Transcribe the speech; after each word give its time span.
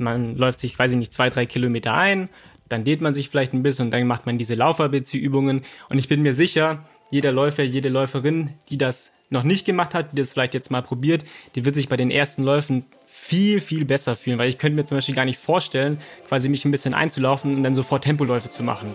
Man 0.00 0.36
läuft 0.36 0.60
sich, 0.60 0.78
weiß 0.78 0.92
ich 0.92 0.98
nicht, 0.98 1.12
zwei, 1.12 1.30
drei 1.30 1.46
Kilometer 1.46 1.94
ein, 1.94 2.28
dann 2.68 2.84
dehnt 2.84 3.00
man 3.02 3.14
sich 3.14 3.28
vielleicht 3.28 3.52
ein 3.52 3.62
bisschen 3.62 3.86
und 3.86 3.90
dann 3.90 4.06
macht 4.06 4.26
man 4.26 4.38
diese 4.38 4.54
Lauf-ABC-Übungen. 4.54 5.62
Und 5.88 5.98
ich 5.98 6.08
bin 6.08 6.22
mir 6.22 6.34
sicher, 6.34 6.86
jeder 7.10 7.32
Läufer, 7.32 7.62
jede 7.62 7.88
Läuferin, 7.88 8.54
die 8.68 8.78
das 8.78 9.12
noch 9.28 9.42
nicht 9.42 9.64
gemacht 9.64 9.94
hat, 9.94 10.12
die 10.12 10.16
das 10.16 10.32
vielleicht 10.32 10.54
jetzt 10.54 10.70
mal 10.70 10.82
probiert, 10.82 11.24
die 11.54 11.64
wird 11.64 11.74
sich 11.74 11.88
bei 11.88 11.96
den 11.96 12.10
ersten 12.10 12.42
Läufen 12.42 12.84
viel, 13.06 13.60
viel 13.60 13.84
besser 13.84 14.16
fühlen, 14.16 14.38
weil 14.38 14.48
ich 14.48 14.58
könnte 14.58 14.76
mir 14.76 14.84
zum 14.84 14.96
Beispiel 14.96 15.14
gar 15.14 15.24
nicht 15.24 15.38
vorstellen, 15.38 15.98
quasi 16.28 16.48
mich 16.48 16.64
ein 16.64 16.70
bisschen 16.70 16.94
einzulaufen 16.94 17.54
und 17.54 17.62
dann 17.62 17.74
sofort 17.74 18.04
Tempoläufe 18.04 18.48
zu 18.48 18.62
machen. 18.62 18.94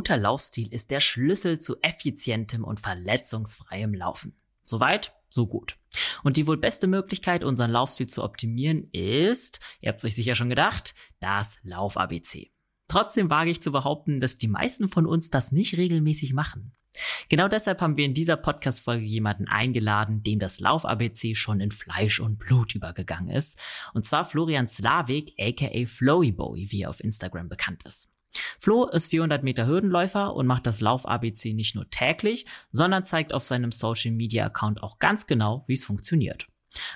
Guter 0.00 0.16
Laufstil 0.16 0.72
ist 0.72 0.90
der 0.90 1.00
Schlüssel 1.00 1.58
zu 1.58 1.76
effizientem 1.82 2.64
und 2.64 2.80
verletzungsfreiem 2.80 3.92
Laufen. 3.92 4.34
Soweit, 4.62 5.12
so 5.28 5.46
gut. 5.46 5.76
Und 6.22 6.38
die 6.38 6.46
wohl 6.46 6.56
beste 6.56 6.86
Möglichkeit, 6.86 7.44
unseren 7.44 7.70
Laufstil 7.70 8.06
zu 8.06 8.24
optimieren, 8.24 8.88
ist, 8.92 9.60
ihr 9.82 9.90
habt 9.90 9.98
es 9.98 10.06
euch 10.06 10.14
sicher 10.14 10.34
schon 10.34 10.48
gedacht, 10.48 10.94
das 11.20 11.58
Lauf-ABC. 11.64 12.50
Trotzdem 12.88 13.28
wage 13.28 13.50
ich 13.50 13.60
zu 13.60 13.72
behaupten, 13.72 14.20
dass 14.20 14.36
die 14.36 14.48
meisten 14.48 14.88
von 14.88 15.04
uns 15.04 15.28
das 15.28 15.52
nicht 15.52 15.76
regelmäßig 15.76 16.32
machen. 16.32 16.72
Genau 17.28 17.48
deshalb 17.48 17.82
haben 17.82 17.98
wir 17.98 18.06
in 18.06 18.14
dieser 18.14 18.38
Podcast-Folge 18.38 19.04
jemanden 19.04 19.48
eingeladen, 19.48 20.22
dem 20.22 20.38
das 20.38 20.60
Lauf-ABC 20.60 21.34
schon 21.34 21.60
in 21.60 21.72
Fleisch 21.72 22.20
und 22.20 22.38
Blut 22.38 22.74
übergegangen 22.74 23.28
ist. 23.28 23.58
Und 23.92 24.06
zwar 24.06 24.24
Florian 24.24 24.66
Slavik, 24.66 25.34
aka 25.38 25.84
Flowy 25.84 26.32
Boy, 26.32 26.70
wie 26.70 26.84
er 26.84 26.88
auf 26.88 27.04
Instagram 27.04 27.50
bekannt 27.50 27.82
ist. 27.84 28.10
Flo 28.58 28.86
ist 28.86 29.08
400 29.08 29.42
Meter 29.42 29.66
Hürdenläufer 29.66 30.34
und 30.34 30.46
macht 30.46 30.66
das 30.66 30.80
Lauf-ABC 30.80 31.52
nicht 31.52 31.74
nur 31.74 31.90
täglich, 31.90 32.46
sondern 32.70 33.04
zeigt 33.04 33.32
auf 33.32 33.44
seinem 33.44 33.72
Social-Media-Account 33.72 34.82
auch 34.82 34.98
ganz 34.98 35.26
genau, 35.26 35.64
wie 35.66 35.74
es 35.74 35.84
funktioniert. 35.84 36.46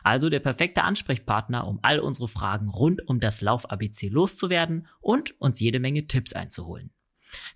Also 0.02 0.30
der 0.30 0.40
perfekte 0.40 0.84
Ansprechpartner, 0.84 1.66
um 1.66 1.80
all 1.82 1.98
unsere 1.98 2.28
Fragen 2.28 2.68
rund 2.68 3.06
um 3.08 3.18
das 3.18 3.40
Lauf-ABC 3.40 4.08
loszuwerden 4.08 4.86
und 5.00 5.40
uns 5.40 5.60
jede 5.60 5.80
Menge 5.80 6.06
Tipps 6.06 6.32
einzuholen. 6.32 6.90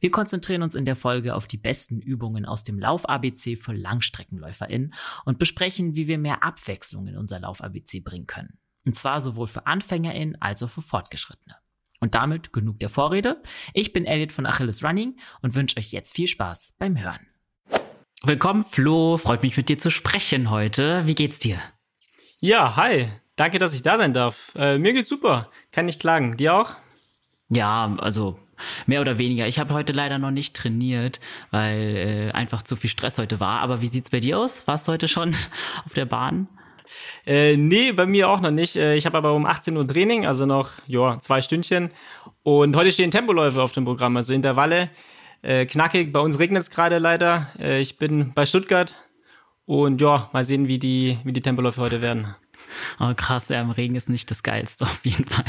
Wir 0.01 0.11
konzentrieren 0.11 0.63
uns 0.63 0.75
in 0.75 0.85
der 0.85 0.97
Folge 0.97 1.37
auf 1.37 1.47
die 1.47 1.57
besten 1.57 2.01
Übungen 2.01 2.45
aus 2.45 2.65
dem 2.65 2.81
Lauf-ABC 2.81 3.55
für 3.55 3.73
LangstreckenläuferInnen 3.73 4.93
und 5.25 5.39
besprechen, 5.39 5.95
wie 5.95 6.09
wir 6.09 6.19
mehr 6.19 6.43
Abwechslung 6.43 7.07
in 7.07 7.17
unser 7.17 7.39
Lauf-ABC 7.39 8.01
bringen 8.01 8.27
können. 8.27 8.59
Und 8.85 8.97
zwar 8.97 9.21
sowohl 9.21 9.47
für 9.47 9.67
AnfängerInnen 9.67 10.41
als 10.41 10.63
auch 10.65 10.71
für 10.71 10.83
Fortgeschrittene. 10.83 11.57
Und 12.01 12.15
damit 12.15 12.53
genug 12.53 12.79
der 12.79 12.91
Vorrede. 12.91 13.43
Ich 13.75 13.93
bin 13.93 14.05
Elliot 14.07 14.33
von 14.33 14.47
Achilles 14.47 14.85
Running 14.85 15.17
und 15.43 15.55
wünsche 15.55 15.77
euch 15.79 15.93
jetzt 15.93 16.15
viel 16.15 16.29
Spaß 16.29 16.75
beim 16.79 16.99
Hören. 16.99 17.27
Willkommen, 18.23 18.65
Flo. 18.65 19.17
Freut 19.17 19.43
mich 19.43 19.57
mit 19.57 19.69
dir 19.69 19.79
zu 19.79 19.91
sprechen 19.91 20.51
heute. 20.51 21.07
Wie 21.07 21.15
geht's 21.15 21.39
dir? 21.39 21.59
Ja, 22.41 22.77
hi. 22.77 23.09
Danke, 23.37 23.59
dass 23.59 23.75
ich 23.75 23.83
da 23.83 23.97
sein 23.97 24.15
darf. 24.15 24.53
Äh, 24.57 24.79
mir 24.79 24.93
geht's 24.93 25.09
super. 25.09 25.51
Kann 25.71 25.87
nicht 25.87 26.01
klagen. 26.01 26.37
Dir 26.37 26.55
auch? 26.55 26.77
Ja, 27.49 27.97
also 27.99 28.39
mehr 28.87 29.01
oder 29.01 29.19
weniger. 29.19 29.47
Ich 29.47 29.59
habe 29.59 29.75
heute 29.75 29.93
leider 29.93 30.19
noch 30.19 30.31
nicht 30.31 30.57
trainiert, 30.57 31.21
weil 31.51 31.97
äh, 31.97 32.33
einfach 32.33 32.63
zu 32.63 32.77
viel 32.77 32.91
Stress 32.91 33.19
heute 33.19 33.41
war. 33.41 33.61
Aber 33.61 33.81
wie 33.81 33.87
sieht's 33.87 34.11
bei 34.11 34.21
dir 34.21 34.39
aus? 34.39 34.67
Warst 34.67 34.89
du 34.89 34.93
heute 34.93 35.09
schon 35.09 35.35
auf 35.87 35.95
der 35.95 36.07
Bahn? 36.07 36.49
Äh, 37.27 37.57
nee, 37.57 37.93
bei 37.93 38.07
mir 38.07 38.29
auch 38.29 38.41
noch 38.41 38.51
nicht. 38.51 38.77
Äh, 38.77 38.97
ich 38.97 39.07
habe 39.07 39.19
aber 39.19 39.35
um 39.35 39.47
18 39.47 39.77
Uhr 39.77 39.87
Training, 39.87 40.27
also 40.27 40.47
noch 40.47 40.71
ja, 40.87 41.19
zwei 41.21 41.41
Stündchen. 41.41 41.91
Und 42.43 42.77
heute 42.77 42.93
stehen 42.93 43.11
Tempoläufe 43.11 43.63
auf 43.63 43.73
dem 43.73 43.85
Programm, 43.85 44.17
also 44.17 44.33
Intervalle. 44.33 44.91
Äh, 45.43 45.67
knackig, 45.67 46.13
bei 46.13 46.21
uns 46.21 46.39
regnet 46.39 46.63
es 46.63 46.71
gerade 46.71 46.99
leider. 46.99 47.49
Äh, 47.59 47.81
ich 47.81 47.99
bin 47.99 48.33
bei 48.35 48.47
Stuttgart 48.47 48.95
und 49.67 50.01
ja, 50.01 50.31
mal 50.33 50.45
sehen, 50.45 50.67
wie 50.67 50.79
die, 50.79 51.19
wie 51.25 51.33
die 51.33 51.43
Tempoläufe 51.43 51.81
heute 51.81 52.03
werden. 52.03 52.35
Oh 52.99 53.15
krass, 53.15 53.51
ja, 53.51 53.61
im 53.61 53.71
Regen 53.71 53.95
ist 53.95 54.09
nicht 54.09 54.29
das 54.33 54.43
Geilste 54.43 54.85
auf 54.85 55.05
jeden 55.05 55.29
Fall. 55.29 55.45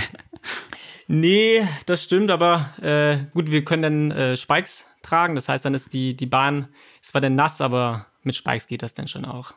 Nee, 1.08 1.68
das 1.88 2.04
stimmt, 2.04 2.30
aber 2.30 2.70
äh, 2.84 3.26
gut, 3.34 3.50
wir 3.50 3.66
können 3.66 3.82
dann 3.82 4.12
äh, 4.12 4.38
Spikes 4.38 4.86
tragen. 5.02 5.34
Das 5.34 5.50
heißt, 5.50 5.66
dann 5.66 5.74
ist 5.74 5.92
die, 5.92 6.16
die 6.16 6.28
Bahn, 6.28 6.68
es 7.02 7.16
war 7.16 7.22
dann 7.22 7.34
nass, 7.34 7.62
aber 7.62 8.06
mit 8.22 8.36
Spikes 8.36 8.68
geht 8.68 8.84
das 8.84 8.94
dann 8.94 9.08
schon 9.08 9.26
auch. 9.26 9.56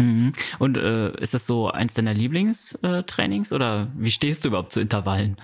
Mhm. 0.00 0.32
Und 0.58 0.78
äh, 0.78 1.10
ist 1.20 1.34
das 1.34 1.46
so 1.46 1.70
eins 1.70 1.94
deiner 1.94 2.14
Lieblingstrainings 2.14 3.52
oder 3.52 3.92
wie 3.96 4.10
stehst 4.10 4.44
du 4.44 4.48
überhaupt 4.48 4.72
zu 4.72 4.80
Intervallen? 4.80 5.36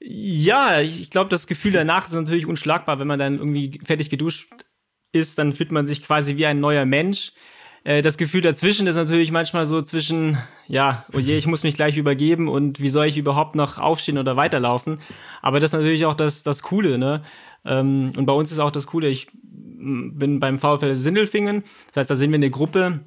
Ja, 0.00 0.80
ich 0.80 1.10
glaube, 1.10 1.28
das 1.28 1.46
Gefühl 1.46 1.72
danach 1.72 2.06
ist 2.06 2.14
natürlich 2.14 2.46
unschlagbar, 2.46 2.98
wenn 2.98 3.06
man 3.06 3.18
dann 3.18 3.36
irgendwie 3.36 3.80
fertig 3.84 4.08
geduscht 4.08 4.48
ist, 5.12 5.38
dann 5.38 5.52
fühlt 5.52 5.72
man 5.72 5.86
sich 5.86 6.02
quasi 6.02 6.36
wie 6.36 6.46
ein 6.46 6.60
neuer 6.60 6.86
Mensch. 6.86 7.32
Äh, 7.84 8.02
das 8.02 8.16
Gefühl 8.16 8.40
dazwischen 8.40 8.86
ist 8.86 8.96
natürlich 8.96 9.30
manchmal 9.30 9.66
so 9.66 9.82
zwischen, 9.82 10.38
ja, 10.66 11.04
oh 11.12 11.18
je, 11.18 11.36
ich 11.36 11.46
muss 11.46 11.62
mich 11.62 11.74
gleich 11.74 11.96
übergeben 11.96 12.48
und 12.48 12.80
wie 12.80 12.88
soll 12.88 13.06
ich 13.06 13.16
überhaupt 13.16 13.54
noch 13.54 13.78
aufstehen 13.78 14.18
oder 14.18 14.36
weiterlaufen. 14.36 15.00
Aber 15.42 15.60
das 15.60 15.70
ist 15.70 15.78
natürlich 15.78 16.06
auch 16.06 16.16
das, 16.16 16.42
das 16.42 16.62
Coole, 16.62 16.98
ne? 16.98 17.22
Ähm, 17.64 18.12
und 18.16 18.26
bei 18.26 18.32
uns 18.32 18.52
ist 18.52 18.58
auch 18.58 18.70
das 18.70 18.86
Coole, 18.86 19.08
ich 19.08 19.28
bin 19.32 20.40
beim 20.40 20.58
VfL 20.58 20.94
Sindelfingen. 20.94 21.64
Das 21.88 21.96
heißt, 21.98 22.10
da 22.10 22.16
sind 22.16 22.30
wir 22.30 22.36
eine 22.36 22.50
Gruppe 22.50 23.00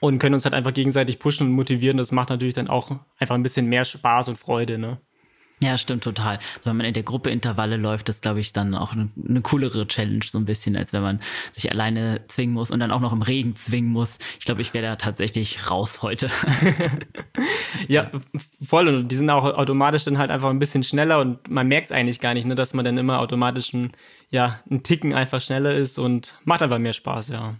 und 0.00 0.18
können 0.18 0.34
uns 0.34 0.44
halt 0.44 0.54
einfach 0.54 0.72
gegenseitig 0.72 1.18
pushen 1.18 1.48
und 1.48 1.52
motivieren. 1.54 1.96
Das 1.96 2.12
macht 2.12 2.30
natürlich 2.30 2.54
dann 2.54 2.68
auch 2.68 2.92
einfach 3.18 3.34
ein 3.34 3.42
bisschen 3.42 3.66
mehr 3.66 3.84
Spaß 3.84 4.28
und 4.28 4.38
Freude, 4.38 4.78
ne? 4.78 5.00
Ja, 5.64 5.78
stimmt 5.78 6.04
total. 6.04 6.36
Also 6.56 6.68
wenn 6.68 6.76
man 6.76 6.84
in 6.84 6.92
der 6.92 7.04
Gruppe 7.04 7.30
Intervalle 7.30 7.78
läuft, 7.78 8.10
ist, 8.10 8.20
glaube 8.20 8.38
ich, 8.38 8.52
dann 8.52 8.74
auch 8.74 8.92
eine, 8.92 9.08
eine, 9.26 9.40
coolere 9.40 9.86
Challenge, 9.86 10.22
so 10.22 10.36
ein 10.36 10.44
bisschen, 10.44 10.76
als 10.76 10.92
wenn 10.92 11.00
man 11.00 11.20
sich 11.52 11.72
alleine 11.72 12.20
zwingen 12.28 12.52
muss 12.52 12.70
und 12.70 12.80
dann 12.80 12.90
auch 12.90 13.00
noch 13.00 13.14
im 13.14 13.22
Regen 13.22 13.56
zwingen 13.56 13.90
muss. 13.90 14.18
Ich 14.38 14.44
glaube, 14.44 14.60
ich 14.60 14.74
wäre 14.74 14.84
da 14.84 14.96
tatsächlich 14.96 15.70
raus 15.70 16.02
heute. 16.02 16.28
ja, 17.88 18.10
voll. 18.62 18.88
Und 18.88 19.08
die 19.08 19.16
sind 19.16 19.30
auch 19.30 19.44
automatisch 19.44 20.04
dann 20.04 20.18
halt 20.18 20.30
einfach 20.30 20.50
ein 20.50 20.58
bisschen 20.58 20.84
schneller 20.84 21.18
und 21.18 21.48
man 21.48 21.66
merkt 21.66 21.90
es 21.90 21.96
eigentlich 21.96 22.20
gar 22.20 22.34
nicht, 22.34 22.44
ne, 22.44 22.54
dass 22.54 22.74
man 22.74 22.84
dann 22.84 22.98
immer 22.98 23.20
automatisch 23.20 23.72
ein, 23.72 23.92
ja, 24.28 24.60
ein 24.70 24.82
Ticken 24.82 25.14
einfach 25.14 25.40
schneller 25.40 25.74
ist 25.74 25.98
und 25.98 26.34
macht 26.44 26.60
einfach 26.60 26.78
mehr 26.78 26.92
Spaß, 26.92 27.28
ja. 27.28 27.54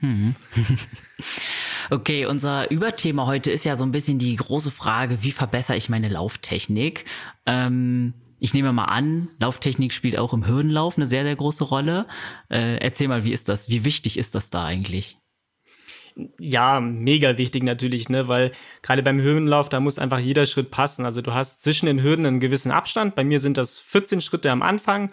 Hm. 0.00 0.34
Okay, 1.90 2.26
unser 2.26 2.70
Überthema 2.70 3.26
heute 3.26 3.50
ist 3.50 3.64
ja 3.64 3.74
so 3.76 3.84
ein 3.84 3.92
bisschen 3.92 4.18
die 4.18 4.36
große 4.36 4.70
Frage, 4.70 5.22
wie 5.22 5.32
verbessere 5.32 5.76
ich 5.76 5.88
meine 5.88 6.08
Lauftechnik? 6.08 7.06
Ähm, 7.46 8.12
ich 8.38 8.52
nehme 8.52 8.74
mal 8.74 8.84
an, 8.84 9.30
Lauftechnik 9.40 9.94
spielt 9.94 10.18
auch 10.18 10.34
im 10.34 10.46
Hürdenlauf 10.46 10.98
eine 10.98 11.06
sehr, 11.06 11.24
sehr 11.24 11.34
große 11.34 11.64
Rolle. 11.64 12.06
Äh, 12.50 12.76
erzähl 12.76 13.08
mal, 13.08 13.24
wie 13.24 13.32
ist 13.32 13.48
das? 13.48 13.70
Wie 13.70 13.86
wichtig 13.86 14.18
ist 14.18 14.34
das 14.34 14.50
da 14.50 14.64
eigentlich? 14.64 15.16
Ja, 16.38 16.80
mega 16.80 17.38
wichtig 17.38 17.62
natürlich, 17.62 18.10
ne, 18.10 18.28
weil 18.28 18.52
gerade 18.82 19.02
beim 19.02 19.20
Hürdenlauf, 19.20 19.70
da 19.70 19.80
muss 19.80 19.98
einfach 19.98 20.18
jeder 20.18 20.44
Schritt 20.44 20.70
passen. 20.70 21.06
Also 21.06 21.22
du 21.22 21.32
hast 21.32 21.62
zwischen 21.62 21.86
den 21.86 22.02
Hürden 22.02 22.26
einen 22.26 22.40
gewissen 22.40 22.70
Abstand. 22.70 23.14
Bei 23.14 23.24
mir 23.24 23.40
sind 23.40 23.56
das 23.56 23.80
14 23.80 24.20
Schritte 24.20 24.50
am 24.50 24.60
Anfang 24.60 25.10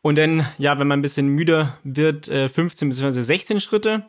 und 0.00 0.16
dann, 0.16 0.46
ja, 0.56 0.78
wenn 0.78 0.86
man 0.86 1.00
ein 1.00 1.02
bisschen 1.02 1.28
müder 1.28 1.76
wird, 1.84 2.26
15 2.26 2.88
bzw. 2.88 3.20
16 3.20 3.60
Schritte. 3.60 4.06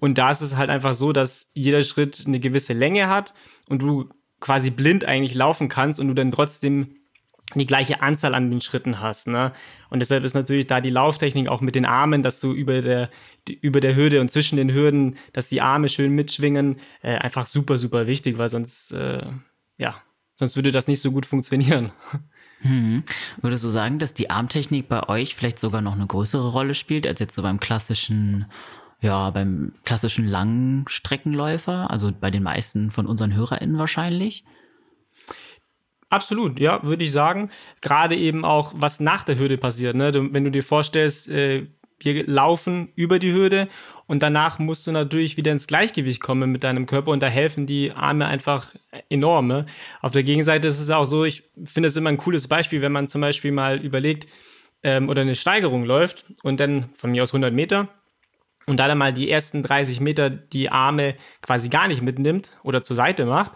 Und 0.00 0.18
da 0.18 0.30
ist 0.30 0.40
es 0.40 0.56
halt 0.56 0.70
einfach 0.70 0.94
so, 0.94 1.12
dass 1.12 1.48
jeder 1.52 1.84
Schritt 1.84 2.24
eine 2.26 2.40
gewisse 2.40 2.72
Länge 2.72 3.08
hat 3.08 3.34
und 3.68 3.80
du 3.80 4.08
quasi 4.40 4.70
blind 4.70 5.04
eigentlich 5.04 5.34
laufen 5.34 5.68
kannst 5.68 6.00
und 6.00 6.08
du 6.08 6.14
dann 6.14 6.32
trotzdem 6.32 6.96
die 7.54 7.66
gleiche 7.66 8.00
Anzahl 8.00 8.34
an 8.34 8.50
den 8.50 8.60
Schritten 8.60 9.00
hast. 9.00 9.26
Ne? 9.26 9.52
Und 9.90 10.00
deshalb 10.00 10.24
ist 10.24 10.34
natürlich 10.34 10.66
da 10.66 10.80
die 10.80 10.90
Lauftechnik 10.90 11.48
auch 11.48 11.60
mit 11.60 11.74
den 11.74 11.84
Armen, 11.84 12.22
dass 12.22 12.40
du 12.40 12.52
über 12.52 12.80
der, 12.80 13.10
über 13.60 13.80
der 13.80 13.96
Hürde 13.96 14.20
und 14.20 14.30
zwischen 14.30 14.56
den 14.56 14.72
Hürden, 14.72 15.16
dass 15.32 15.48
die 15.48 15.60
Arme 15.60 15.88
schön 15.88 16.12
mitschwingen, 16.12 16.78
äh, 17.02 17.16
einfach 17.16 17.46
super, 17.46 17.76
super 17.76 18.06
wichtig, 18.06 18.38
weil 18.38 18.48
sonst, 18.48 18.92
äh, 18.92 19.26
ja, 19.78 19.96
sonst 20.36 20.56
würde 20.56 20.70
das 20.70 20.86
nicht 20.86 21.00
so 21.00 21.12
gut 21.12 21.26
funktionieren. 21.26 21.92
Hm. 22.62 23.04
Würdest 23.40 23.64
du 23.64 23.70
sagen, 23.70 23.98
dass 23.98 24.12
die 24.12 24.28
Armtechnik 24.28 24.86
bei 24.86 25.08
euch 25.08 25.34
vielleicht 25.34 25.58
sogar 25.58 25.80
noch 25.80 25.94
eine 25.94 26.06
größere 26.06 26.50
Rolle 26.50 26.74
spielt, 26.74 27.06
als 27.06 27.18
jetzt 27.18 27.34
so 27.34 27.40
beim 27.40 27.58
klassischen 27.58 28.44
ja, 29.00 29.30
beim 29.30 29.72
klassischen 29.84 30.26
Langstreckenläufer, 30.26 31.90
also 31.90 32.12
bei 32.12 32.30
den 32.30 32.42
meisten 32.42 32.90
von 32.90 33.06
unseren 33.06 33.34
HörerInnen 33.34 33.78
wahrscheinlich. 33.78 34.44
Absolut, 36.10 36.58
ja, 36.58 36.82
würde 36.82 37.04
ich 37.04 37.12
sagen. 37.12 37.50
Gerade 37.80 38.16
eben 38.16 38.44
auch, 38.44 38.72
was 38.76 39.00
nach 39.00 39.24
der 39.24 39.38
Hürde 39.38 39.56
passiert. 39.56 39.94
Ne? 39.94 40.12
Wenn 40.12 40.44
du 40.44 40.50
dir 40.50 40.64
vorstellst, 40.64 41.28
äh, 41.28 41.68
wir 42.00 42.26
laufen 42.26 42.88
über 42.96 43.18
die 43.18 43.32
Hürde 43.32 43.68
und 44.06 44.22
danach 44.22 44.58
musst 44.58 44.86
du 44.86 44.92
natürlich 44.92 45.36
wieder 45.36 45.52
ins 45.52 45.66
Gleichgewicht 45.66 46.20
kommen 46.20 46.50
mit 46.50 46.64
deinem 46.64 46.86
Körper 46.86 47.12
und 47.12 47.22
da 47.22 47.28
helfen 47.28 47.66
die 47.66 47.92
Arme 47.92 48.26
einfach 48.26 48.74
enorm. 49.08 49.46
Ne? 49.46 49.66
Auf 50.00 50.12
der 50.12 50.24
Gegenseite 50.24 50.66
ist 50.66 50.80
es 50.80 50.90
auch 50.90 51.04
so, 51.04 51.24
ich 51.24 51.44
finde 51.64 51.88
es 51.88 51.96
immer 51.96 52.10
ein 52.10 52.16
cooles 52.16 52.48
Beispiel, 52.48 52.82
wenn 52.82 52.92
man 52.92 53.06
zum 53.06 53.20
Beispiel 53.20 53.52
mal 53.52 53.78
überlegt 53.78 54.26
ähm, 54.82 55.08
oder 55.08 55.22
eine 55.22 55.36
Steigerung 55.36 55.84
läuft 55.84 56.24
und 56.42 56.58
dann 56.58 56.88
von 56.96 57.12
mir 57.12 57.22
aus 57.22 57.30
100 57.30 57.52
Meter 57.52 57.88
und 58.66 58.76
da 58.78 58.88
dann 58.88 58.98
mal 58.98 59.12
die 59.12 59.30
ersten 59.30 59.62
30 59.62 60.00
Meter 60.00 60.30
die 60.30 60.70
Arme 60.70 61.16
quasi 61.42 61.68
gar 61.68 61.88
nicht 61.88 62.02
mitnimmt 62.02 62.56
oder 62.62 62.82
zur 62.82 62.96
Seite 62.96 63.26
macht 63.26 63.52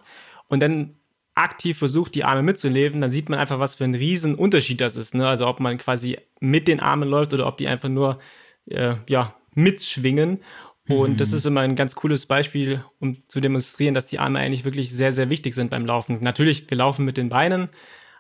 und 0.49 0.61
dann 0.61 0.97
aktiv 1.35 1.79
versucht, 1.79 2.15
die 2.15 2.25
Arme 2.25 2.43
mitzuleben, 2.43 3.01
dann 3.01 3.11
sieht 3.11 3.29
man 3.29 3.39
einfach, 3.39 3.59
was 3.59 3.75
für 3.75 3.85
ein 3.85 3.95
riesen 3.95 4.35
Unterschied 4.35 4.81
das 4.81 4.97
ist. 4.97 5.15
Ne? 5.15 5.27
Also 5.27 5.47
ob 5.47 5.61
man 5.61 5.79
quasi 5.79 6.19
mit 6.41 6.69
den 6.69 6.81
Armen 6.81 7.09
läuft 7.09 7.35
oder 7.35 7.47
ob 7.47 7.57
die 7.57 7.67
einfach 7.67 7.89
nur 7.89 8.21
äh, 8.67 8.95
ja, 9.09 9.35
mitschwingen. 9.55 10.41
Und 10.89 11.13
mhm. 11.13 11.17
das 11.17 11.33
ist 11.33 11.47
immer 11.47 11.63
ein 11.63 11.77
ganz 11.77 11.95
cooles 11.95 12.27
Beispiel, 12.27 12.85
um 13.01 13.27
zu 13.27 13.41
demonstrieren, 13.41 13.95
dass 13.95 14.07
die 14.07 14.19
Arme 14.19 14.39
eigentlich 14.39 14.65
wirklich 14.65 14.93
sehr, 14.93 15.13
sehr 15.13 15.31
wichtig 15.31 15.55
sind 15.55 15.71
beim 15.71 15.87
Laufen. 15.87 16.19
Natürlich, 16.21 16.69
wir 16.69 16.77
laufen 16.77 17.05
mit 17.05 17.17
den 17.17 17.31
Beinen, 17.31 17.69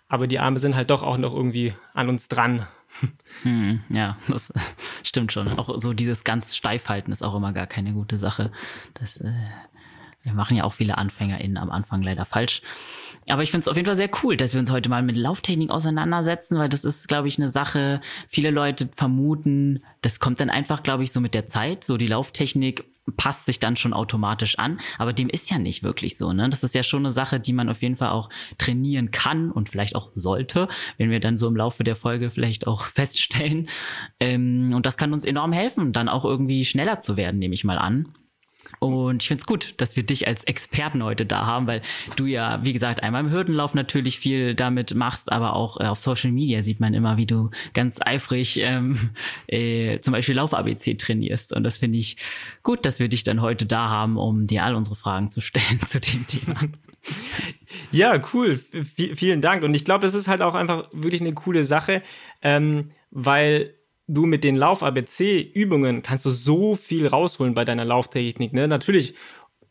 aber 0.08 0.26
die 0.26 0.38
Arme 0.38 0.58
sind 0.58 0.74
halt 0.74 0.90
doch 0.90 1.02
auch 1.02 1.18
noch 1.18 1.34
irgendwie 1.34 1.74
an 1.92 2.08
uns 2.08 2.28
dran. 2.28 2.66
Hm, 3.42 3.80
ja, 3.88 4.16
das 4.28 4.52
stimmt 5.02 5.32
schon. 5.32 5.58
Auch 5.58 5.78
so 5.78 5.92
dieses 5.92 6.24
ganz 6.24 6.56
Steifhalten 6.56 7.12
ist 7.12 7.22
auch 7.22 7.34
immer 7.34 7.52
gar 7.52 7.66
keine 7.66 7.92
gute 7.92 8.18
Sache. 8.18 8.52
Das 8.94 9.20
äh, 9.20 9.32
wir 10.24 10.32
machen 10.32 10.56
ja 10.56 10.64
auch 10.64 10.72
viele 10.72 10.96
AnfängerInnen 10.98 11.58
am 11.58 11.70
Anfang 11.70 12.02
leider 12.02 12.24
falsch. 12.24 12.62
Aber 13.28 13.42
ich 13.42 13.50
finde 13.50 13.62
es 13.62 13.68
auf 13.68 13.76
jeden 13.76 13.86
Fall 13.86 13.96
sehr 13.96 14.10
cool, 14.22 14.36
dass 14.36 14.54
wir 14.54 14.60
uns 14.60 14.70
heute 14.70 14.88
mal 14.88 15.02
mit 15.02 15.16
Lauftechnik 15.16 15.70
auseinandersetzen, 15.70 16.58
weil 16.58 16.68
das 16.68 16.84
ist, 16.84 17.08
glaube 17.08 17.28
ich, 17.28 17.38
eine 17.38 17.48
Sache, 17.48 18.00
viele 18.28 18.50
Leute 18.50 18.88
vermuten, 18.96 19.82
das 20.02 20.20
kommt 20.20 20.40
dann 20.40 20.50
einfach, 20.50 20.82
glaube 20.82 21.04
ich, 21.04 21.12
so 21.12 21.20
mit 21.20 21.34
der 21.34 21.46
Zeit. 21.46 21.84
So 21.84 21.96
die 21.96 22.06
Lauftechnik 22.06 22.84
passt 23.16 23.46
sich 23.46 23.60
dann 23.60 23.76
schon 23.76 23.92
automatisch 23.92 24.58
an, 24.58 24.78
aber 24.98 25.12
dem 25.12 25.28
ist 25.28 25.50
ja 25.50 25.58
nicht 25.58 25.82
wirklich 25.82 26.16
so. 26.16 26.32
Ne? 26.32 26.48
Das 26.48 26.62
ist 26.62 26.74
ja 26.74 26.82
schon 26.82 27.02
eine 27.02 27.12
Sache, 27.12 27.40
die 27.40 27.52
man 27.52 27.68
auf 27.68 27.82
jeden 27.82 27.96
Fall 27.96 28.10
auch 28.10 28.30
trainieren 28.58 29.10
kann 29.10 29.50
und 29.50 29.68
vielleicht 29.68 29.94
auch 29.94 30.10
sollte, 30.14 30.68
wenn 30.96 31.10
wir 31.10 31.20
dann 31.20 31.36
so 31.36 31.46
im 31.46 31.56
Laufe 31.56 31.84
der 31.84 31.96
Folge 31.96 32.30
vielleicht 32.30 32.66
auch 32.66 32.84
feststellen. 32.94 33.68
Ähm, 34.20 34.72
und 34.74 34.86
das 34.86 34.96
kann 34.96 35.12
uns 35.12 35.24
enorm 35.24 35.52
helfen, 35.52 35.92
dann 35.92 36.08
auch 36.08 36.24
irgendwie 36.24 36.64
schneller 36.64 37.00
zu 37.00 37.16
werden, 37.16 37.38
nehme 37.38 37.54
ich 37.54 37.64
mal 37.64 37.78
an. 37.78 38.08
Und 38.84 39.22
ich 39.22 39.28
finde 39.28 39.40
es 39.40 39.46
gut, 39.46 39.72
dass 39.78 39.96
wir 39.96 40.02
dich 40.02 40.28
als 40.28 40.44
Experten 40.44 41.02
heute 41.02 41.24
da 41.24 41.46
haben, 41.46 41.66
weil 41.66 41.80
du 42.16 42.26
ja, 42.26 42.62
wie 42.64 42.74
gesagt, 42.74 43.02
einmal 43.02 43.24
im 43.24 43.30
Hürdenlauf 43.30 43.72
natürlich 43.72 44.18
viel 44.18 44.54
damit 44.54 44.94
machst, 44.94 45.32
aber 45.32 45.56
auch 45.56 45.80
äh, 45.80 45.84
auf 45.84 45.98
Social 45.98 46.30
Media 46.30 46.62
sieht 46.62 46.80
man 46.80 46.92
immer, 46.92 47.16
wie 47.16 47.24
du 47.24 47.50
ganz 47.72 47.98
eifrig 48.02 48.60
ähm, 48.60 49.10
äh, 49.46 50.00
zum 50.00 50.12
Beispiel 50.12 50.34
Lauf-ABC 50.34 50.96
trainierst. 50.96 51.54
Und 51.54 51.64
das 51.64 51.78
finde 51.78 51.96
ich 51.96 52.18
gut, 52.62 52.84
dass 52.84 53.00
wir 53.00 53.08
dich 53.08 53.22
dann 53.22 53.40
heute 53.40 53.64
da 53.64 53.88
haben, 53.88 54.18
um 54.18 54.46
dir 54.46 54.64
all 54.64 54.74
unsere 54.74 54.96
Fragen 54.96 55.30
zu 55.30 55.40
stellen 55.40 55.80
zu 55.86 55.98
dem 55.98 56.26
Thema. 56.26 56.60
Ja, 57.90 58.20
cool. 58.34 58.58
V 58.58 59.14
vielen 59.14 59.40
Dank. 59.40 59.62
Und 59.62 59.72
ich 59.72 59.86
glaube, 59.86 60.02
das 60.02 60.14
ist 60.14 60.28
halt 60.28 60.42
auch 60.42 60.54
einfach 60.54 60.88
wirklich 60.92 61.22
eine 61.22 61.32
coole 61.32 61.64
Sache, 61.64 62.02
ähm, 62.42 62.90
weil 63.10 63.72
du 64.06 64.26
mit 64.26 64.44
den 64.44 64.56
Lauf-ABC-Übungen 64.56 66.02
kannst 66.02 66.26
du 66.26 66.30
so 66.30 66.74
viel 66.74 67.06
rausholen 67.06 67.54
bei 67.54 67.64
deiner 67.64 67.84
Lauftechnik. 67.84 68.52
Ne? 68.52 68.68
Natürlich, 68.68 69.14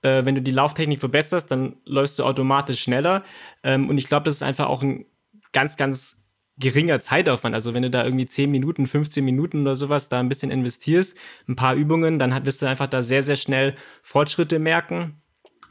äh, 0.02 0.26
wenn 0.26 0.36
du 0.36 0.42
die 0.42 0.52
Lauftechnik 0.52 1.00
verbesserst, 1.00 1.52
dann 1.52 1.78
läufst 1.86 2.20
du 2.20 2.24
automatisch 2.24 2.82
schneller. 2.82 3.24
Ähm, 3.64 3.90
und 3.90 3.98
ich 3.98 4.08
glaube, 4.08 4.26
das 4.26 4.36
ist 4.36 4.44
einfach 4.44 4.68
auch 4.68 4.82
ein 4.82 5.06
ganz, 5.52 5.78
ganz 5.78 6.18
geringer 6.58 7.00
Zeitaufwand. 7.00 7.56
Also 7.56 7.74
wenn 7.74 7.84
du 7.84 7.90
da 7.90 8.04
irgendwie 8.04 8.26
10 8.26 8.50
Minuten, 8.52 8.86
15 8.86 9.24
Minuten 9.24 9.62
oder 9.62 9.76
sowas 9.76 10.10
da 10.10 10.20
ein 10.20 10.30
bisschen 10.30 10.52
investierst, 10.52 11.18
ein 11.48 11.56
paar 11.56 11.76
Übungen, 11.76 12.20
dann 12.20 12.46
wirst 12.46 12.62
du 12.62 12.68
einfach 12.68 12.88
da 12.88 13.02
sehr, 13.02 13.24
sehr 13.24 13.36
schnell 13.36 13.76
Fortschritte 14.02 14.60
merken. 14.60 15.22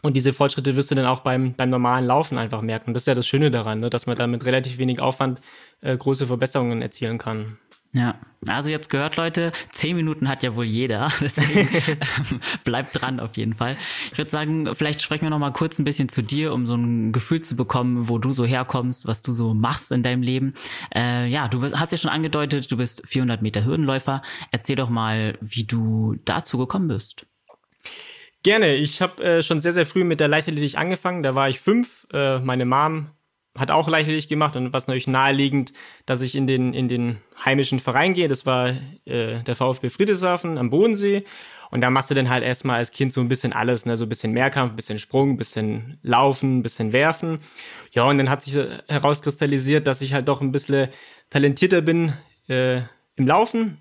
Und 0.02 0.14
diese 0.14 0.32
Fortschritte 0.32 0.74
wirst 0.74 0.90
du 0.90 0.96
dann 0.96 1.06
auch 1.06 1.20
beim, 1.20 1.54
beim 1.54 1.70
normalen 1.70 2.04
Laufen 2.04 2.36
einfach 2.36 2.60
merken. 2.60 2.92
Das 2.92 3.04
ist 3.04 3.06
ja 3.06 3.14
das 3.14 3.26
Schöne 3.26 3.52
daran, 3.52 3.78
ne? 3.78 3.90
dass 3.90 4.06
man 4.06 4.16
da 4.16 4.26
mit 4.26 4.44
relativ 4.44 4.78
wenig 4.78 4.98
Aufwand 4.98 5.40
äh, 5.80 5.96
große 5.96 6.26
Verbesserungen 6.26 6.82
erzielen 6.82 7.18
kann. 7.18 7.58
Ja, 7.94 8.18
also 8.46 8.70
ihr 8.70 8.76
habt 8.76 8.88
gehört, 8.88 9.16
Leute, 9.16 9.52
zehn 9.70 9.96
Minuten 9.96 10.26
hat 10.26 10.42
ja 10.42 10.56
wohl 10.56 10.64
jeder, 10.64 11.12
deswegen 11.20 11.68
ähm, 11.68 12.40
bleibt 12.64 12.98
dran 12.98 13.20
auf 13.20 13.36
jeden 13.36 13.52
Fall. 13.52 13.76
Ich 14.10 14.16
würde 14.16 14.30
sagen, 14.30 14.74
vielleicht 14.74 15.02
sprechen 15.02 15.24
wir 15.24 15.30
noch 15.30 15.38
mal 15.38 15.52
kurz 15.52 15.78
ein 15.78 15.84
bisschen 15.84 16.08
zu 16.08 16.22
dir, 16.22 16.54
um 16.54 16.66
so 16.66 16.74
ein 16.74 17.12
Gefühl 17.12 17.42
zu 17.42 17.54
bekommen, 17.54 18.08
wo 18.08 18.16
du 18.16 18.32
so 18.32 18.46
herkommst, 18.46 19.06
was 19.06 19.20
du 19.20 19.34
so 19.34 19.52
machst 19.52 19.92
in 19.92 20.02
deinem 20.02 20.22
Leben. 20.22 20.54
Äh, 20.94 21.28
ja, 21.28 21.48
du 21.48 21.60
bist, 21.60 21.78
hast 21.78 21.92
ja 21.92 21.98
schon 21.98 22.10
angedeutet, 22.10 22.70
du 22.72 22.78
bist 22.78 23.02
400 23.06 23.42
Meter 23.42 23.64
Hürdenläufer. 23.64 24.22
Erzähl 24.50 24.76
doch 24.76 24.88
mal, 24.88 25.36
wie 25.42 25.64
du 25.64 26.16
dazu 26.24 26.56
gekommen 26.56 26.88
bist. 26.88 27.26
Gerne. 28.42 28.74
Ich 28.74 29.02
habe 29.02 29.22
äh, 29.22 29.42
schon 29.42 29.60
sehr, 29.60 29.74
sehr 29.74 29.86
früh 29.86 30.02
mit 30.02 30.18
der 30.18 30.28
Leichtathletik 30.28 30.78
angefangen. 30.78 31.22
Da 31.22 31.34
war 31.34 31.50
ich 31.50 31.60
fünf. 31.60 32.06
Äh, 32.12 32.38
meine 32.40 32.64
Mom 32.64 33.10
hat 33.56 33.70
auch 33.70 33.88
Leichtathletik 33.88 34.30
gemacht 34.30 34.56
und 34.56 34.72
was 34.72 34.86
natürlich 34.86 35.06
naheliegend, 35.06 35.72
dass 36.06 36.22
ich 36.22 36.34
in 36.34 36.46
den, 36.46 36.72
in 36.72 36.88
den 36.88 37.18
heimischen 37.44 37.80
Verein 37.80 38.14
gehe. 38.14 38.28
Das 38.28 38.46
war 38.46 38.70
äh, 39.04 39.42
der 39.42 39.56
VfB 39.56 39.90
Friedrichshafen 39.90 40.56
am 40.56 40.70
Bodensee. 40.70 41.24
Und 41.70 41.80
da 41.80 41.88
machst 41.88 42.10
du 42.10 42.14
dann 42.14 42.28
halt 42.28 42.44
erstmal 42.44 42.76
als 42.76 42.90
Kind 42.90 43.14
so 43.14 43.22
ein 43.22 43.28
bisschen 43.28 43.54
alles, 43.54 43.86
ne? 43.86 43.96
so 43.96 44.04
ein 44.04 44.08
bisschen 44.08 44.32
Mehrkampf, 44.32 44.72
ein 44.72 44.76
bisschen 44.76 44.98
Sprung, 44.98 45.30
ein 45.30 45.36
bisschen 45.38 45.98
Laufen, 46.02 46.58
ein 46.58 46.62
bisschen 46.62 46.92
Werfen. 46.92 47.38
Ja, 47.92 48.04
und 48.04 48.18
dann 48.18 48.28
hat 48.28 48.42
sich 48.42 48.54
herauskristallisiert, 48.88 49.86
dass 49.86 50.02
ich 50.02 50.12
halt 50.12 50.28
doch 50.28 50.42
ein 50.42 50.52
bisschen 50.52 50.88
talentierter 51.30 51.80
bin 51.80 52.12
äh, 52.48 52.82
im 53.16 53.26
Laufen. 53.26 53.78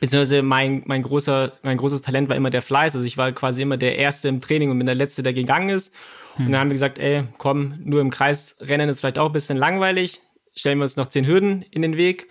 Beziehungsweise 0.00 0.42
mein, 0.42 0.82
mein, 0.86 1.02
großer, 1.02 1.52
mein 1.62 1.78
großes 1.78 2.02
Talent 2.02 2.28
war 2.28 2.36
immer 2.36 2.50
der 2.50 2.62
Fleiß. 2.62 2.94
Also 2.94 3.06
ich 3.06 3.16
war 3.16 3.32
quasi 3.32 3.62
immer 3.62 3.78
der 3.78 3.96
Erste 3.96 4.28
im 4.28 4.42
Training 4.42 4.70
und 4.70 4.78
bin 4.78 4.86
der 4.86 4.94
Letzte, 4.94 5.22
der 5.22 5.32
gegangen 5.32 5.70
ist. 5.70 5.94
Hm. 6.36 6.46
Und 6.46 6.52
dann 6.52 6.60
haben 6.60 6.68
wir 6.68 6.74
gesagt, 6.74 6.98
ey, 6.98 7.24
komm, 7.38 7.78
nur 7.80 8.00
im 8.00 8.10
Kreis 8.10 8.56
rennen 8.60 8.88
ist 8.88 9.00
vielleicht 9.00 9.18
auch 9.18 9.26
ein 9.26 9.32
bisschen 9.32 9.56
langweilig. 9.56 10.20
Stellen 10.54 10.78
wir 10.78 10.84
uns 10.84 10.96
noch 10.96 11.06
zehn 11.06 11.26
Hürden 11.26 11.62
in 11.62 11.82
den 11.82 11.96
Weg. 11.96 12.28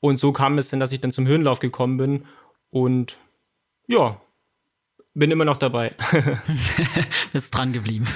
Und 0.00 0.18
so 0.18 0.32
kam 0.32 0.58
es 0.58 0.68
dann, 0.68 0.80
dass 0.80 0.92
ich 0.92 1.00
dann 1.00 1.12
zum 1.12 1.26
Hürdenlauf 1.26 1.60
gekommen 1.60 1.96
bin. 1.96 2.26
Und 2.70 3.18
ja, 3.86 4.20
bin 5.14 5.30
immer 5.30 5.44
noch 5.44 5.56
dabei. 5.56 5.94
Bist 7.32 7.56
dran 7.56 7.72
geblieben. 7.72 8.06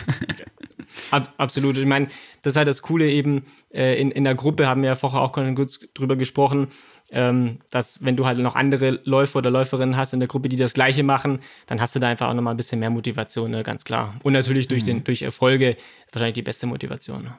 Ab, 1.11 1.33
absolut. 1.39 1.79
Ich 1.79 1.87
meine, 1.87 2.09
das 2.43 2.53
ist 2.53 2.57
halt 2.57 2.69
das 2.69 2.83
Coole 2.83 3.09
eben, 3.09 3.45
äh, 3.73 4.01
in, 4.01 4.11
in 4.11 4.25
der 4.25 4.35
Gruppe 4.35 4.67
haben 4.67 4.83
wir 4.83 4.89
ja 4.89 4.95
vorher 4.95 5.21
auch 5.21 5.33
kurz 5.33 5.81
drüber 5.95 6.17
gesprochen, 6.17 6.69
ähm, 7.11 7.59
dass 7.71 8.05
wenn 8.05 8.17
du 8.17 8.27
halt 8.27 8.39
noch 8.39 8.55
andere 8.55 9.01
Läufer 9.05 9.39
oder 9.39 9.51
Läuferinnen 9.51 9.97
hast 9.97 10.13
in 10.13 10.21
der 10.21 10.29
Gruppe, 10.29 10.49
die 10.49 10.57
das 10.57 10.75
Gleiche 10.75 11.03
machen, 11.03 11.41
dann 11.67 11.81
hast 11.81 11.95
du 11.95 12.01
da 12.01 12.09
einfach 12.09 12.29
auch 12.29 12.35
nochmal 12.35 12.55
ein 12.55 12.59
bisschen 12.59 12.81
mehr 12.81 12.91
Motivation, 12.91 13.51
ne, 13.51 13.63
ganz 13.63 13.85
klar. 13.85 14.15
Und 14.23 14.35
natürlich 14.35 14.69
durch, 14.69 14.83
mhm. 14.83 14.87
den, 14.87 15.05
durch 15.05 15.23
Erfolge 15.23 15.77
wahrscheinlich 16.13 16.35
die 16.35 16.43
beste 16.43 16.67
Motivation. 16.67 17.23
Ne? 17.23 17.35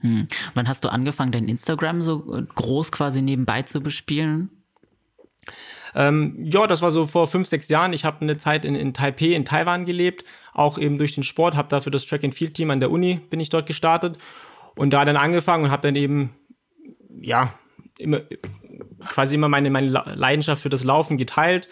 Hm. 0.00 0.28
Wann 0.54 0.68
hast 0.68 0.84
du 0.84 0.88
angefangen, 0.90 1.32
dein 1.32 1.48
Instagram 1.48 2.02
so 2.02 2.20
groß 2.54 2.92
quasi 2.92 3.20
nebenbei 3.20 3.62
zu 3.62 3.80
bespielen? 3.80 4.50
Ähm, 5.94 6.36
ja, 6.44 6.66
das 6.66 6.82
war 6.82 6.90
so 6.90 7.06
vor 7.06 7.26
fünf, 7.26 7.48
sechs 7.48 7.68
Jahren. 7.68 7.92
Ich 7.92 8.04
habe 8.04 8.20
eine 8.20 8.36
Zeit 8.36 8.64
in, 8.64 8.74
in 8.74 8.92
Taipei, 8.94 9.32
in 9.34 9.44
Taiwan 9.44 9.86
gelebt, 9.86 10.24
auch 10.52 10.78
eben 10.78 10.98
durch 10.98 11.14
den 11.14 11.24
Sport, 11.24 11.56
habe 11.56 11.68
dafür 11.68 11.90
das 11.90 12.06
Track 12.06 12.24
and 12.24 12.34
Field 12.34 12.54
Team 12.54 12.70
an 12.70 12.78
der 12.78 12.90
Uni 12.90 13.20
bin 13.30 13.40
ich 13.40 13.50
dort 13.50 13.66
gestartet 13.66 14.18
und 14.76 14.90
da 14.90 15.04
dann 15.04 15.16
angefangen 15.16 15.64
und 15.64 15.70
habe 15.70 15.82
dann 15.82 15.96
eben 15.96 16.34
ja 17.20 17.52
immer 17.98 18.20
quasi 19.00 19.34
immer 19.34 19.48
meine, 19.48 19.70
meine 19.70 19.88
Leidenschaft 19.88 20.62
für 20.62 20.68
das 20.68 20.84
Laufen 20.84 21.16
geteilt. 21.16 21.68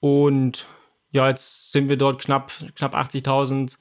Und 0.00 0.66
ja, 1.10 1.28
jetzt 1.28 1.72
sind 1.72 1.88
wir 1.88 1.96
dort 1.96 2.20
knapp, 2.20 2.52
knapp 2.74 2.94
80.000 2.94 3.76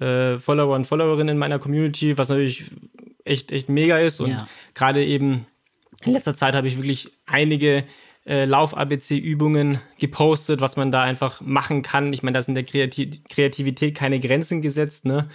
äh, 0.00 0.38
Follower 0.38 0.74
und 0.74 0.86
Followerinnen 0.86 1.34
in 1.34 1.38
meiner 1.38 1.58
Community, 1.58 2.18
was 2.18 2.28
natürlich 2.28 2.70
echt, 3.24 3.52
echt 3.52 3.68
mega 3.68 3.98
ist. 3.98 4.20
Und 4.20 4.30
ja. 4.30 4.48
gerade 4.74 5.04
eben 5.04 5.46
in 6.04 6.12
letzter 6.12 6.36
Zeit 6.36 6.54
habe 6.54 6.68
ich 6.68 6.76
wirklich 6.76 7.10
einige 7.26 7.84
äh, 8.26 8.44
Lauf-ABC-Übungen 8.44 9.80
gepostet, 9.98 10.60
was 10.60 10.76
man 10.76 10.92
da 10.92 11.02
einfach 11.02 11.40
machen 11.40 11.82
kann. 11.82 12.12
Ich 12.12 12.22
meine, 12.22 12.38
da 12.38 12.42
sind 12.42 12.54
der 12.54 12.64
Kreativ 12.64 13.24
Kreativität 13.28 13.96
keine 13.96 14.20
Grenzen 14.20 14.62
gesetzt, 14.62 15.04
ne? 15.06 15.28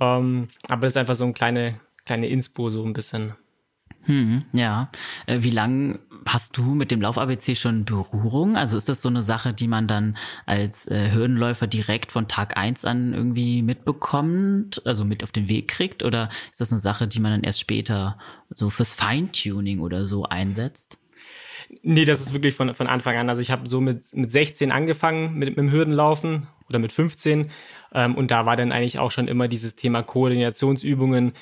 Ähm, 0.00 0.48
aber 0.68 0.82
das 0.82 0.92
ist 0.92 0.96
einfach 0.96 1.16
so 1.16 1.24
ein 1.24 1.34
kleine, 1.34 1.80
kleine 2.06 2.28
Inspo, 2.28 2.70
so 2.70 2.84
ein 2.84 2.92
bisschen. 2.92 3.34
Hm, 4.04 4.44
ja. 4.52 4.90
Äh, 5.26 5.38
wie 5.42 5.50
lange 5.50 6.00
hast 6.26 6.56
du 6.56 6.74
mit 6.74 6.90
dem 6.90 7.00
Lauf-ABC 7.00 7.54
schon 7.54 7.84
Berührung? 7.84 8.56
Also 8.56 8.76
ist 8.76 8.88
das 8.88 9.02
so 9.02 9.08
eine 9.08 9.22
Sache, 9.22 9.52
die 9.52 9.68
man 9.68 9.86
dann 9.86 10.16
als 10.46 10.86
äh, 10.88 11.12
Hürdenläufer 11.12 11.66
direkt 11.66 12.12
von 12.12 12.28
Tag 12.28 12.56
eins 12.56 12.84
an 12.84 13.14
irgendwie 13.14 13.62
mitbekommt, 13.62 14.82
also 14.86 15.04
mit 15.04 15.24
auf 15.24 15.32
den 15.32 15.48
Weg 15.48 15.68
kriegt? 15.68 16.02
Oder 16.02 16.28
ist 16.50 16.60
das 16.60 16.72
eine 16.72 16.80
Sache, 16.80 17.08
die 17.08 17.20
man 17.20 17.32
dann 17.32 17.44
erst 17.44 17.60
später 17.60 18.18
so 18.50 18.70
fürs 18.70 18.94
Feintuning 18.94 19.80
oder 19.80 20.06
so 20.06 20.24
einsetzt? 20.24 20.98
Nee, 21.82 22.04
das 22.04 22.20
ist 22.20 22.32
wirklich 22.32 22.54
von, 22.54 22.72
von 22.74 22.86
Anfang 22.86 23.16
an. 23.16 23.28
Also 23.28 23.42
ich 23.42 23.50
habe 23.50 23.68
so 23.68 23.80
mit, 23.80 24.14
mit 24.14 24.30
16 24.30 24.72
angefangen 24.72 25.34
mit, 25.34 25.50
mit 25.50 25.58
dem 25.58 25.70
Hürdenlaufen 25.70 26.46
oder 26.68 26.78
mit 26.78 26.92
15. 26.92 27.50
Ähm, 27.92 28.14
und 28.14 28.30
da 28.30 28.46
war 28.46 28.56
dann 28.56 28.72
eigentlich 28.72 28.98
auch 28.98 29.10
schon 29.10 29.28
immer 29.28 29.48
dieses 29.48 29.76
Thema 29.76 30.02
Koordinationsübungen, 30.02 31.32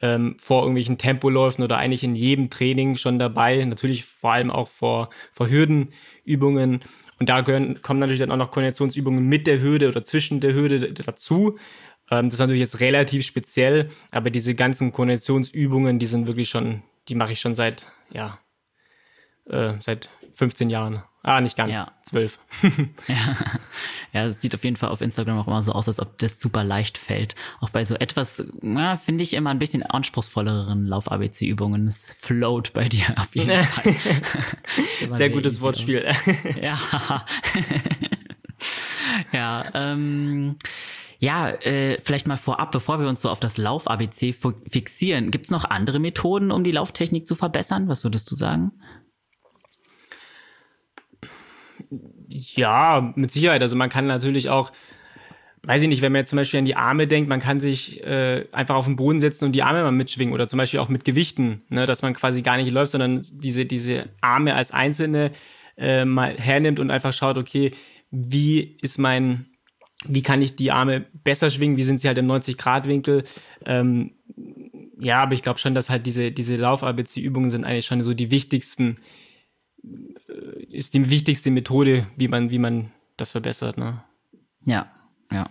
ähm, 0.00 0.36
vor 0.38 0.62
irgendwelchen 0.62 0.98
Tempoläufen 0.98 1.64
oder 1.64 1.78
eigentlich 1.78 2.04
in 2.04 2.14
jedem 2.14 2.50
Training 2.50 2.96
schon 2.96 3.18
dabei. 3.18 3.64
Natürlich 3.64 4.04
vor 4.04 4.32
allem 4.32 4.50
auch 4.50 4.68
vor, 4.68 5.10
vor 5.32 5.48
Hürdenübungen. 5.48 6.82
Und 7.18 7.28
da 7.28 7.40
gehören, 7.40 7.80
kommen 7.82 8.00
natürlich 8.00 8.20
dann 8.20 8.30
auch 8.30 8.36
noch 8.36 8.50
Koordinationsübungen 8.50 9.26
mit 9.26 9.46
der 9.46 9.60
Hürde 9.60 9.88
oder 9.88 10.02
zwischen 10.02 10.40
der 10.40 10.54
Hürde 10.54 10.92
dazu. 10.92 11.58
Ähm, 12.10 12.26
das 12.26 12.34
ist 12.34 12.40
natürlich 12.40 12.60
jetzt 12.60 12.80
relativ 12.80 13.24
speziell, 13.24 13.88
aber 14.10 14.30
diese 14.30 14.54
ganzen 14.54 14.92
Koordinationsübungen, 14.92 15.98
die 15.98 16.06
sind 16.06 16.26
wirklich 16.26 16.48
schon, 16.48 16.82
die 17.08 17.14
mache 17.14 17.32
ich 17.32 17.40
schon 17.40 17.54
seit, 17.54 17.86
ja, 18.12 18.38
äh, 19.46 19.74
seit 19.80 20.10
15 20.34 20.70
Jahren. 20.70 21.02
Ah, 21.26 21.40
nicht 21.40 21.56
ganz. 21.56 21.72
Ja. 21.72 21.92
Zwölf. 22.02 22.38
Ja. 23.08 23.36
ja, 24.12 24.26
es 24.26 24.40
sieht 24.40 24.54
auf 24.54 24.62
jeden 24.62 24.76
Fall 24.76 24.90
auf 24.90 25.00
Instagram 25.00 25.38
auch 25.38 25.48
immer 25.48 25.62
so 25.62 25.72
aus, 25.72 25.88
als 25.88 26.00
ob 26.00 26.18
das 26.18 26.40
super 26.40 26.62
leicht 26.62 26.98
fällt. 26.98 27.34
Auch 27.60 27.70
bei 27.70 27.84
so 27.84 27.96
etwas, 27.96 28.44
ja, 28.62 28.96
finde 28.96 29.24
ich 29.24 29.34
immer 29.34 29.50
ein 29.50 29.58
bisschen 29.58 29.82
anspruchsvolleren 29.82 30.86
Lauf-ABC-Übungen. 30.86 31.88
Es 31.88 32.14
float 32.18 32.72
bei 32.72 32.88
dir 32.88 33.06
auf 33.16 33.34
jeden 33.34 33.62
Fall. 33.64 33.94
sehr 35.10 35.30
gutes 35.30 35.60
Wortspiel. 35.60 36.06
ja. 36.62 36.78
ja, 39.32 39.64
ähm, 39.74 40.56
ja, 41.18 41.48
äh, 41.48 42.00
vielleicht 42.02 42.28
mal 42.28 42.36
vorab, 42.36 42.70
bevor 42.70 43.00
wir 43.00 43.08
uns 43.08 43.22
so 43.22 43.30
auf 43.30 43.40
das 43.40 43.56
Lauf-ABC 43.56 44.32
fixieren, 44.68 45.32
gibt 45.32 45.46
es 45.46 45.50
noch 45.50 45.64
andere 45.64 45.98
Methoden, 45.98 46.52
um 46.52 46.62
die 46.62 46.72
Lauftechnik 46.72 47.26
zu 47.26 47.34
verbessern? 47.34 47.88
Was 47.88 48.04
würdest 48.04 48.30
du 48.30 48.36
sagen? 48.36 48.72
Ja, 52.28 53.12
mit 53.16 53.30
Sicherheit. 53.30 53.62
Also 53.62 53.76
man 53.76 53.88
kann 53.88 54.06
natürlich 54.06 54.48
auch, 54.48 54.72
weiß 55.62 55.82
ich 55.82 55.88
nicht, 55.88 56.02
wenn 56.02 56.12
man 56.12 56.20
jetzt 56.20 56.30
zum 56.30 56.36
Beispiel 56.36 56.58
an 56.58 56.64
die 56.64 56.76
Arme 56.76 57.06
denkt, 57.06 57.28
man 57.28 57.40
kann 57.40 57.60
sich 57.60 58.02
äh, 58.04 58.46
einfach 58.52 58.74
auf 58.74 58.86
den 58.86 58.96
Boden 58.96 59.20
setzen 59.20 59.44
und 59.44 59.52
die 59.52 59.62
Arme 59.62 59.82
mal 59.82 59.92
mitschwingen 59.92 60.34
oder 60.34 60.48
zum 60.48 60.58
Beispiel 60.58 60.80
auch 60.80 60.88
mit 60.88 61.04
Gewichten, 61.04 61.62
ne, 61.68 61.86
dass 61.86 62.02
man 62.02 62.14
quasi 62.14 62.42
gar 62.42 62.56
nicht 62.56 62.70
läuft, 62.70 62.92
sondern 62.92 63.24
diese, 63.32 63.66
diese 63.66 64.08
Arme 64.20 64.54
als 64.54 64.70
einzelne 64.70 65.32
äh, 65.76 66.04
mal 66.04 66.36
hernimmt 66.36 66.80
und 66.80 66.90
einfach 66.90 67.12
schaut, 67.12 67.36
okay, 67.36 67.72
wie 68.10 68.78
ist 68.80 68.98
mein, 68.98 69.46
wie 70.06 70.22
kann 70.22 70.42
ich 70.42 70.56
die 70.56 70.70
Arme 70.70 71.06
besser 71.24 71.50
schwingen, 71.50 71.76
wie 71.76 71.82
sind 71.82 72.00
sie 72.00 72.08
halt 72.08 72.18
im 72.18 72.30
90-Grad-Winkel. 72.30 73.24
Ähm, 73.64 74.12
ja, 74.98 75.22
aber 75.22 75.34
ich 75.34 75.42
glaube 75.42 75.58
schon, 75.58 75.74
dass 75.74 75.90
halt 75.90 76.06
diese, 76.06 76.32
diese 76.32 76.56
Lauf-ABC-Übungen 76.56 77.50
sind 77.50 77.64
eigentlich 77.64 77.86
schon 77.86 78.00
so 78.02 78.14
die 78.14 78.30
wichtigsten, 78.30 78.96
ist 80.70 80.94
die 80.94 81.10
wichtigste 81.10 81.50
Methode, 81.50 82.06
wie 82.16 82.28
man, 82.28 82.50
wie 82.50 82.58
man 82.58 82.92
das 83.16 83.30
verbessert. 83.30 83.78
Ne? 83.78 84.02
Ja, 84.64 84.90
ja. 85.32 85.50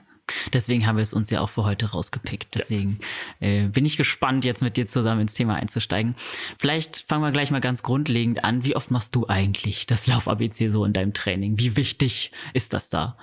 Deswegen 0.54 0.88
haben 0.88 0.96
wir 0.96 1.04
es 1.04 1.14
uns 1.14 1.30
ja 1.30 1.42
auch 1.42 1.50
für 1.50 1.66
heute 1.66 1.92
rausgepickt. 1.92 2.56
Deswegen 2.56 3.00
ja. 3.40 3.48
äh, 3.48 3.68
bin 3.68 3.86
ich 3.86 3.96
gespannt, 3.96 4.44
jetzt 4.44 4.62
mit 4.62 4.76
dir 4.76 4.88
zusammen 4.88 5.22
ins 5.22 5.34
Thema 5.34 5.56
einzusteigen. 5.56 6.16
Vielleicht 6.58 7.06
fangen 7.08 7.24
wir 7.24 7.32
gleich 7.32 7.52
mal 7.52 7.62
ganz 7.62 7.84
grundlegend 7.84 8.44
an. 8.44 8.66
Wie 8.66 8.76
oft 8.76 8.90
machst 8.90 9.16
du 9.16 9.28
eigentlich 9.28 9.86
das 9.86 10.08
Lauf-ABC 10.08 10.70
so 10.70 10.84
in 10.84 10.94
deinem 10.94 11.14
Training? 11.14 11.60
Wie 11.60 11.78
wichtig 11.78 12.32
ist 12.54 12.74
das 12.74 12.90
da? 12.90 13.18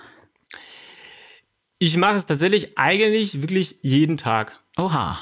Ich 1.78 1.97
mache 1.97 2.14
es 2.14 2.26
tatsächlich 2.26 2.78
eigentlich 2.78 3.42
wirklich 3.42 3.78
jeden 3.83 4.16
Tag. 4.16 4.61
Oha. 4.76 5.19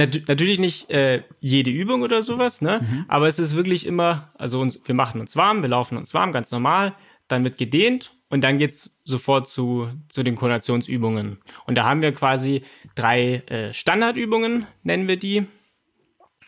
Nat 0.00 0.22
natürlich 0.28 0.58
nicht 0.58 0.90
äh, 0.90 1.22
jede 1.40 1.70
Übung 1.70 2.02
oder 2.02 2.22
sowas, 2.22 2.62
ne? 2.62 2.80
Mhm. 2.82 3.04
Aber 3.08 3.28
es 3.28 3.38
ist 3.38 3.54
wirklich 3.54 3.86
immer, 3.86 4.32
also 4.38 4.60
uns, 4.60 4.80
wir 4.84 4.94
machen 4.94 5.20
uns 5.20 5.36
warm, 5.36 5.62
wir 5.62 5.68
laufen 5.68 5.96
uns 5.96 6.14
warm, 6.14 6.32
ganz 6.32 6.50
normal. 6.50 6.94
Dann 7.28 7.44
wird 7.44 7.58
gedehnt 7.58 8.12
und 8.30 8.42
dann 8.42 8.58
geht's 8.58 8.90
sofort 9.04 9.48
zu, 9.48 9.88
zu 10.08 10.22
den 10.22 10.36
Koordinationsübungen. 10.36 11.38
Und 11.66 11.74
da 11.76 11.84
haben 11.84 12.00
wir 12.00 12.12
quasi 12.12 12.62
drei 12.94 13.42
äh, 13.46 13.72
Standardübungen, 13.72 14.66
nennen 14.82 15.06
wir 15.06 15.18
die. 15.18 15.44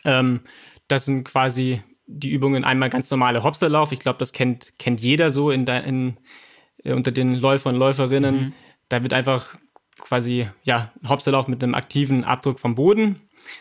Ähm, 0.05 0.41
das 0.89 1.05
sind 1.05 1.25
quasi 1.25 1.83
die 2.07 2.31
Übungen 2.31 2.65
einmal 2.65 2.91
ganz 2.91 3.11
normale 3.11 3.43
Hopserlauf. 3.43 3.93
Ich 3.93 4.01
glaube, 4.01 4.19
das 4.19 4.33
kennt, 4.33 4.79
kennt 4.79 5.01
jeder 5.01 5.31
so 5.31 5.51
in, 5.51 5.67
in, 5.67 6.17
äh, 6.85 6.93
unter 6.95 7.13
den 7.13 7.35
Läufern 7.35 7.75
und 7.75 7.81
Läuferinnen. 7.81 8.35
Mhm. 8.35 8.53
Da 8.89 9.03
wird 9.03 9.13
einfach 9.13 9.57
quasi, 9.99 10.49
ja, 10.65 10.93
Hopserlauf 11.09 11.49
mit 11.49 11.63
einem 11.63 11.75
aktiven 11.75 12.25
Abdruck 12.25 12.59
vom 12.59 12.75
Boden. 12.75 13.21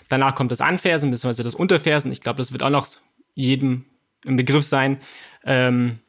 Danach 0.10 0.36
kommt 0.36 0.52
das 0.52 0.62
Anfersen 0.62 1.12
bzw. 1.12 1.44
das 1.44 1.56
Unterfersen. 1.56 2.12
Ich 2.12 2.22
glaube, 2.22 2.38
das 2.38 2.52
wird 2.52 2.64
auch 2.64 2.70
noch 2.70 2.88
jedem 3.34 3.86
im 4.26 4.38
Begriff 4.38 4.66
sein. 4.66 5.00
Ähm, 5.44 6.00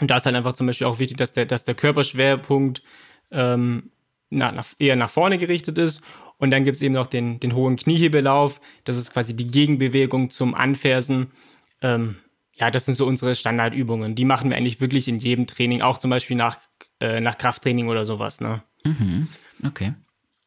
und 0.00 0.10
da 0.10 0.16
ist 0.16 0.26
halt 0.26 0.36
einfach 0.36 0.54
zum 0.54 0.66
Beispiel 0.66 0.86
auch 0.86 0.98
wichtig, 0.98 1.16
dass 1.16 1.32
der, 1.32 1.46
dass 1.46 1.64
der 1.64 1.74
Körperschwerpunkt 1.74 2.82
ähm, 3.30 3.90
na, 4.30 4.52
nach, 4.52 4.66
eher 4.78 4.96
nach 4.96 5.10
vorne 5.10 5.38
gerichtet 5.38 5.78
ist. 5.78 6.02
Und 6.38 6.50
dann 6.50 6.64
gibt 6.64 6.76
es 6.76 6.82
eben 6.82 6.94
noch 6.94 7.06
den, 7.06 7.40
den 7.40 7.54
hohen 7.54 7.76
Kniehebellauf. 7.76 8.60
Das 8.84 8.98
ist 8.98 9.12
quasi 9.12 9.34
die 9.34 9.46
Gegenbewegung 9.46 10.30
zum 10.30 10.54
Anfersen. 10.54 11.32
Ähm, 11.80 12.16
ja, 12.52 12.70
das 12.70 12.84
sind 12.84 12.94
so 12.94 13.06
unsere 13.06 13.34
Standardübungen. 13.34 14.14
Die 14.14 14.24
machen 14.24 14.50
wir 14.50 14.56
eigentlich 14.56 14.80
wirklich 14.80 15.08
in 15.08 15.18
jedem 15.18 15.46
Training, 15.46 15.82
auch 15.82 15.98
zum 15.98 16.10
Beispiel 16.10 16.36
nach, 16.36 16.58
äh, 17.00 17.20
nach 17.20 17.38
Krafttraining 17.38 17.88
oder 17.88 18.04
sowas. 18.04 18.40
Ne? 18.40 18.62
Mhm. 18.84 19.28
Okay. 19.64 19.94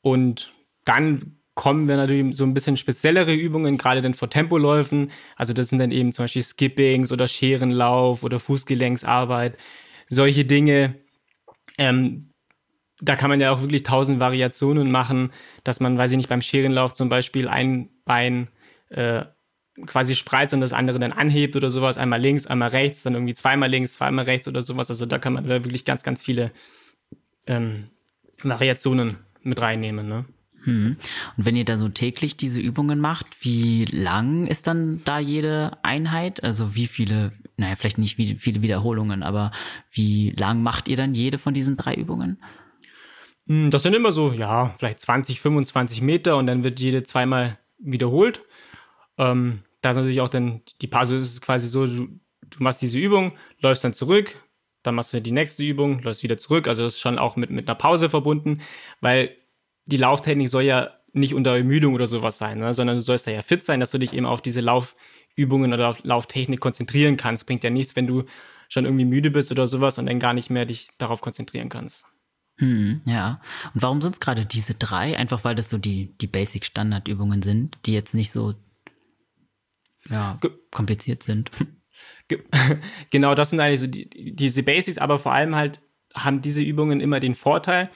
Und 0.02 0.54
dann 0.86 1.39
kommen 1.60 1.90
wir 1.90 1.98
natürlich 1.98 2.38
so 2.38 2.46
ein 2.46 2.54
bisschen 2.54 2.78
speziellere 2.78 3.34
Übungen, 3.34 3.78
gerade 3.78 4.00
dann 4.00 4.14
vor 4.14 4.30
Tempoläufen. 4.30 5.12
Also 5.36 5.52
das 5.52 5.68
sind 5.68 5.80
dann 5.80 5.92
eben 5.92 6.14
zum 6.14 6.24
Beispiel 6.24 6.42
Skippings 6.42 7.12
oder 7.12 7.28
Scherenlauf 7.28 8.24
oder 8.24 8.40
Fußgelenksarbeit. 8.40 9.58
Solche 10.08 10.46
Dinge. 10.46 10.96
Ähm, 11.78 12.30
da 13.02 13.18
kann 13.18 13.30
man 13.30 13.42
ja 13.42 13.52
auch 13.52 13.60
wirklich 13.60 13.84
tausend 13.84 14.22
Variationen 14.22 14.90
machen, 14.90 15.34
dass 15.66 15.82
man, 15.82 15.98
weiß 15.98 16.12
ich 16.12 16.18
nicht, 16.18 16.30
beim 16.30 16.42
Scherenlauf 16.42 16.94
zum 16.94 17.10
Beispiel 17.10 17.50
ein 17.50 17.90
Bein 18.06 18.48
äh, 18.88 19.26
quasi 19.86 20.16
spreizt 20.16 20.54
und 20.54 20.62
das 20.62 20.72
andere 20.72 20.98
dann 20.98 21.12
anhebt 21.12 21.58
oder 21.58 21.70
sowas. 21.70 21.98
Einmal 21.98 22.22
links, 22.22 22.48
einmal 22.48 22.70
rechts, 22.70 23.04
dann 23.04 23.16
irgendwie 23.16 23.34
zweimal 23.34 23.70
links, 23.70 23.96
zweimal 23.96 24.24
rechts 24.24 24.48
oder 24.48 24.62
sowas. 24.62 24.90
Also 24.90 25.06
da 25.06 25.20
kann 25.20 25.34
man 25.34 25.50
wirklich 25.50 25.84
ganz, 25.84 26.04
ganz 26.04 26.24
viele 26.24 26.52
ähm, 27.48 27.90
Variationen 28.44 29.18
mit 29.42 29.60
reinnehmen. 29.60 30.08
Ne? 30.08 30.24
Hm. 30.64 30.98
Und 31.38 31.46
wenn 31.46 31.56
ihr 31.56 31.66
da 31.66 31.78
so 31.78 31.90
täglich 31.90 32.38
diese 32.38 32.60
Übungen 32.60 33.00
macht, 33.00 33.28
wie 33.42 33.86
lang 33.86 34.48
ist 34.48 34.68
dann 34.68 35.02
da 35.06 35.20
jede 35.20 35.78
Einheit? 35.84 36.44
Also 36.44 36.76
wie 36.76 36.88
viele, 36.88 37.32
naja, 37.58 37.76
vielleicht 37.76 37.98
nicht 37.98 38.18
wie 38.18 38.36
viele 38.36 38.62
Wiederholungen, 38.62 39.24
aber 39.24 39.52
wie 39.92 40.32
lang 40.32 40.62
macht 40.62 40.88
ihr 40.88 40.98
dann 40.98 41.14
jede 41.14 41.38
von 41.38 41.54
diesen 41.54 41.78
drei 41.78 41.96
Übungen? 41.96 42.42
Hm, 43.48 43.70
das 43.72 43.84
sind 43.84 43.96
immer 43.96 44.12
so, 44.12 44.32
ja, 44.32 44.76
vielleicht 44.78 45.00
20, 45.00 45.42
25 45.42 46.02
Meter 46.02 46.38
und 46.38 46.48
dann 46.48 46.64
wird 46.64 46.80
jede 46.80 47.04
zweimal 47.04 47.58
wiederholt. 47.80 48.46
Ähm, 49.18 49.64
da 49.82 49.92
ist 49.92 49.98
natürlich 49.98 50.22
auch 50.22 50.30
dann 50.30 50.62
die 50.82 50.88
Pause 50.88 51.18
ist 51.18 51.42
quasi 51.42 51.68
so, 51.68 51.88
du, 51.88 52.08
du 52.42 52.64
machst 52.64 52.82
diese 52.82 53.00
Übung, 53.00 53.34
läufst 53.60 53.84
dann 53.84 53.94
zurück, 53.94 54.36
dann 54.84 54.96
machst 54.96 55.14
du 55.14 55.22
die 55.22 55.32
nächste 55.32 55.64
Übung, 55.64 56.02
läufst 56.02 56.24
wieder 56.24 56.38
zurück. 56.38 56.68
Also 56.68 56.84
das 56.84 56.94
ist 56.94 57.00
schon 57.00 57.18
auch 57.18 57.36
mit, 57.36 57.50
mit 57.50 57.68
einer 57.68 57.76
Pause 57.76 58.10
verbunden, 58.10 58.62
weil 59.02 59.36
die 59.90 59.98
Lauftechnik 59.98 60.50
soll 60.50 60.64
ja 60.64 60.92
nicht 61.14 61.34
unter 61.34 61.56
Ermüdung 61.56 61.94
oder 61.94 62.08
sowas 62.08 62.38
sein, 62.38 62.60
ne? 62.60 62.74
sondern 62.74 62.98
du 62.98 63.02
sollst 63.02 63.26
ja 63.28 63.42
fit 63.42 63.64
sein, 63.64 63.80
dass 63.80 63.92
du 63.92 63.98
dich 63.98 64.14
eben 64.14 64.26
auf 64.26 64.42
diese 64.42 64.62
Laufübungen 64.62 65.74
oder 65.74 65.90
auf 65.90 66.04
Lauftechnik 66.04 66.60
konzentrieren 66.60 67.18
kannst. 67.18 67.46
Bringt 67.46 67.64
ja 67.64 67.70
nichts, 67.70 67.96
wenn 67.96 68.08
du 68.08 68.24
schon 68.68 68.86
irgendwie 68.86 69.06
müde 69.06 69.32
bist 69.32 69.52
oder 69.52 69.66
sowas 69.66 69.98
und 69.98 70.06
dann 70.06 70.20
gar 70.20 70.34
nicht 70.34 70.50
mehr 70.50 70.66
dich 70.66 70.90
darauf 70.98 71.22
konzentrieren 71.22 71.70
kannst. 71.70 72.06
Hm, 72.58 73.02
ja. 73.06 73.42
Und 73.74 73.82
warum 73.82 74.02
sind 74.02 74.14
es 74.14 74.20
gerade 74.20 74.46
diese 74.46 74.76
drei? 74.76 75.18
Einfach 75.18 75.44
weil 75.44 75.56
das 75.56 75.70
so 75.70 75.78
die, 75.78 76.18
die 76.20 76.28
Basic-Standardübungen 76.28 77.42
sind, 77.42 77.78
die 77.86 77.94
jetzt 77.94 78.14
nicht 78.14 78.32
so 78.32 78.54
ja, 80.10 80.40
kompliziert 80.72 81.24
sind. 81.24 81.52
Genau, 83.10 83.34
das 83.34 83.50
sind 83.50 83.60
eigentlich 83.60 83.80
so 83.80 83.88
die, 83.88 84.08
diese 84.36 84.62
Basics, 84.62 85.00
aber 85.00 85.18
vor 85.18 85.34
allem 85.34 85.56
halt 85.56 85.82
haben 86.14 86.44
diese 86.44 86.62
Übungen 86.62 87.02
immer 87.02 87.20
den 87.20 87.34
Vorteil, 87.34 87.90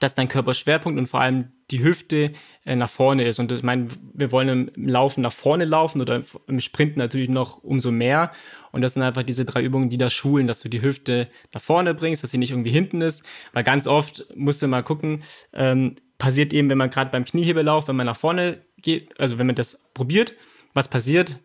dass 0.00 0.14
dein 0.14 0.28
Körperschwerpunkt 0.28 0.98
und 0.98 1.06
vor 1.06 1.20
allem 1.20 1.52
die 1.70 1.82
Hüfte 1.82 2.32
äh, 2.64 2.76
nach 2.76 2.90
vorne 2.90 3.24
ist. 3.24 3.38
Und 3.38 3.50
ich 3.52 3.62
meine, 3.62 3.88
wir 4.14 4.32
wollen 4.32 4.70
im 4.74 4.88
Laufen 4.88 5.22
nach 5.22 5.32
vorne 5.32 5.64
laufen 5.64 6.00
oder 6.00 6.22
im 6.46 6.60
Sprinten 6.60 6.98
natürlich 6.98 7.28
noch 7.28 7.62
umso 7.62 7.90
mehr. 7.90 8.32
Und 8.72 8.82
das 8.82 8.94
sind 8.94 9.02
einfach 9.02 9.22
diese 9.22 9.44
drei 9.44 9.62
Übungen, 9.62 9.90
die 9.90 9.98
das 9.98 10.12
schulen, 10.12 10.46
dass 10.46 10.60
du 10.60 10.68
die 10.68 10.82
Hüfte 10.82 11.28
nach 11.52 11.62
vorne 11.62 11.94
bringst, 11.94 12.22
dass 12.22 12.30
sie 12.30 12.38
nicht 12.38 12.50
irgendwie 12.50 12.70
hinten 12.70 13.00
ist. 13.00 13.24
Weil 13.52 13.64
ganz 13.64 13.86
oft 13.86 14.26
musst 14.34 14.62
du 14.62 14.68
mal 14.68 14.82
gucken, 14.82 15.22
ähm, 15.52 15.96
passiert 16.18 16.52
eben, 16.52 16.70
wenn 16.70 16.78
man 16.78 16.90
gerade 16.90 17.10
beim 17.10 17.24
Kniehebelauf, 17.24 17.88
wenn 17.88 17.96
man 17.96 18.06
nach 18.06 18.16
vorne 18.16 18.64
geht, 18.76 19.18
also 19.18 19.38
wenn 19.38 19.46
man 19.46 19.56
das 19.56 19.82
probiert, 19.94 20.34
was 20.74 20.88
passiert? 20.88 21.40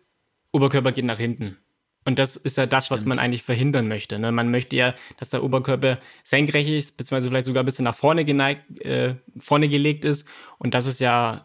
Oberkörper 0.52 0.92
geht 0.92 1.04
nach 1.04 1.18
hinten. 1.18 1.58
Und 2.08 2.18
das 2.18 2.36
ist 2.36 2.56
ja 2.56 2.64
das, 2.64 2.86
Stimmt. 2.86 3.00
was 3.00 3.04
man 3.04 3.18
eigentlich 3.18 3.42
verhindern 3.42 3.86
möchte. 3.86 4.18
Ne? 4.18 4.32
Man 4.32 4.50
möchte 4.50 4.74
ja, 4.76 4.94
dass 5.18 5.28
der 5.28 5.44
Oberkörper 5.44 5.98
senkrecht 6.24 6.70
ist, 6.70 6.96
beziehungsweise 6.96 7.28
vielleicht 7.28 7.44
sogar 7.44 7.62
ein 7.62 7.66
bisschen 7.66 7.84
nach 7.84 7.94
vorne 7.94 8.24
geneigt, 8.24 8.80
äh, 8.80 9.16
vorne 9.36 9.68
gelegt 9.68 10.06
ist. 10.06 10.26
Und 10.56 10.72
das 10.72 10.86
ist 10.86 11.00
ja, 11.00 11.44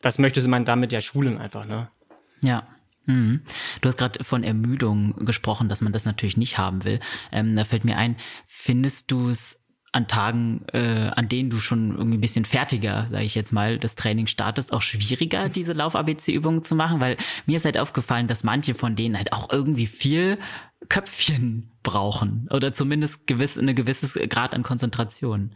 das 0.00 0.18
möchte 0.18 0.46
man 0.48 0.64
damit 0.64 0.90
ja 0.90 1.00
schulen 1.00 1.38
einfach, 1.38 1.64
ne? 1.64 1.90
Ja. 2.42 2.66
Mhm. 3.06 3.42
Du 3.80 3.88
hast 3.88 3.98
gerade 3.98 4.24
von 4.24 4.42
Ermüdung 4.42 5.24
gesprochen, 5.24 5.68
dass 5.68 5.80
man 5.80 5.92
das 5.92 6.04
natürlich 6.04 6.36
nicht 6.36 6.58
haben 6.58 6.82
will. 6.82 6.98
Ähm, 7.30 7.54
da 7.54 7.64
fällt 7.64 7.84
mir 7.84 7.98
ein, 7.98 8.16
findest 8.48 9.12
du 9.12 9.28
es 9.28 9.64
an 9.98 10.06
Tagen, 10.06 10.64
äh, 10.72 11.10
an 11.14 11.28
denen 11.28 11.50
du 11.50 11.58
schon 11.58 11.90
irgendwie 11.90 12.16
ein 12.16 12.22
bisschen 12.22 12.44
fertiger, 12.44 13.08
sage 13.10 13.24
ich 13.24 13.34
jetzt 13.34 13.52
mal, 13.52 13.78
das 13.78 13.96
Training 13.96 14.26
startest, 14.26 14.72
auch 14.72 14.82
schwieriger, 14.82 15.48
diese 15.48 15.72
Lauf-ABC-Übungen 15.72 16.62
zu 16.62 16.74
machen? 16.74 17.00
Weil 17.00 17.16
mir 17.46 17.56
ist 17.56 17.64
halt 17.64 17.76
aufgefallen, 17.78 18.28
dass 18.28 18.44
manche 18.44 18.74
von 18.74 18.94
denen 18.94 19.16
halt 19.16 19.32
auch 19.32 19.50
irgendwie 19.52 19.86
viel 19.86 20.38
Köpfchen 20.88 21.72
brauchen 21.82 22.48
oder 22.50 22.72
zumindest 22.72 23.26
gewiss, 23.26 23.58
eine 23.58 23.74
gewisses 23.74 24.14
Grad 24.14 24.54
an 24.54 24.62
Konzentration. 24.62 25.52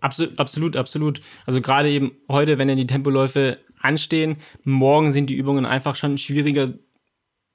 Absolut, 0.00 0.38
absolut, 0.38 0.76
absolut. 0.76 1.20
Also 1.44 1.60
gerade 1.60 1.90
eben 1.90 2.12
heute, 2.28 2.56
wenn 2.56 2.68
ja 2.68 2.74
die 2.74 2.86
Tempoläufe 2.86 3.58
anstehen, 3.80 4.36
morgen 4.64 5.12
sind 5.12 5.28
die 5.28 5.36
Übungen 5.36 5.66
einfach 5.66 5.96
schon 5.96 6.16
schwieriger 6.16 6.74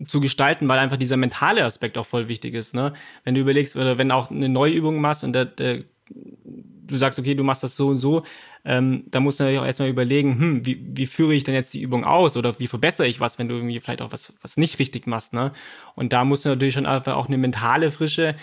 zu 0.06 0.20
gestalten, 0.20 0.68
weil 0.68 0.80
einfach 0.80 0.98
dieser 0.98 1.18
mentale 1.18 1.64
Aspekt 1.64 1.98
auch 1.98 2.06
voll 2.06 2.28
wichtig 2.28 2.54
ist. 2.54 2.74
Ne? 2.74 2.94
Wenn 3.24 3.36
du 3.36 3.42
überlegst, 3.42 3.76
oder 3.76 3.98
wenn 3.98 4.12
auch 4.12 4.30
eine 4.30 4.50
neue 4.50 4.74
Übung 4.74 5.00
machst 5.00 5.24
und 5.24 5.34
der, 5.34 5.46
der, 5.46 5.84
du 6.10 6.98
sagst, 6.98 7.18
okay, 7.18 7.34
du 7.34 7.44
machst 7.44 7.64
das 7.64 7.76
so 7.76 7.88
und 7.88 7.98
so, 7.98 8.24
ähm, 8.64 9.06
da 9.08 9.20
musst 9.20 9.40
du 9.40 9.44
natürlich 9.44 9.60
auch 9.60 9.66
erstmal 9.66 9.90
überlegen, 9.90 10.40
hm, 10.40 10.66
wie, 10.66 10.86
wie 10.94 11.06
führe 11.06 11.34
ich 11.34 11.44
denn 11.44 11.56
jetzt 11.56 11.74
die 11.74 11.82
Übung 11.82 12.04
aus 12.04 12.36
oder 12.38 12.60
wie 12.60 12.68
verbessere 12.68 13.08
ich 13.08 13.20
was, 13.20 13.40
wenn 13.40 13.48
du 13.48 13.56
irgendwie 13.56 13.80
vielleicht 13.80 14.02
auch 14.02 14.12
was, 14.12 14.34
was 14.42 14.58
nicht 14.58 14.80
richtig 14.80 15.08
machst. 15.08 15.34
Ne? 15.34 15.54
Und 15.96 16.14
da 16.14 16.26
musst 16.26 16.46
du 16.46 16.50
natürlich 16.50 16.74
schon 16.74 16.86
einfach 16.86 17.16
auch 17.16 17.28
eine 17.28 17.38
mentale 17.38 17.92
Frische 17.92 18.36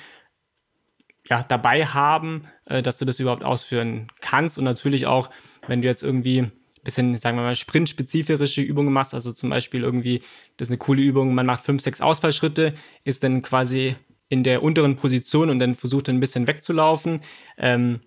ja, 1.29 1.43
dabei 1.43 1.87
haben, 1.87 2.47
äh, 2.67 2.83
dass 2.83 2.99
du 2.99 3.05
das 3.05 3.21
überhaupt 3.21 3.45
ausführen 3.45 4.09
kannst. 4.21 4.59
Und 4.59 4.65
natürlich 4.65 5.07
auch, 5.07 5.31
wenn 5.67 5.83
du 5.83 5.89
jetzt 5.89 6.03
irgendwie 6.03 6.51
bisschen, 6.83 7.17
sagen 7.17 7.37
wir 7.37 7.43
mal, 7.43 7.57
sprintspezifische 7.57 8.63
Übungen 8.63 8.93
machst, 8.93 9.15
also 9.15 9.33
zum 9.33 9.51
Beispiel 9.51 9.83
irgendwie, 9.83 10.23
das 10.57 10.69
ist 10.69 10.73
eine 10.73 10.79
coole 10.79 11.03
Übung, 11.03 11.35
man 11.35 11.47
macht 11.47 11.65
fünf, 11.65 11.83
sechs 11.83 12.01
Ausfallschritte, 12.01 12.75
ist 13.05 13.23
dann 13.25 13.43
quasi 13.43 13.97
in 14.29 14.45
der 14.45 14.63
unteren 14.63 14.97
Position 14.97 15.51
und 15.51 15.59
dann 15.59 15.75
versucht 15.75 16.09
dann 16.09 16.17
ein 16.17 16.21
bisschen 16.21 16.47
wegzulaufen. 16.47 17.21
Ähm, 17.59 18.01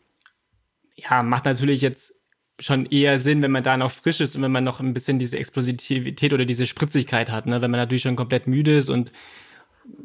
ja, 0.96 1.24
macht 1.24 1.46
natürlich 1.46 1.82
jetzt 1.82 2.16
schon 2.60 2.86
eher 2.86 3.20
Sinn, 3.20 3.42
wenn 3.42 3.52
man 3.52 3.64
da 3.64 3.78
noch 3.78 3.92
frisch 3.92 4.22
ist 4.22 4.36
und 4.36 4.42
wenn 4.42 4.52
man 4.52 4.64
noch 4.64 4.80
ein 4.80 4.94
bisschen 4.94 5.20
diese 5.20 5.38
Explosivität 5.38 6.34
oder 6.34 6.46
diese 6.46 6.66
Spritzigkeit 6.66 7.30
hat, 7.30 7.46
ne? 7.46 7.62
wenn 7.62 7.72
man 7.72 7.80
natürlich 7.80 8.04
schon 8.04 8.16
komplett 8.16 8.48
müde 8.48 8.78
ist 8.78 8.90
und 8.90 9.12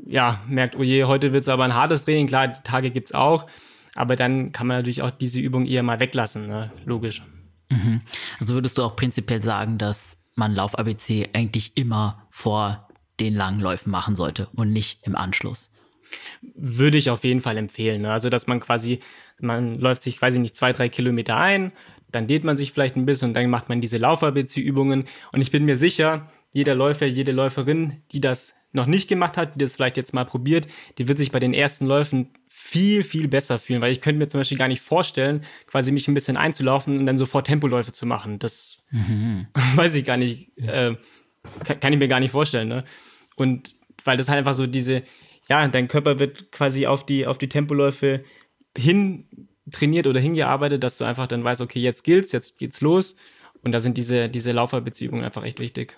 ja, 0.05 0.41
merkt, 0.49 0.77
oh 0.77 0.83
je, 0.83 1.05
heute 1.05 1.33
wird 1.33 1.43
es 1.43 1.49
aber 1.49 1.65
ein 1.65 1.75
hartes 1.75 2.05
Training, 2.05 2.27
klar, 2.27 2.49
die 2.49 2.63
Tage 2.65 2.91
gibt's 2.91 3.13
auch, 3.13 3.47
aber 3.95 4.17
dann 4.17 4.53
kann 4.53 4.67
man 4.67 4.79
natürlich 4.79 5.03
auch 5.03 5.11
diese 5.11 5.41
Übung 5.41 5.65
eher 5.65 5.83
mal 5.83 6.01
weglassen, 6.01 6.49
ne? 6.49 6.73
logisch. 6.85 7.23
Mhm. 7.71 8.03
Also 8.39 8.55
würdest 8.55 8.79
du 8.79 8.83
auch 8.83 8.97
prinzipiell 8.97 9.43
sagen, 9.43 9.79
dass 9.79 10.19
man 10.35 10.55
Lauf-ABC 10.55 11.31
eigentlich 11.33 11.77
immer 11.77 12.27
vor 12.31 12.89
den 13.21 13.35
langen 13.35 13.61
Läufen 13.61 13.91
machen 13.91 14.17
sollte 14.17 14.49
und 14.55 14.73
nicht 14.73 15.07
im 15.07 15.17
Anschluss? 15.17 15.71
Würde 16.55 16.99
ich 16.99 17.11
auf 17.11 17.25
jeden 17.25 17.41
Fall 17.41 17.57
empfehlen. 17.57 18.03
Ne? 18.03 18.13
Also, 18.13 18.31
dass 18.31 18.47
man 18.47 18.61
quasi, 18.61 19.01
man 19.39 19.75
läuft 19.77 20.03
sich 20.03 20.19
quasi 20.19 20.39
nicht 20.39 20.57
zwei, 20.57 20.73
drei 20.73 20.89
Kilometer 20.89 21.37
ein, 21.37 21.73
dann 22.11 22.27
dehnt 22.27 22.45
man 22.45 22.57
sich 22.57 22.73
vielleicht 22.73 22.97
ein 22.97 23.07
bisschen 23.07 23.29
und 23.29 23.35
dann 23.35 23.49
macht 23.51 23.69
man 23.69 23.81
diese 23.81 23.99
Lauf-ABC-Übungen. 23.99 25.05
Und 25.33 25.41
ich 25.41 25.53
bin 25.53 25.65
mir 25.65 25.77
sicher, 25.77 26.25
jeder 26.53 26.75
Läufer, 26.75 27.07
jede 27.07 27.31
Läuferin, 27.31 28.03
die 28.11 28.21
das 28.21 28.55
noch 28.73 28.87
nicht 28.87 29.09
gemacht 29.09 29.37
hat, 29.37 29.55
die 29.55 29.59
das 29.59 29.77
vielleicht 29.77 29.97
jetzt 29.97 30.15
mal 30.15 30.25
probiert, 30.25 30.67
die 30.99 31.07
wird 31.07 31.19
sich 31.19 31.31
bei 31.31 31.39
den 31.39 31.55
ersten 31.55 31.87
Läufen 31.87 32.31
viel, 32.71 33.03
viel 33.03 33.27
besser 33.27 33.59
fühlen, 33.59 33.81
weil 33.81 33.91
ich 33.91 34.01
könnte 34.01 34.21
mir 34.21 34.29
zum 34.29 34.39
Beispiel 34.39 34.57
gar 34.57 34.69
nicht 34.69 34.81
vorstellen, 34.81 35.45
quasi 35.67 35.91
mich 35.91 36.07
ein 36.07 36.15
bisschen 36.15 36.37
einzulaufen 36.37 36.99
und 36.99 37.07
dann 37.07 37.19
sofort 37.19 37.49
Tempoläufe 37.49 37.91
zu 37.91 38.07
machen. 38.07 38.39
Das 38.39 38.79
mhm. 38.93 39.49
weiß 39.75 39.97
ich 39.97 40.05
gar 40.05 40.17
nicht, 40.17 40.57
äh, 40.57 40.95
kann, 41.65 41.81
kann, 41.81 41.93
ich 41.93 41.99
mir 41.99 42.07
gar 42.07 42.21
nicht 42.21 42.31
vorstellen. 42.31 42.69
Ne? 42.69 42.85
Und 43.35 43.75
weil 44.05 44.17
das 44.17 44.29
halt 44.29 44.39
einfach 44.39 44.55
so 44.55 44.69
diese, 44.69 45.03
ja, 45.49 45.67
dein 45.67 45.89
Körper 45.89 46.21
wird 46.21 46.53
quasi 46.53 46.87
auf 46.87 47.05
die, 47.05 47.27
auf 47.27 47.39
die 47.39 47.49
Tempoläufe 47.49 48.23
hin 48.79 49.25
trainiert 49.73 50.07
oder 50.07 50.21
hingearbeitet, 50.21 50.85
dass 50.85 50.97
du 50.97 51.05
einfach 51.05 51.27
dann 51.27 51.43
weißt, 51.43 51.63
okay, 51.63 51.81
jetzt 51.81 52.05
gilt's, 52.05 52.31
jetzt 52.31 52.57
geht's 52.59 52.81
los. 52.81 53.17
Und 53.63 53.73
da 53.73 53.81
sind 53.81 53.97
diese, 53.97 54.29
diese 54.29 54.53
Lauferbeziehungen 54.53 55.25
einfach 55.25 55.43
echt 55.43 55.59
wichtig. 55.59 55.97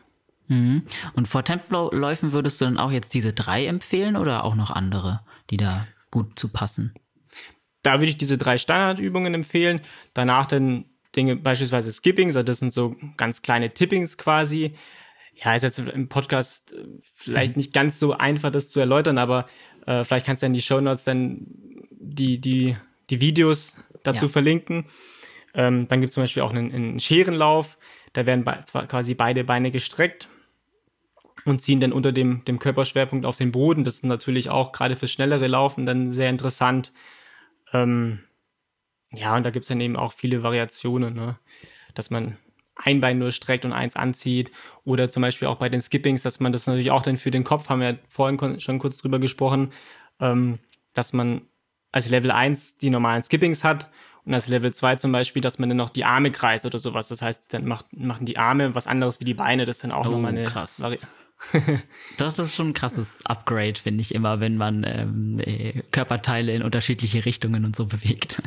Mhm. 0.48 0.84
Und 1.12 1.28
vor 1.28 1.44
Tempoläufen 1.44 2.32
würdest 2.32 2.62
du 2.62 2.64
dann 2.64 2.78
auch 2.78 2.90
jetzt 2.90 3.12
diese 3.12 3.34
drei 3.34 3.66
empfehlen 3.66 4.16
oder 4.16 4.44
auch 4.44 4.54
noch 4.54 4.70
andere, 4.70 5.20
die 5.50 5.58
da 5.58 5.86
gut 6.12 6.38
zu 6.38 6.52
passen? 6.52 6.95
Da 7.83 7.95
würde 7.95 8.07
ich 8.07 8.19
diese 8.19 8.38
drei 8.38 8.59
Standardübungen 8.59 9.35
empfehlen. 9.35 9.81
Danach 10.14 10.47
dann 10.47 10.85
Dinge, 11.16 11.35
beispielsweise 11.35 11.90
Skippings, 11.90 12.37
also 12.37 12.45
das 12.45 12.61
sind 12.61 12.73
so 12.73 12.95
ganz 13.16 13.42
kleine 13.42 13.75
Tippings 13.75 14.16
quasi. 14.16 14.76
Ja, 15.35 15.54
ist 15.54 15.62
jetzt 15.62 15.81
im 15.81 16.09
Podcast 16.09 16.73
äh, 16.73 16.87
vielleicht 17.14 17.57
mhm. 17.57 17.61
nicht 17.61 17.73
ganz 17.73 17.99
so 17.99 18.12
einfach, 18.12 18.52
das 18.52 18.71
zu 18.71 18.78
erläutern, 18.78 19.19
aber 19.19 19.49
äh, 19.87 20.04
vielleicht 20.04 20.26
kannst 20.26 20.42
du 20.42 20.47
in 20.47 20.54
die 20.54 20.62
Show 20.62 20.81
Notes 20.81 21.04
dann 21.04 21.47
die, 21.90 22.40
die, 22.40 22.76
die 23.11 23.21
Videos 23.21 23.75
dazu 24.04 24.26
ja. 24.26 24.31
verlinken. 24.31 24.85
Ähm, 25.54 25.88
dann 25.88 26.00
gibt 26.00 26.11
es 26.11 26.14
zum 26.14 26.23
Beispiel 26.23 26.42
auch 26.42 26.52
einen, 26.52 26.73
einen 26.73 27.00
Scherenlauf. 27.00 27.76
Da 28.12 28.26
werden 28.26 28.45
be 28.45 28.62
quasi 28.87 29.14
beide 29.14 29.42
Beine 29.45 29.71
gestreckt 29.71 30.28
und 31.44 31.61
ziehen 31.61 31.80
dann 31.80 31.92
unter 31.92 32.12
dem, 32.12 32.44
dem 32.44 32.58
Körperschwerpunkt 32.58 33.26
auf 33.26 33.37
den 33.37 33.52
Boden. 33.52 33.84
Das 33.84 33.96
ist 33.96 34.04
natürlich 34.04 34.50
auch 34.50 34.72
gerade 34.72 34.96
für 34.96 35.08
schnellere 35.08 35.46
Laufen 35.46 35.87
dann 35.87 36.11
sehr 36.11 36.31
interessant. 36.31 36.92
Ähm, 37.72 38.20
ja, 39.12 39.37
und 39.37 39.44
da 39.44 39.50
gibt 39.50 39.64
es 39.64 39.68
dann 39.68 39.81
eben 39.81 39.96
auch 39.96 40.12
viele 40.12 40.42
Variationen, 40.42 41.14
ne? 41.14 41.38
dass 41.94 42.11
man 42.11 42.37
ein 42.76 43.00
Bein 43.00 43.18
nur 43.18 43.33
streckt 43.33 43.64
und 43.64 43.72
eins 43.72 43.96
anzieht. 43.96 44.50
Oder 44.85 45.11
zum 45.11 45.20
Beispiel 45.20 45.48
auch 45.48 45.59
bei 45.59 45.68
den 45.68 45.83
Skippings, 45.83 46.22
dass 46.22 46.40
man 46.40 46.52
das 46.52 46.66
natürlich 46.66 46.90
auch 46.90 47.02
dann 47.02 47.16
für 47.16 47.31
den 47.31 47.44
Kopf, 47.44 47.68
haben 47.68 47.81
wir 47.81 47.90
ja 47.90 47.98
vorhin 48.09 48.61
schon 48.61 48.78
kurz 48.78 48.96
drüber 48.96 49.18
gesprochen, 49.18 49.72
ähm, 50.20 50.59
dass 50.94 51.12
man 51.12 51.42
als 51.92 52.09
Level 52.09 52.31
1 52.31 52.78
die 52.78 52.90
normalen 52.90 53.22
Skippings 53.22 53.64
hat 53.64 53.90
und 54.24 54.35
als 54.35 54.48
Level 54.48 54.72
2 54.72 54.96
zum 54.96 55.12
Beispiel, 55.12 55.42
dass 55.42 55.59
man 55.59 55.68
dann 55.68 55.76
noch 55.78 55.90
die 55.90 56.05
Arme 56.05 56.31
kreist 56.31 56.64
oder 56.64 56.78
sowas. 56.78 57.09
Das 57.09 57.22
heißt, 57.22 57.52
dann 57.52 57.66
macht, 57.66 57.87
machen 57.92 58.24
die 58.24 58.38
Arme 58.38 58.74
was 58.74 58.87
anderes 58.87 59.20
wie 59.20 59.24
die 59.24 59.35
Beine. 59.35 59.66
Das 59.66 59.76
ist 59.76 59.85
dann 59.85 59.92
auch 59.92 60.07
oh, 60.07 60.12
nochmal 60.12 60.31
eine 60.31 60.44
krass. 60.44 60.81
Vari 60.81 60.98
das, 62.16 62.35
das 62.35 62.48
ist 62.48 62.57
schon 62.57 62.68
ein 62.68 62.74
krasses 62.74 63.24
Upgrade, 63.26 63.74
finde 63.74 64.00
ich 64.02 64.14
immer, 64.14 64.40
wenn 64.40 64.57
man 64.57 64.85
ähm, 64.85 65.40
äh, 65.40 65.83
Körperteile 65.90 66.52
in 66.52 66.62
unterschiedliche 66.62 67.24
Richtungen 67.24 67.64
und 67.64 67.76
so 67.76 67.87
bewegt. 67.87 68.42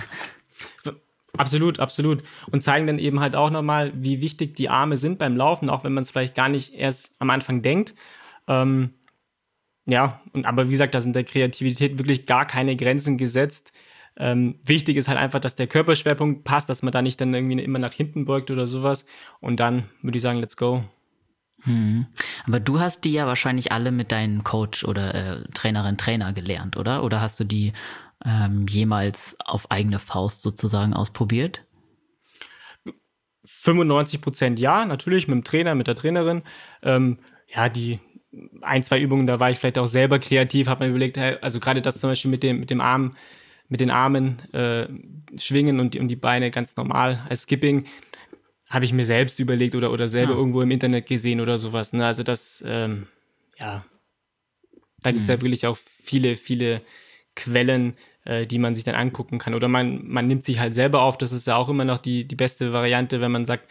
Absolut, 1.38 1.80
absolut. 1.80 2.24
Und 2.52 2.64
zeigen 2.64 2.88
dann 2.88 3.00
eben 3.00 3.20
halt 3.20 3.36
auch 3.36 3.50
nochmal, 3.50 3.92
wie 3.96 4.22
wichtig 4.22 4.56
die 4.56 4.70
Arme 4.70 4.98
sind 4.98 5.20
beim 5.20 5.36
Laufen, 5.36 5.70
auch 5.70 5.84
wenn 5.84 5.94
man 5.94 6.04
es 6.04 6.12
vielleicht 6.12 6.36
gar 6.36 6.50
nicht 6.50 6.74
erst 6.74 7.12
am 7.20 7.30
Anfang 7.30 7.62
denkt. 7.62 7.94
Ähm, 8.48 8.94
ja, 9.86 10.22
und 10.34 10.46
aber 10.46 10.68
wie 10.68 10.72
gesagt, 10.72 10.96
da 10.96 11.02
sind 11.02 11.16
der 11.16 11.24
Kreativität 11.24 11.98
wirklich 11.98 12.26
gar 12.26 12.46
keine 12.46 12.76
Grenzen 12.76 13.18
gesetzt. 13.18 13.72
Ähm, 14.18 14.60
wichtig 14.64 14.98
ist 14.98 15.08
halt 15.08 15.20
einfach, 15.20 15.40
dass 15.40 15.56
der 15.56 15.68
Körperschwerpunkt 15.68 16.44
passt, 16.44 16.70
dass 16.70 16.84
man 16.84 16.92
da 16.92 17.02
nicht 17.02 17.20
dann 17.20 17.34
irgendwie 17.34 17.62
immer 17.62 17.80
nach 17.80 17.94
hinten 17.94 18.26
beugt 18.26 18.50
oder 18.50 18.66
sowas. 18.66 19.06
Und 19.42 19.60
dann 19.60 19.84
würde 20.02 20.18
ich 20.18 20.22
sagen, 20.22 20.40
let's 20.40 20.58
go. 20.58 20.86
Hm. 21.64 22.06
Aber 22.46 22.60
du 22.60 22.80
hast 22.80 23.06
die 23.06 23.14
ja 23.14 23.28
wahrscheinlich 23.28 23.72
alle 23.72 23.92
mit 23.92 24.12
deinem 24.12 24.44
Coach 24.44 24.84
oder 24.84 25.16
äh, 25.16 25.44
Trainerin, 25.54 25.98
Trainer 25.98 26.34
gelernt, 26.34 26.78
oder? 26.78 27.04
Oder 27.04 27.22
hast 27.22 27.40
du 27.40 27.44
die 27.44 27.74
ähm, 28.24 28.68
jemals 28.68 29.38
auf 29.46 29.72
eigene 29.72 30.00
Faust 30.00 30.42
sozusagen 30.42 30.94
ausprobiert? 30.94 31.66
95 33.46 34.22
Prozent 34.22 34.60
ja, 34.60 34.86
natürlich 34.86 35.28
mit 35.28 35.36
dem 35.36 35.44
Trainer, 35.44 35.76
mit 35.76 35.88
der 35.88 35.96
Trainerin. 35.96 36.44
Ähm, 36.84 37.20
ja, 37.48 37.70
die 37.70 38.00
ein, 38.62 38.84
zwei 38.84 39.00
Übungen, 39.00 39.28
da 39.28 39.40
war 39.40 39.50
ich 39.50 39.60
vielleicht 39.60 39.78
auch 39.78 39.88
selber 39.88 40.20
kreativ, 40.20 40.68
habe 40.68 40.84
mir 40.86 40.90
überlegt, 40.90 41.18
also 41.18 41.60
gerade 41.60 41.82
das 41.82 42.00
zum 42.00 42.10
Beispiel 42.10 42.32
mit 42.32 42.44
dem, 42.44 42.60
mit 42.60 42.70
dem 42.70 42.82
Arm, 42.82 43.16
mit 43.70 43.80
den 43.80 43.92
Armen 43.92 44.40
äh, 44.54 44.88
schwingen 45.38 45.80
und 45.80 45.94
die, 45.94 46.00
und 46.00 46.08
die 46.08 46.16
Beine 46.16 46.52
ganz 46.52 46.76
normal 46.76 47.26
als 47.30 47.44
Skipping 47.44 47.86
habe 48.70 48.86
ich 48.86 48.94
mir 48.94 49.06
selbst 49.06 49.40
überlegt 49.40 49.76
oder, 49.76 49.92
oder 49.92 50.08
selber 50.08 50.34
ja. 50.34 50.38
irgendwo 50.38 50.62
im 50.62 50.72
Internet 50.72 51.06
gesehen 51.06 51.40
oder 51.40 51.58
sowas. 51.58 51.94
Ne? 51.94 52.06
Also 52.06 52.24
das, 52.24 52.64
ähm, 52.66 53.08
ja, 53.60 53.86
da 55.02 55.12
gibt 55.12 55.24
es 55.24 55.28
mhm. 55.28 55.36
ja 55.36 55.42
wirklich 55.42 55.68
auch 55.68 55.78
viele, 55.78 56.36
viele 56.36 56.82
Quellen, 57.36 57.96
äh, 58.26 58.48
die 58.48 58.60
man 58.60 58.76
sich 58.76 58.84
dann 58.84 58.96
angucken 58.96 59.38
kann. 59.38 59.54
Oder 59.54 59.68
man, 59.68 60.08
man 60.08 60.28
nimmt 60.28 60.46
sich 60.46 60.60
halt 60.60 60.74
selber 60.74 61.04
auf. 61.04 61.18
Das 61.18 61.32
ist 61.32 61.48
ja 61.48 61.56
auch 61.56 61.70
immer 61.70 61.86
noch 61.86 62.00
die, 62.00 62.28
die 62.28 62.36
beste 62.36 62.74
Variante, 62.74 63.22
wenn 63.22 63.32
man 63.32 63.46
sagt, 63.46 63.70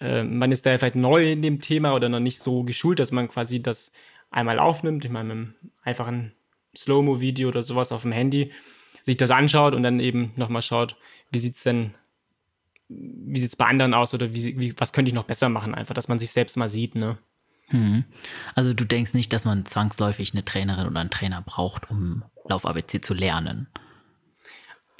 äh, 0.00 0.24
man 0.24 0.50
ist 0.50 0.66
da 0.66 0.76
vielleicht 0.76 0.96
neu 0.96 1.30
in 1.30 1.42
dem 1.42 1.60
Thema 1.60 1.94
oder 1.94 2.08
noch 2.08 2.20
nicht 2.20 2.40
so 2.40 2.64
geschult, 2.64 2.98
dass 2.98 3.12
man 3.12 3.28
quasi 3.28 3.62
das 3.62 3.92
einmal 4.30 4.58
aufnimmt. 4.58 5.04
Ich 5.04 5.10
meine, 5.10 5.34
mit 5.34 5.36
einem 5.36 5.54
einfachen 5.84 6.32
Slow-Mo-Video 6.76 7.48
oder 7.48 7.62
sowas 7.62 7.92
auf 7.92 8.02
dem 8.02 8.12
Handy 8.12 8.50
sich 9.02 9.16
das 9.16 9.30
anschaut 9.30 9.74
und 9.74 9.82
dann 9.82 10.00
eben 10.00 10.32
nochmal 10.34 10.62
schaut, 10.62 10.96
wie 11.30 11.38
sieht 11.38 11.54
es 11.54 11.62
denn 11.62 11.94
wie 12.88 13.38
sieht 13.38 13.50
es 13.50 13.56
bei 13.56 13.66
anderen 13.66 13.94
aus 13.94 14.14
oder 14.14 14.32
wie, 14.32 14.58
wie, 14.58 14.74
was 14.78 14.92
könnte 14.92 15.08
ich 15.08 15.14
noch 15.14 15.24
besser 15.24 15.48
machen, 15.48 15.74
einfach, 15.74 15.94
dass 15.94 16.08
man 16.08 16.18
sich 16.18 16.32
selbst 16.32 16.56
mal 16.56 16.68
sieht, 16.68 16.94
ne? 16.94 17.18
Hm. 17.68 18.04
Also 18.54 18.74
du 18.74 18.84
denkst 18.84 19.14
nicht, 19.14 19.32
dass 19.32 19.46
man 19.46 19.64
zwangsläufig 19.64 20.32
eine 20.32 20.44
Trainerin 20.44 20.86
oder 20.86 21.00
einen 21.00 21.10
Trainer 21.10 21.42
braucht, 21.42 21.90
um 21.90 22.22
Lauf-ABC 22.46 23.00
zu 23.00 23.14
lernen? 23.14 23.68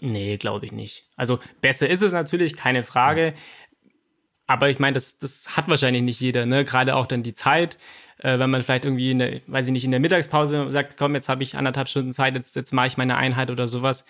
Nee, 0.00 0.38
glaube 0.38 0.64
ich 0.66 0.72
nicht. 0.72 1.06
Also 1.16 1.38
besser 1.60 1.88
ist 1.88 2.02
es 2.02 2.12
natürlich, 2.12 2.56
keine 2.56 2.82
Frage. 2.82 3.26
Ja. 3.26 3.32
Aber 4.46 4.68
ich 4.68 4.78
meine, 4.78 4.94
das, 4.94 5.18
das 5.18 5.56
hat 5.56 5.68
wahrscheinlich 5.68 6.02
nicht 6.02 6.20
jeder, 6.20 6.46
ne? 6.46 6.64
Gerade 6.64 6.96
auch 6.96 7.06
dann 7.06 7.22
die 7.22 7.34
Zeit, 7.34 7.78
äh, 8.18 8.38
wenn 8.38 8.50
man 8.50 8.62
vielleicht 8.62 8.84
irgendwie 8.84 9.10
in 9.10 9.18
der, 9.18 9.40
weiß 9.46 9.66
ich 9.66 9.72
nicht, 9.72 9.84
in 9.84 9.90
der 9.90 10.00
Mittagspause 10.00 10.70
sagt, 10.72 10.96
komm, 10.98 11.14
jetzt 11.14 11.28
habe 11.28 11.42
ich 11.42 11.56
anderthalb 11.56 11.88
Stunden 11.88 12.12
Zeit, 12.12 12.34
jetzt, 12.34 12.56
jetzt 12.56 12.72
mache 12.72 12.88
ich 12.88 12.96
meine 12.96 13.16
Einheit 13.16 13.50
oder 13.50 13.66
sowas 13.66 14.04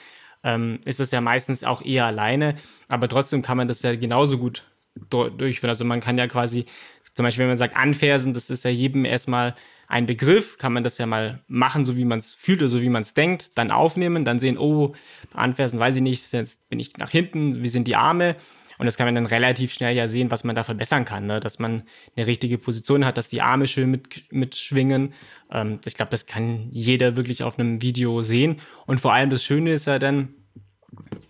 ähm, 0.45 0.79
ist 0.85 1.01
es 1.01 1.11
ja 1.11 1.21
meistens 1.21 1.65
auch 1.65 1.83
eher 1.83 2.07
alleine, 2.07 2.55
aber 2.89 3.09
trotzdem 3.09 3.43
kann 3.43 3.57
man 3.57 3.67
das 3.67 3.83
ja 3.83 3.97
genauso 3.97 4.39
gut 4.39 4.65
durchführen. 5.11 5.71
Also 5.71 5.85
man 5.85 6.01
kann 6.01 6.19
ja 6.19 6.29
quasi, 6.29 6.67
zum 7.15 7.25
Beispiel, 7.25 7.43
wenn 7.43 7.49
man 7.49 7.59
sagt 7.59 7.77
anfersen, 7.77 8.35
das 8.35 8.51
ist 8.51 8.65
ja 8.65 8.71
jedem 8.71 9.05
erstmal 9.05 9.55
ein 9.89 10.07
Begriff, 10.07 10.59
kann 10.59 10.73
man 10.73 10.85
das 10.85 10.99
ja 10.99 11.07
mal 11.07 11.41
machen, 11.47 11.85
so 11.85 11.97
wie 11.97 12.05
man 12.05 12.19
es 12.19 12.33
fühlt 12.33 12.61
oder 12.61 12.69
so 12.69 12.81
wie 12.81 12.89
man 12.89 13.03
es 13.03 13.15
denkt, 13.15 13.59
dann 13.59 13.71
aufnehmen, 13.71 14.25
dann 14.25 14.39
sehen, 14.39 14.59
oh, 14.59 14.95
anfersen, 15.33 15.79
weiß 15.79 15.97
ich 15.97 16.03
nicht, 16.03 16.33
jetzt 16.33 16.69
bin 16.69 16.79
ich 16.79 16.97
nach 16.97 17.11
hinten, 17.11 17.63
wie 17.63 17.69
sind 17.69 17.89
die 17.89 17.97
Arme, 17.97 18.37
Und 18.79 18.87
das 18.87 18.97
kann 18.97 19.07
man 19.07 19.15
dann 19.15 19.27
relativ 19.27 19.73
schnell 19.73 19.95
ja 19.95 20.09
sehen, 20.09 20.31
was 20.31 20.45
man 20.45 20.57
da 20.57 20.65
verbessern 20.65 21.05
kann, 21.05 21.27
ne? 21.27 21.41
dass 21.41 21.59
man 21.59 21.85
eine 22.17 22.27
richtige 22.27 22.59
Position 22.59 23.05
hat, 23.05 23.17
dass 23.17 23.29
die 23.29 23.43
Arme 23.43 23.69
schön 23.69 23.91
mit, 23.91 24.33
mitschwingen. 24.33 25.13
Ähm, 25.55 25.81
ich 25.87 25.95
glaube, 25.95 26.11
das 26.11 26.27
kann 26.27 26.69
jeder 26.71 27.17
wirklich 27.17 27.43
auf 27.43 27.59
einem 27.59 27.81
Video 27.81 28.21
sehen. 28.23 28.61
Und 28.87 29.01
vor 29.01 29.15
allem 29.15 29.31
das 29.31 29.43
Schöne 29.43 29.73
ist 29.73 29.87
ja 29.87 29.99
dann, 29.99 30.35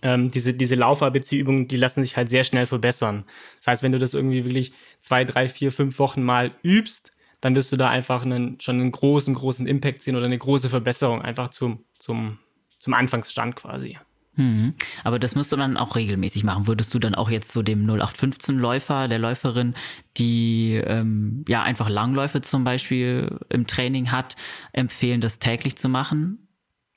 ähm, 0.01 0.29
diese, 0.31 0.53
diese 0.53 0.75
Lauf-ABC-Übungen, 0.75 1.67
die 1.67 1.77
lassen 1.77 2.03
sich 2.03 2.17
halt 2.17 2.29
sehr 2.29 2.43
schnell 2.43 2.65
verbessern. 2.65 3.23
Das 3.57 3.67
heißt, 3.67 3.83
wenn 3.83 3.93
du 3.93 3.99
das 3.99 4.13
irgendwie 4.13 4.43
wirklich 4.43 4.73
zwei, 4.99 5.23
drei, 5.23 5.47
vier, 5.47 5.71
fünf 5.71 5.99
Wochen 5.99 6.23
mal 6.23 6.51
übst, 6.63 7.11
dann 7.41 7.55
wirst 7.55 7.71
du 7.71 7.77
da 7.77 7.89
einfach 7.89 8.23
einen, 8.23 8.59
schon 8.59 8.79
einen 8.81 8.91
großen, 8.91 9.33
großen 9.33 9.67
Impact 9.67 10.01
sehen 10.01 10.15
oder 10.15 10.25
eine 10.25 10.37
große 10.37 10.69
Verbesserung 10.69 11.21
einfach 11.21 11.49
zum, 11.49 11.83
zum, 11.99 12.39
zum 12.79 12.93
Anfangsstand 12.93 13.55
quasi. 13.55 13.97
Hm. 14.35 14.73
Aber 15.03 15.17
das 15.17 15.35
müsst 15.35 15.51
du 15.51 15.55
dann 15.55 15.77
auch 15.77 15.95
regelmäßig 15.95 16.43
machen. 16.43 16.67
Würdest 16.67 16.93
du 16.93 16.99
dann 16.99 17.15
auch 17.15 17.29
jetzt 17.29 17.51
so 17.51 17.61
dem 17.61 17.85
0815-Läufer, 17.87 19.07
der 19.07 19.19
Läuferin, 19.19 19.75
die 20.17 20.73
ähm, 20.85 21.45
ja 21.47 21.63
einfach 21.63 21.89
Langläufe 21.89 22.41
zum 22.41 22.63
Beispiel 22.63 23.39
im 23.49 23.65
Training 23.65 24.11
hat, 24.11 24.35
empfehlen, 24.73 25.21
das 25.21 25.39
täglich 25.39 25.77
zu 25.77 25.87
machen? 25.87 26.47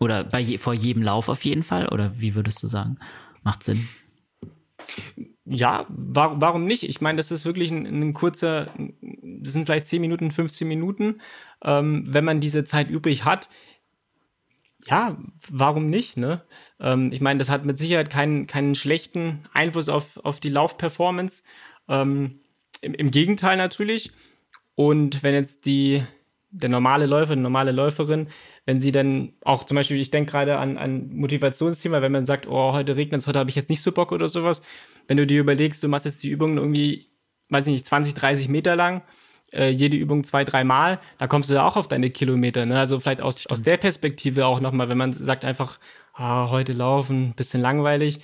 Oder 0.01 0.25
bei 0.25 0.41
je, 0.41 0.59
vor 0.59 0.75
jedem 0.75 1.03
Lauf 1.03 1.29
auf 1.29 1.45
jeden 1.45 1.63
Fall? 1.63 1.89
Oder 1.89 2.13
wie 2.21 2.35
würdest 2.35 2.63
du 2.63 2.69
sagen? 2.69 2.99
Macht 3.43 3.63
Sinn. 3.63 3.89
Ja, 5.45 5.87
war, 5.89 6.41
warum 6.41 6.67
nicht? 6.67 6.83
Ich 6.83 7.01
meine, 7.01 7.17
das 7.17 7.31
ist 7.31 7.45
wirklich 7.45 7.71
ein, 7.71 7.87
ein, 7.87 8.13
kurzer, 8.13 8.69
das 9.23 9.53
sind 9.53 9.67
vielleicht 9.67 9.87
10 9.87 10.01
Minuten, 10.01 10.31
15 10.31 10.69
Minuten. 10.69 11.21
Ähm, 11.65 12.05
wenn 12.07 12.25
man 12.25 12.41
diese 12.41 12.65
Zeit 12.65 12.91
übrig 12.91 13.25
hat, 13.25 13.49
ja, 14.89 15.17
warum 15.49 15.91
nicht? 15.91 16.17
Ne? 16.17 16.43
Ähm, 16.81 17.13
ich 17.13 17.21
meine, 17.21 17.39
das 17.39 17.51
hat 17.51 17.65
mit 17.65 17.79
Sicherheit 17.79 18.11
keinen, 18.11 18.47
keinen 18.47 18.75
schlechten 18.75 19.45
Einfluss 19.53 19.89
auf, 19.89 20.19
auf 20.25 20.41
die 20.41 20.51
Laufperformance. 20.51 21.43
Ähm, 21.89 22.41
im, 22.81 22.95
Im 22.95 23.11
Gegenteil 23.11 23.57
natürlich. 23.57 24.11
Und 24.75 25.23
wenn 25.23 25.35
jetzt 25.35 25.67
die, 25.67 26.05
der 26.51 26.69
normale 26.69 27.07
Läufer, 27.07 27.35
die 27.35 27.43
normale 27.43 27.73
Läuferin 27.73 28.29
wenn 28.69 28.83
sie 28.83 28.93
dann 28.93 29.33
auch 29.45 29.65
zum 29.65 29.77
Beispiel, 29.77 29.99
ich 29.99 30.11
denke 30.11 30.31
gerade 30.31 30.59
an 30.59 30.77
ein 30.77 31.09
Motivationsthema, 31.17 32.03
wenn 32.03 32.13
man 32.13 32.27
sagt, 32.27 32.47
oh, 32.47 32.75
heute 32.75 32.97
regnet 32.97 33.23
es, 33.23 33.27
heute 33.27 33.39
habe 33.39 33.49
ich 33.49 33.57
jetzt 33.57 33.71
nicht 33.71 33.81
so 33.81 33.93
Bock 33.93 34.13
oder 34.13 34.29
sowas. 34.29 34.61
Wenn 35.07 35.17
du 35.17 35.27
dir 35.27 35.41
überlegst, 35.41 35.83
du 35.83 35.89
machst 35.89 36.05
jetzt 36.05 36.23
die 36.23 36.29
Übung 36.29 36.59
irgendwie, 36.59 37.07
weiß 37.49 37.67
ich 37.67 37.73
nicht, 37.73 37.87
20, 37.87 38.13
30 38.13 38.51
Meter 38.51 38.77
lang, 38.77 39.01
äh, 39.53 39.71
jede 39.71 39.97
Übung 39.97 40.25
zwei, 40.25 40.45
dreimal, 40.45 41.01
da 41.19 41.27
kommst 41.27 41.51
du 41.51 41.55
ja 41.55 41.67
auch 41.67 41.77
auf 41.77 41.89
deine 41.89 42.11
Kilometer. 42.11 42.67
Ne? 42.67 42.79
Also 42.79 43.01
vielleicht 43.01 43.21
aus, 43.21 43.47
aus 43.47 43.63
der 43.63 43.77
Perspektive 43.77 44.47
auch 44.47 44.61
nochmal, 44.61 44.89
wenn 44.89 44.99
man 44.99 45.13
sagt 45.13 45.45
einfach, 45.45 45.79
ah, 46.15 46.51
heute 46.51 46.73
laufen, 46.73 47.33
bisschen 47.35 47.61
langweilig, 47.61 48.21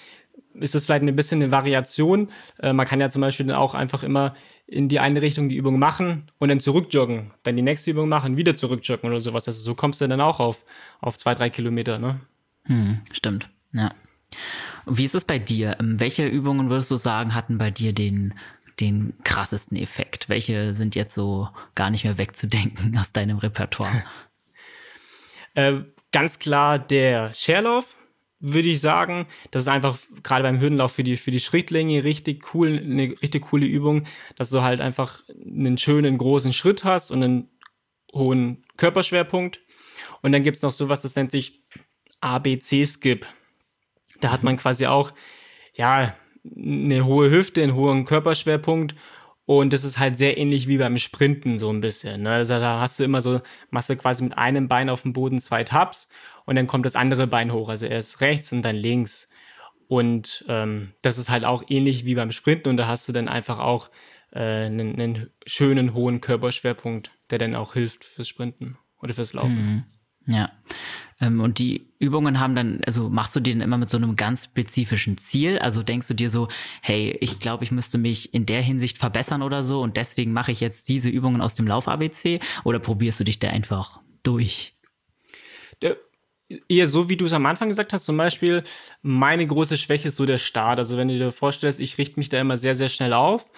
ist 0.54 0.74
das 0.74 0.84
vielleicht 0.84 1.02
ein 1.02 1.16
bisschen 1.16 1.42
eine 1.42 1.52
Variation. 1.52 2.30
Äh, 2.60 2.72
man 2.72 2.86
kann 2.86 3.00
ja 3.00 3.10
zum 3.10 3.20
Beispiel 3.20 3.46
dann 3.46 3.56
auch 3.56 3.74
einfach 3.74 4.02
immer 4.02 4.34
in 4.66 4.88
die 4.88 4.98
eine 4.98 5.20
Richtung 5.20 5.48
die 5.48 5.56
Übung 5.56 5.78
machen 5.78 6.30
und 6.38 6.48
dann 6.48 6.60
zurückjoggen, 6.60 7.32
dann 7.42 7.56
die 7.56 7.62
nächste 7.62 7.90
Übung 7.90 8.08
machen, 8.08 8.36
wieder 8.36 8.54
zurückjoggen 8.54 9.10
oder 9.10 9.20
sowas. 9.20 9.46
Also 9.46 9.60
so 9.60 9.74
kommst 9.74 10.00
du 10.00 10.08
dann 10.08 10.20
auch 10.20 10.40
auf, 10.40 10.64
auf 11.00 11.18
zwei, 11.18 11.34
drei 11.34 11.50
Kilometer, 11.50 11.98
ne? 11.98 12.20
Hm, 12.66 13.00
stimmt, 13.12 13.50
ja. 13.72 13.92
Wie 14.86 15.04
ist 15.04 15.14
es 15.14 15.24
bei 15.24 15.38
dir? 15.38 15.76
Ähm, 15.80 16.00
welche 16.00 16.26
Übungen 16.26 16.70
würdest 16.70 16.90
du 16.90 16.96
sagen, 16.96 17.34
hatten 17.34 17.58
bei 17.58 17.70
dir 17.70 17.92
den, 17.92 18.34
den 18.80 19.14
krassesten 19.24 19.76
Effekt? 19.76 20.28
Welche 20.28 20.74
sind 20.74 20.94
jetzt 20.94 21.14
so 21.14 21.48
gar 21.74 21.90
nicht 21.90 22.04
mehr 22.04 22.18
wegzudenken 22.18 22.96
aus 22.98 23.12
deinem 23.12 23.38
Repertoire? 23.38 24.04
äh, 25.54 25.80
ganz 26.12 26.38
klar 26.38 26.78
der 26.78 27.32
Scherlauf 27.32 27.96
würde 28.44 28.68
ich 28.68 28.80
sagen. 28.80 29.26
Das 29.50 29.62
ist 29.62 29.68
einfach 29.68 29.98
gerade 30.22 30.42
beim 30.42 30.60
Hürdenlauf 30.60 30.92
für 30.92 31.02
die, 31.02 31.16
für 31.16 31.30
die 31.30 31.40
Schrittlänge 31.40 32.04
richtig 32.04 32.54
cool, 32.54 32.78
eine 32.78 33.14
richtig 33.22 33.46
coole 33.46 33.66
Übung, 33.66 34.06
dass 34.36 34.50
du 34.50 34.60
halt 34.62 34.80
einfach 34.80 35.22
einen 35.28 35.78
schönen 35.78 36.18
großen 36.18 36.52
Schritt 36.52 36.84
hast 36.84 37.10
und 37.10 37.22
einen 37.22 37.48
hohen 38.12 38.64
Körperschwerpunkt. 38.76 39.60
Und 40.20 40.32
dann 40.32 40.42
gibt's 40.42 40.62
noch 40.62 40.72
sowas, 40.72 41.00
das 41.00 41.16
nennt 41.16 41.30
sich 41.30 41.64
ABC-Skip. 42.20 43.26
Da 44.20 44.30
hat 44.30 44.42
man 44.42 44.56
quasi 44.56 44.86
auch, 44.86 45.12
ja, 45.74 46.14
eine 46.44 47.04
hohe 47.04 47.30
Hüfte, 47.30 47.62
einen 47.62 47.74
hohen 47.74 48.04
Körperschwerpunkt 48.04 48.94
und 49.46 49.72
das 49.72 49.84
ist 49.84 49.98
halt 49.98 50.16
sehr 50.16 50.38
ähnlich 50.38 50.68
wie 50.68 50.78
beim 50.78 50.96
Sprinten 50.96 51.58
so 51.58 51.70
ein 51.70 51.80
bisschen. 51.80 52.22
Ne? 52.22 52.32
Also 52.32 52.58
da 52.58 52.80
hast 52.80 52.98
du 52.98 53.04
immer 53.04 53.20
so, 53.20 53.40
machst 53.70 53.90
du 53.90 53.96
quasi 53.96 54.24
mit 54.24 54.38
einem 54.38 54.68
Bein 54.68 54.88
auf 54.88 55.02
dem 55.02 55.12
Boden 55.12 55.38
zwei 55.38 55.64
Tabs 55.64 56.08
und 56.46 56.56
dann 56.56 56.66
kommt 56.66 56.86
das 56.86 56.96
andere 56.96 57.26
Bein 57.26 57.52
hoch. 57.52 57.68
Also 57.68 57.86
erst 57.86 58.20
rechts 58.22 58.52
und 58.52 58.62
dann 58.62 58.76
links. 58.76 59.28
Und 59.86 60.44
ähm, 60.48 60.92
das 61.02 61.18
ist 61.18 61.28
halt 61.28 61.44
auch 61.44 61.62
ähnlich 61.68 62.06
wie 62.06 62.14
beim 62.14 62.32
Sprinten 62.32 62.70
und 62.70 62.78
da 62.78 62.86
hast 62.86 63.06
du 63.06 63.12
dann 63.12 63.28
einfach 63.28 63.58
auch 63.58 63.90
äh, 64.32 64.40
einen, 64.40 64.98
einen 64.98 65.30
schönen 65.46 65.92
hohen 65.92 66.22
Körperschwerpunkt, 66.22 67.10
der 67.28 67.38
dann 67.38 67.54
auch 67.54 67.74
hilft 67.74 68.04
fürs 68.04 68.28
Sprinten 68.28 68.78
oder 69.02 69.12
fürs 69.12 69.34
Laufen. 69.34 69.84
Mhm. 70.26 70.34
Ja. 70.34 70.50
Ähm, 71.20 71.40
und 71.40 71.58
die 71.58 71.86
Übungen 71.98 72.40
haben 72.40 72.54
dann, 72.54 72.80
also 72.86 73.08
machst 73.08 73.34
du 73.36 73.40
die 73.40 73.52
dann 73.52 73.60
immer 73.60 73.78
mit 73.78 73.90
so 73.90 73.96
einem 73.96 74.16
ganz 74.16 74.44
spezifischen 74.44 75.18
Ziel? 75.18 75.58
Also 75.58 75.82
denkst 75.82 76.08
du 76.08 76.14
dir 76.14 76.30
so, 76.30 76.48
hey, 76.82 77.16
ich 77.20 77.38
glaube, 77.38 77.64
ich 77.64 77.70
müsste 77.70 77.98
mich 77.98 78.34
in 78.34 78.46
der 78.46 78.62
Hinsicht 78.62 78.98
verbessern 78.98 79.42
oder 79.42 79.62
so 79.62 79.80
und 79.80 79.96
deswegen 79.96 80.32
mache 80.32 80.52
ich 80.52 80.60
jetzt 80.60 80.88
diese 80.88 81.08
Übungen 81.08 81.40
aus 81.40 81.54
dem 81.54 81.66
Lauf-ABC 81.66 82.40
oder 82.64 82.78
probierst 82.78 83.20
du 83.20 83.24
dich 83.24 83.38
da 83.38 83.48
einfach 83.48 84.00
durch? 84.22 84.74
Der 85.82 85.96
eher 86.68 86.86
so, 86.86 87.08
wie 87.08 87.16
du 87.16 87.24
es 87.24 87.32
am 87.32 87.46
Anfang 87.46 87.68
gesagt 87.68 87.92
hast, 87.92 88.04
zum 88.04 88.16
Beispiel, 88.16 88.64
meine 89.02 89.46
große 89.46 89.78
Schwäche 89.78 90.08
ist 90.08 90.16
so 90.16 90.26
der 90.26 90.38
Start. 90.38 90.78
Also 90.78 90.96
wenn 90.96 91.08
du 91.08 91.16
dir 91.16 91.32
vorstellst, 91.32 91.80
ich 91.80 91.98
richte 91.98 92.20
mich 92.20 92.28
da 92.28 92.40
immer 92.40 92.56
sehr, 92.56 92.74
sehr 92.74 92.88
schnell 92.88 93.12
auf. 93.12 93.50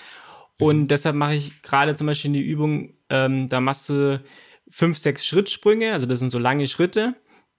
Und 0.59 0.83
mhm. 0.83 0.89
deshalb 0.89 1.17
mache 1.17 1.35
ich 1.35 1.63
gerade 1.63 1.95
zum 1.95 2.07
Beispiel 2.07 2.33
die 2.33 2.41
Übung, 2.41 2.95
ähm, 3.11 3.49
da 3.49 3.61
machst 3.61 3.89
du 3.89 4.23
fünf, 4.71 4.99
sechs 4.99 5.27
Schrittsprünge, 5.27 5.93
also 5.93 6.07
das 6.07 6.19
sind 6.19 6.31
so 6.31 6.39
lange 6.39 6.67
Schritte 6.67 7.15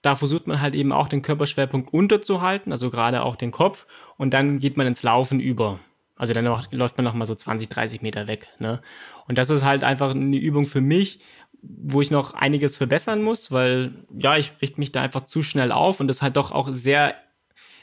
da 0.07 0.15
versucht 0.15 0.47
man 0.47 0.61
halt 0.61 0.73
eben 0.73 0.93
auch 0.93 1.09
den 1.09 1.21
Körperschwerpunkt 1.21 1.93
unterzuhalten, 1.93 2.71
also 2.71 2.89
gerade 2.89 3.23
auch 3.23 3.35
den 3.35 3.51
Kopf, 3.51 3.87
und 4.15 4.33
dann 4.33 4.59
geht 4.59 4.77
man 4.77 4.87
ins 4.87 5.03
Laufen 5.03 5.41
über. 5.41 5.81
Also 6.15 6.31
dann 6.31 6.45
noch, 6.45 6.71
läuft 6.71 6.95
man 6.95 7.03
noch 7.03 7.13
mal 7.13 7.25
so 7.25 7.35
20, 7.35 7.67
30 7.67 8.01
Meter 8.01 8.25
weg. 8.25 8.47
Ne? 8.57 8.81
Und 9.27 9.37
das 9.37 9.49
ist 9.49 9.65
halt 9.65 9.83
einfach 9.83 10.11
eine 10.11 10.37
Übung 10.37 10.65
für 10.65 10.79
mich, 10.79 11.19
wo 11.61 11.99
ich 11.99 12.09
noch 12.09 12.33
einiges 12.33 12.77
verbessern 12.77 13.21
muss, 13.21 13.51
weil 13.51 13.95
ja, 14.17 14.37
ich 14.37 14.53
richte 14.61 14.79
mich 14.79 14.93
da 14.93 15.01
einfach 15.01 15.25
zu 15.25 15.43
schnell 15.43 15.73
auf 15.73 15.99
und 15.99 16.07
das 16.07 16.21
halt 16.21 16.37
doch 16.37 16.53
auch 16.53 16.69
sehr 16.71 17.15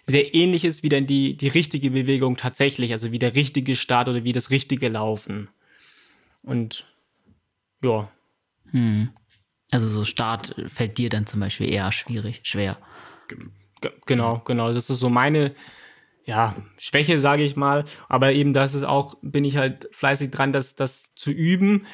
sehr 0.06 0.34
ähnlich 0.34 0.64
ist 0.64 0.82
wie 0.82 0.90
dann 0.90 1.06
die, 1.06 1.36
die 1.36 1.48
richtige 1.48 1.90
Bewegung 1.90 2.38
tatsächlich, 2.38 2.92
also 2.92 3.12
wie 3.12 3.18
der 3.18 3.34
richtige 3.34 3.76
Start 3.76 4.08
oder 4.08 4.24
wie 4.24 4.32
das 4.32 4.50
richtige 4.50 4.88
Laufen. 4.88 5.48
Und 6.42 6.86
ja. 7.82 8.10
Hm. 8.70 9.10
Also 9.74 9.88
so 9.88 10.04
Start 10.04 10.54
fällt 10.68 10.98
dir 10.98 11.08
dann 11.08 11.26
zum 11.26 11.40
Beispiel 11.40 11.68
eher 11.68 11.90
schwierig, 11.90 12.42
schwer. 12.44 12.78
Genau, 14.06 14.40
genau. 14.44 14.72
Das 14.72 14.88
ist 14.88 15.00
so 15.00 15.08
meine 15.08 15.52
ja, 16.24 16.54
Schwäche, 16.78 17.18
sage 17.18 17.42
ich 17.42 17.56
mal. 17.56 17.84
Aber 18.08 18.32
eben 18.32 18.54
das 18.54 18.74
ist 18.74 18.84
auch, 18.84 19.16
bin 19.20 19.44
ich 19.44 19.56
halt 19.56 19.88
fleißig 19.90 20.30
dran, 20.30 20.52
das, 20.52 20.76
das 20.76 21.12
zu 21.16 21.32
üben. 21.32 21.86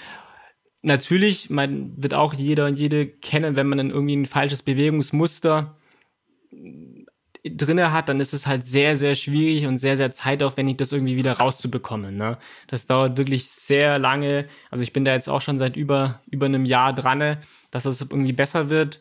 Natürlich, 0.82 1.48
man 1.48 1.94
wird 1.96 2.12
auch 2.12 2.34
jeder 2.34 2.66
und 2.66 2.78
jede 2.78 3.06
kennen, 3.06 3.56
wenn 3.56 3.66
man 3.66 3.78
dann 3.78 3.88
irgendwie 3.88 4.16
ein 4.16 4.26
falsches 4.26 4.62
Bewegungsmuster 4.62 5.78
drinne 7.44 7.92
hat, 7.92 8.08
dann 8.08 8.20
ist 8.20 8.32
es 8.32 8.46
halt 8.46 8.64
sehr, 8.64 8.96
sehr 8.96 9.14
schwierig 9.14 9.66
und 9.66 9.78
sehr, 9.78 9.96
sehr 9.96 10.12
zeitaufwendig, 10.12 10.76
das 10.76 10.92
irgendwie 10.92 11.16
wieder 11.16 11.34
rauszubekommen. 11.34 12.16
Ne? 12.16 12.38
Das 12.66 12.86
dauert 12.86 13.16
wirklich 13.16 13.50
sehr 13.50 13.98
lange. 13.98 14.46
Also 14.70 14.82
ich 14.82 14.92
bin 14.92 15.04
da 15.04 15.12
jetzt 15.12 15.28
auch 15.28 15.40
schon 15.40 15.58
seit 15.58 15.76
über, 15.76 16.20
über 16.30 16.46
einem 16.46 16.64
Jahr 16.64 16.92
dran, 16.92 17.38
dass 17.70 17.84
das 17.84 18.00
irgendwie 18.00 18.32
besser 18.32 18.70
wird. 18.70 19.00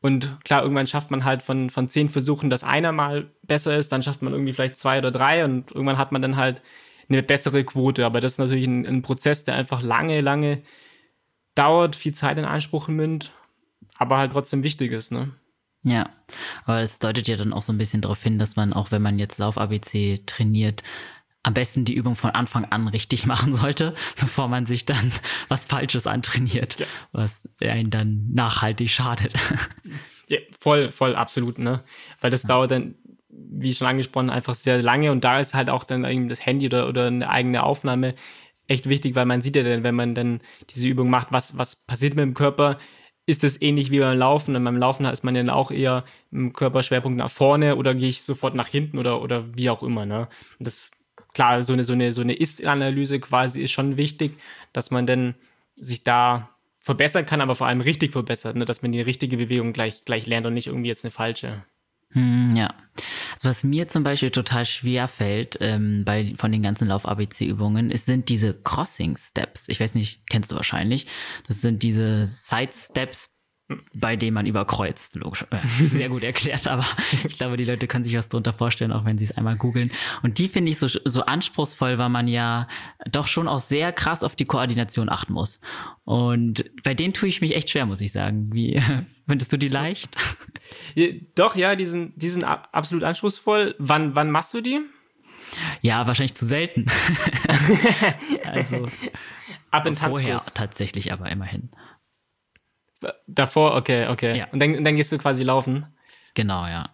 Und 0.00 0.38
klar, 0.44 0.62
irgendwann 0.62 0.86
schafft 0.86 1.10
man 1.10 1.24
halt 1.24 1.42
von, 1.42 1.70
von 1.70 1.88
zehn 1.88 2.08
Versuchen, 2.08 2.50
dass 2.50 2.64
einer 2.64 2.92
mal 2.92 3.30
besser 3.42 3.76
ist, 3.76 3.92
dann 3.92 4.02
schafft 4.02 4.22
man 4.22 4.32
irgendwie 4.32 4.52
vielleicht 4.52 4.76
zwei 4.76 4.98
oder 4.98 5.10
drei 5.10 5.44
und 5.44 5.70
irgendwann 5.70 5.98
hat 5.98 6.12
man 6.12 6.22
dann 6.22 6.36
halt 6.36 6.62
eine 7.08 7.22
bessere 7.22 7.64
Quote. 7.64 8.04
Aber 8.04 8.20
das 8.20 8.32
ist 8.32 8.38
natürlich 8.38 8.66
ein, 8.66 8.86
ein 8.86 9.02
Prozess, 9.02 9.44
der 9.44 9.54
einfach 9.54 9.82
lange, 9.82 10.20
lange 10.20 10.62
dauert, 11.54 11.96
viel 11.96 12.14
Zeit 12.14 12.36
in 12.36 12.44
Anspruch 12.44 12.88
nimmt, 12.88 13.32
aber 13.96 14.18
halt 14.18 14.32
trotzdem 14.32 14.62
wichtig 14.62 14.92
ist, 14.92 15.12
ne? 15.12 15.30
Ja, 15.86 16.10
aber 16.64 16.80
es 16.80 16.98
deutet 16.98 17.28
ja 17.28 17.36
dann 17.36 17.52
auch 17.52 17.62
so 17.62 17.72
ein 17.72 17.78
bisschen 17.78 18.00
darauf 18.00 18.20
hin, 18.20 18.40
dass 18.40 18.56
man 18.56 18.72
auch, 18.72 18.90
wenn 18.90 19.02
man 19.02 19.20
jetzt 19.20 19.38
Lauf-ABC 19.38 20.22
trainiert, 20.26 20.82
am 21.44 21.54
besten 21.54 21.84
die 21.84 21.94
Übung 21.94 22.16
von 22.16 22.30
Anfang 22.30 22.64
an 22.64 22.88
richtig 22.88 23.24
machen 23.26 23.52
sollte, 23.52 23.94
bevor 24.18 24.48
man 24.48 24.66
sich 24.66 24.84
dann 24.84 25.12
was 25.48 25.64
Falsches 25.64 26.08
antrainiert, 26.08 26.80
ja. 26.80 26.86
was 27.12 27.48
einen 27.60 27.90
dann 27.90 28.28
nachhaltig 28.32 28.90
schadet. 28.90 29.34
Ja, 30.28 30.38
voll, 30.58 30.90
voll, 30.90 31.14
absolut, 31.14 31.60
ne? 31.60 31.84
Weil 32.20 32.32
das 32.32 32.42
ja. 32.42 32.48
dauert 32.48 32.72
dann, 32.72 32.96
wie 33.28 33.72
schon 33.72 33.86
angesprochen, 33.86 34.28
einfach 34.28 34.56
sehr 34.56 34.82
lange 34.82 35.12
und 35.12 35.22
da 35.22 35.38
ist 35.38 35.54
halt 35.54 35.70
auch 35.70 35.84
dann 35.84 36.04
irgendwie 36.04 36.30
das 36.30 36.44
Handy 36.44 36.66
oder, 36.66 36.88
oder 36.88 37.06
eine 37.06 37.30
eigene 37.30 37.62
Aufnahme 37.62 38.16
echt 38.66 38.88
wichtig, 38.88 39.14
weil 39.14 39.24
man 39.24 39.40
sieht 39.40 39.54
ja 39.54 39.62
dann, 39.62 39.84
wenn 39.84 39.94
man 39.94 40.16
dann 40.16 40.40
diese 40.70 40.88
Übung 40.88 41.10
macht, 41.10 41.28
was, 41.30 41.56
was 41.56 41.76
passiert 41.76 42.16
mit 42.16 42.24
dem 42.24 42.34
Körper, 42.34 42.80
ist 43.26 43.42
es 43.42 43.60
ähnlich 43.60 43.90
wie 43.90 43.98
beim 43.98 44.18
Laufen. 44.18 44.54
Und 44.56 44.64
beim 44.64 44.78
Laufen 44.78 45.04
ist 45.06 45.24
man 45.24 45.34
dann 45.34 45.50
auch 45.50 45.70
eher 45.70 46.04
im 46.30 46.52
Körperschwerpunkt 46.52 47.18
nach 47.18 47.30
vorne 47.30 47.76
oder 47.76 47.94
gehe 47.94 48.08
ich 48.08 48.22
sofort 48.22 48.54
nach 48.54 48.68
hinten 48.68 48.98
oder, 48.98 49.20
oder 49.20 49.44
wie 49.56 49.68
auch 49.68 49.82
immer. 49.82 50.06
Ne? 50.06 50.28
Das 50.60 50.92
klar, 51.34 51.62
so 51.62 51.72
eine, 51.72 51.84
so 51.84 51.92
eine, 51.92 52.12
so 52.12 52.22
eine 52.22 52.34
Ist-Analyse 52.34 53.20
quasi 53.20 53.60
ist 53.62 53.72
schon 53.72 53.96
wichtig, 53.96 54.38
dass 54.72 54.90
man 54.90 55.06
dann 55.06 55.34
sich 55.76 56.04
da 56.04 56.48
verbessern 56.78 57.26
kann, 57.26 57.40
aber 57.40 57.56
vor 57.56 57.66
allem 57.66 57.80
richtig 57.80 58.12
verbessert, 58.12 58.56
ne? 58.56 58.64
dass 58.64 58.80
man 58.80 58.92
die 58.92 59.00
richtige 59.00 59.36
Bewegung 59.36 59.72
gleich, 59.72 60.04
gleich 60.04 60.26
lernt 60.26 60.46
und 60.46 60.54
nicht 60.54 60.68
irgendwie 60.68 60.88
jetzt 60.88 61.04
eine 61.04 61.10
falsche. 61.10 61.64
Hm, 62.12 62.54
ja. 62.56 62.72
Also 63.36 63.48
was 63.48 63.64
mir 63.64 63.88
zum 63.88 64.02
Beispiel 64.02 64.30
total 64.30 64.64
schwer 64.64 65.08
fällt 65.08 65.58
ähm, 65.60 66.04
bei 66.04 66.34
von 66.36 66.50
den 66.52 66.62
ganzen 66.62 66.88
Lauf-ABC-Übungen, 66.88 67.90
sind 68.06 68.28
diese 68.28 68.54
Crossing-Steps. 68.54 69.64
Ich 69.68 69.78
weiß 69.78 69.94
nicht, 69.94 70.26
kennst 70.28 70.50
du 70.50 70.56
wahrscheinlich. 70.56 71.06
Das 71.46 71.60
sind 71.60 71.82
diese 71.82 72.26
Side-Steps 72.26 73.35
bei 73.94 74.14
dem 74.16 74.34
man 74.34 74.46
überkreuzt. 74.46 75.16
Logisch. 75.16 75.44
Äh, 75.50 75.58
sehr 75.84 76.08
gut 76.08 76.22
erklärt, 76.22 76.66
aber 76.68 76.84
ich 77.26 77.36
glaube, 77.36 77.56
die 77.56 77.64
Leute 77.64 77.86
können 77.86 78.04
sich 78.04 78.16
was 78.16 78.28
darunter 78.28 78.52
vorstellen, 78.52 78.92
auch 78.92 79.04
wenn 79.04 79.18
sie 79.18 79.24
es 79.24 79.36
einmal 79.36 79.56
googeln. 79.56 79.90
Und 80.22 80.38
die 80.38 80.48
finde 80.48 80.70
ich 80.70 80.78
so, 80.78 80.86
so 80.86 81.22
anspruchsvoll, 81.22 81.98
weil 81.98 82.08
man 82.08 82.28
ja 82.28 82.68
doch 83.10 83.26
schon 83.26 83.48
auch 83.48 83.58
sehr 83.58 83.92
krass 83.92 84.22
auf 84.22 84.36
die 84.36 84.44
Koordination 84.44 85.08
achten 85.08 85.32
muss. 85.32 85.60
Und 86.04 86.64
bei 86.84 86.94
denen 86.94 87.12
tue 87.12 87.28
ich 87.28 87.40
mich 87.40 87.56
echt 87.56 87.70
schwer, 87.70 87.86
muss 87.86 88.00
ich 88.00 88.12
sagen. 88.12 88.52
Wie 88.52 88.80
findest 89.28 89.52
du 89.52 89.56
die 89.56 89.68
leicht? 89.68 90.16
Doch, 91.34 91.56
ja, 91.56 91.74
die 91.74 91.86
sind, 91.86 92.12
die 92.16 92.28
sind 92.28 92.44
absolut 92.44 93.04
anspruchsvoll. 93.04 93.74
Wann, 93.78 94.14
wann 94.14 94.30
machst 94.30 94.54
du 94.54 94.60
die? 94.60 94.80
Ja, 95.80 96.06
wahrscheinlich 96.06 96.34
zu 96.34 96.44
selten. 96.44 96.86
also 98.44 98.86
ab 99.70 99.86
in 99.86 99.96
vorher 99.96 100.40
tatsächlich, 100.54 101.12
aber 101.12 101.30
immerhin. 101.30 101.70
Davor, 103.26 103.74
okay, 103.76 104.08
okay. 104.08 104.38
Ja. 104.38 104.48
Und 104.52 104.60
dann, 104.60 104.82
dann 104.84 104.96
gehst 104.96 105.12
du 105.12 105.18
quasi 105.18 105.44
laufen. 105.44 105.86
Genau, 106.34 106.66
ja. 106.66 106.90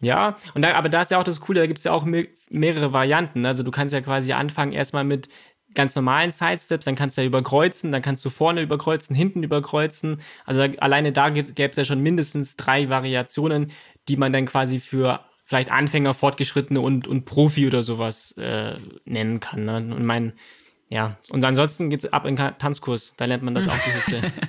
Ja, 0.00 0.36
und 0.54 0.62
da, 0.62 0.74
aber 0.74 0.88
da 0.88 1.02
ist 1.02 1.10
ja 1.10 1.18
auch 1.18 1.24
das 1.24 1.40
Coole, 1.40 1.60
da 1.60 1.66
gibt 1.66 1.78
es 1.78 1.84
ja 1.84 1.92
auch 1.92 2.04
me 2.04 2.26
mehrere 2.50 2.92
Varianten. 2.92 3.46
Also 3.46 3.62
du 3.62 3.70
kannst 3.70 3.94
ja 3.94 4.00
quasi 4.00 4.32
anfangen 4.32 4.72
erstmal 4.72 5.04
mit 5.04 5.28
ganz 5.74 5.94
normalen 5.94 6.32
Sidesteps, 6.32 6.84
dann 6.84 6.96
kannst 6.96 7.16
du 7.16 7.22
ja 7.22 7.26
überkreuzen, 7.26 7.92
dann 7.92 8.02
kannst 8.02 8.24
du 8.24 8.30
vorne 8.30 8.62
überkreuzen, 8.62 9.14
hinten 9.14 9.42
überkreuzen. 9.42 10.20
Also 10.44 10.66
da, 10.66 10.72
alleine 10.78 11.12
da 11.12 11.30
gäbe 11.30 11.70
es 11.70 11.76
ja 11.76 11.84
schon 11.84 12.00
mindestens 12.00 12.56
drei 12.56 12.88
Variationen, 12.88 13.70
die 14.08 14.16
man 14.16 14.32
dann 14.32 14.46
quasi 14.46 14.80
für 14.80 15.20
vielleicht 15.44 15.70
Anfänger, 15.70 16.14
Fortgeschrittene 16.14 16.80
und, 16.80 17.06
und 17.06 17.24
Profi 17.24 17.66
oder 17.66 17.84
sowas 17.84 18.32
äh, 18.32 18.76
nennen 19.04 19.38
kann. 19.38 19.64
Ne? 19.64 19.76
Und 19.76 20.04
mein, 20.04 20.32
ja, 20.88 21.16
und 21.30 21.44
ansonsten 21.44 21.90
geht's 21.90 22.06
ab 22.06 22.26
in 22.26 22.36
Tanzkurs, 22.36 23.14
da 23.16 23.24
lernt 23.24 23.42
man 23.42 23.54
das 23.54 23.68
auch 23.68 23.78
die 23.78 23.94
Hüfte. 23.94 24.32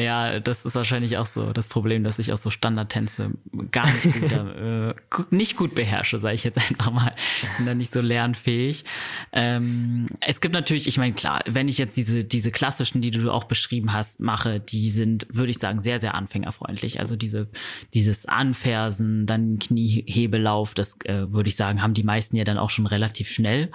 Ja, 0.00 0.38
das 0.38 0.64
ist 0.64 0.76
wahrscheinlich 0.76 1.16
auch 1.18 1.26
so 1.26 1.52
das 1.52 1.66
Problem, 1.66 2.04
dass 2.04 2.20
ich 2.20 2.32
auch 2.32 2.38
so 2.38 2.50
Standardtänze 2.50 3.32
gar 3.72 3.90
nicht 3.90 4.04
gut, 4.04 4.32
äh, 4.32 4.94
nicht 5.30 5.56
gut 5.56 5.74
beherrsche, 5.74 6.20
sage 6.20 6.36
ich 6.36 6.44
jetzt 6.44 6.56
einfach 6.70 6.92
mal. 6.92 7.12
Bin 7.56 7.66
da 7.66 7.74
nicht 7.74 7.92
so 7.92 8.00
lernfähig. 8.00 8.84
Ähm, 9.32 10.06
es 10.20 10.40
gibt 10.40 10.54
natürlich, 10.54 10.86
ich 10.86 10.98
meine, 10.98 11.14
klar, 11.14 11.42
wenn 11.46 11.66
ich 11.66 11.78
jetzt 11.78 11.96
diese, 11.96 12.22
diese 12.22 12.52
klassischen, 12.52 13.02
die 13.02 13.10
du 13.10 13.28
auch 13.32 13.44
beschrieben 13.44 13.92
hast, 13.92 14.20
mache, 14.20 14.60
die 14.60 14.88
sind, 14.90 15.26
würde 15.30 15.50
ich 15.50 15.58
sagen, 15.58 15.80
sehr, 15.80 15.98
sehr 15.98 16.14
anfängerfreundlich. 16.14 17.00
Also 17.00 17.16
diese, 17.16 17.48
dieses 17.92 18.26
Anfersen, 18.26 19.26
dann 19.26 19.58
Kniehebelauf, 19.58 20.74
das 20.74 20.96
äh, 21.06 21.32
würde 21.32 21.48
ich 21.48 21.56
sagen, 21.56 21.82
haben 21.82 21.94
die 21.94 22.04
meisten 22.04 22.36
ja 22.36 22.44
dann 22.44 22.58
auch 22.58 22.70
schon 22.70 22.86
relativ 22.86 23.28
schnell 23.28 23.72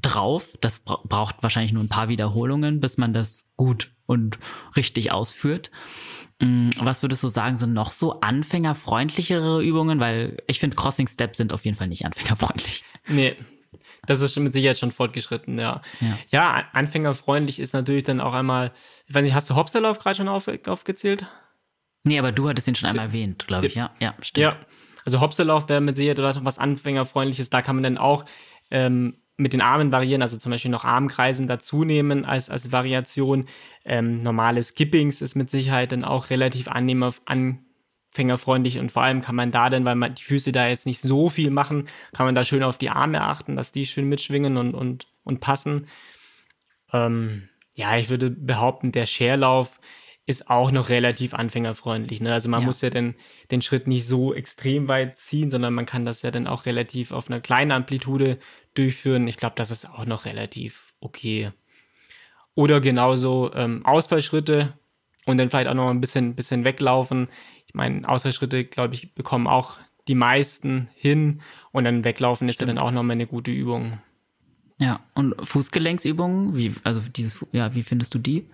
drauf. 0.00 0.56
Das 0.60 0.80
braucht 0.80 1.42
wahrscheinlich 1.42 1.72
nur 1.72 1.82
ein 1.82 1.88
paar 1.88 2.08
Wiederholungen, 2.08 2.80
bis 2.80 2.98
man 2.98 3.12
das 3.12 3.46
gut 3.56 3.92
und 4.06 4.38
richtig 4.76 5.12
ausführt. 5.12 5.70
Mm, 6.40 6.70
was 6.78 7.02
würdest 7.02 7.22
du 7.22 7.28
sagen, 7.28 7.56
sind 7.56 7.72
noch 7.72 7.90
so 7.90 8.20
anfängerfreundlichere 8.20 9.62
Übungen? 9.62 10.00
Weil 10.00 10.42
ich 10.46 10.60
finde, 10.60 10.76
Crossing 10.76 11.08
Steps 11.08 11.38
sind 11.38 11.52
auf 11.52 11.64
jeden 11.64 11.76
Fall 11.76 11.88
nicht 11.88 12.04
anfängerfreundlich. 12.04 12.84
Nee, 13.08 13.36
das 14.06 14.20
ist 14.20 14.36
mit 14.36 14.52
Sicherheit 14.52 14.78
schon 14.78 14.92
fortgeschritten, 14.92 15.58
ja. 15.58 15.80
Ja, 16.00 16.18
ja 16.30 16.64
anfängerfreundlich 16.72 17.58
ist 17.58 17.72
natürlich 17.72 18.04
dann 18.04 18.20
auch 18.20 18.34
einmal, 18.34 18.72
ich 19.06 19.14
weiß 19.14 19.24
nicht, 19.24 19.34
hast 19.34 19.50
du 19.50 19.54
Hopserlauf 19.54 19.98
gerade 19.98 20.16
schon 20.16 20.28
auf, 20.28 20.48
aufgezählt? 20.66 21.26
Nee, 22.04 22.18
aber 22.18 22.32
du 22.32 22.48
hattest 22.48 22.68
ihn 22.68 22.74
schon 22.74 22.88
einmal 22.88 23.06
erwähnt, 23.06 23.46
glaube 23.46 23.66
ich, 23.66 23.74
ja. 23.74 23.90
Ja, 23.98 24.14
stimmt. 24.20 24.42
Ja, 24.42 24.56
also 25.04 25.20
Hopserlauf 25.20 25.68
wäre 25.68 25.80
mit 25.80 25.96
Sicherheit 25.96 26.44
was 26.44 26.58
anfängerfreundliches, 26.58 27.50
da 27.50 27.62
kann 27.62 27.76
man 27.76 27.82
dann 27.82 27.98
auch 27.98 28.24
ähm, 28.70 29.16
mit 29.36 29.52
den 29.52 29.60
Armen 29.60 29.92
variieren, 29.92 30.22
also 30.22 30.38
zum 30.38 30.50
Beispiel 30.50 30.70
noch 30.70 30.84
Armkreisen 30.84 31.46
dazu 31.46 31.84
nehmen 31.84 32.24
als, 32.24 32.48
als 32.48 32.72
Variation. 32.72 33.46
Ähm, 33.84 34.18
normale 34.18 34.62
Skippings 34.62 35.20
ist 35.20 35.34
mit 35.34 35.50
Sicherheit 35.50 35.92
dann 35.92 36.04
auch 36.04 36.30
relativ 36.30 36.68
annehmer, 36.68 37.12
anfängerfreundlich 37.26 38.78
und 38.78 38.92
vor 38.92 39.02
allem 39.02 39.20
kann 39.20 39.34
man 39.34 39.50
da 39.50 39.68
dann, 39.68 39.84
weil 39.84 39.94
man 39.94 40.14
die 40.14 40.22
Füße 40.22 40.52
da 40.52 40.68
jetzt 40.68 40.86
nicht 40.86 41.00
so 41.00 41.28
viel 41.28 41.50
machen, 41.50 41.88
kann 42.14 42.26
man 42.26 42.34
da 42.34 42.44
schön 42.44 42.62
auf 42.62 42.78
die 42.78 42.90
Arme 42.90 43.20
achten, 43.20 43.56
dass 43.56 43.72
die 43.72 43.86
schön 43.86 44.08
mitschwingen 44.08 44.56
und, 44.56 44.74
und, 44.74 45.06
und 45.24 45.40
passen. 45.40 45.86
Ähm, 46.92 47.48
ja, 47.74 47.96
ich 47.98 48.08
würde 48.08 48.30
behaupten, 48.30 48.90
der 48.90 49.04
Scherlauf 49.04 49.78
ist 50.24 50.50
auch 50.50 50.72
noch 50.72 50.88
relativ 50.88 51.34
anfängerfreundlich. 51.34 52.20
Ne? 52.20 52.32
Also 52.32 52.48
man 52.48 52.60
ja. 52.60 52.66
muss 52.66 52.80
ja 52.80 52.90
den, 52.90 53.14
den 53.52 53.62
Schritt 53.62 53.86
nicht 53.86 54.08
so 54.08 54.34
extrem 54.34 54.88
weit 54.88 55.16
ziehen, 55.16 55.50
sondern 55.50 55.72
man 55.72 55.86
kann 55.86 56.04
das 56.04 56.22
ja 56.22 56.32
dann 56.32 56.48
auch 56.48 56.66
relativ 56.66 57.12
auf 57.12 57.30
einer 57.30 57.40
kleinen 57.40 57.70
Amplitude 57.70 58.38
durchführen. 58.78 59.28
Ich 59.28 59.36
glaube, 59.36 59.54
das 59.56 59.70
ist 59.70 59.88
auch 59.88 60.06
noch 60.06 60.24
relativ 60.24 60.92
okay. 61.00 61.52
Oder 62.54 62.80
genauso 62.80 63.52
ähm, 63.54 63.84
Ausfallschritte 63.84 64.72
und 65.26 65.38
dann 65.38 65.50
vielleicht 65.50 65.68
auch 65.68 65.74
noch 65.74 65.90
ein 65.90 66.00
bisschen, 66.00 66.34
bisschen 66.34 66.64
weglaufen. 66.64 67.28
Ich 67.66 67.74
meine, 67.74 68.08
Ausfallschritte, 68.08 68.64
glaube 68.64 68.94
ich, 68.94 69.14
bekommen 69.14 69.46
auch 69.46 69.78
die 70.08 70.14
meisten 70.14 70.88
hin 70.94 71.42
und 71.72 71.84
dann 71.84 72.04
weglaufen 72.04 72.48
Stimmt. 72.48 72.50
ist 72.50 72.60
ja 72.60 72.66
dann 72.66 72.78
auch 72.78 72.92
nochmal 72.92 73.14
eine 73.14 73.26
gute 73.26 73.50
Übung. 73.50 73.98
Ja, 74.78 75.00
und 75.14 75.34
Fußgelenksübungen, 75.42 76.54
wie, 76.54 76.74
also 76.84 77.00
dieses, 77.00 77.44
ja, 77.52 77.74
wie 77.74 77.82
findest 77.82 78.14
du 78.14 78.18
die? 78.18 78.46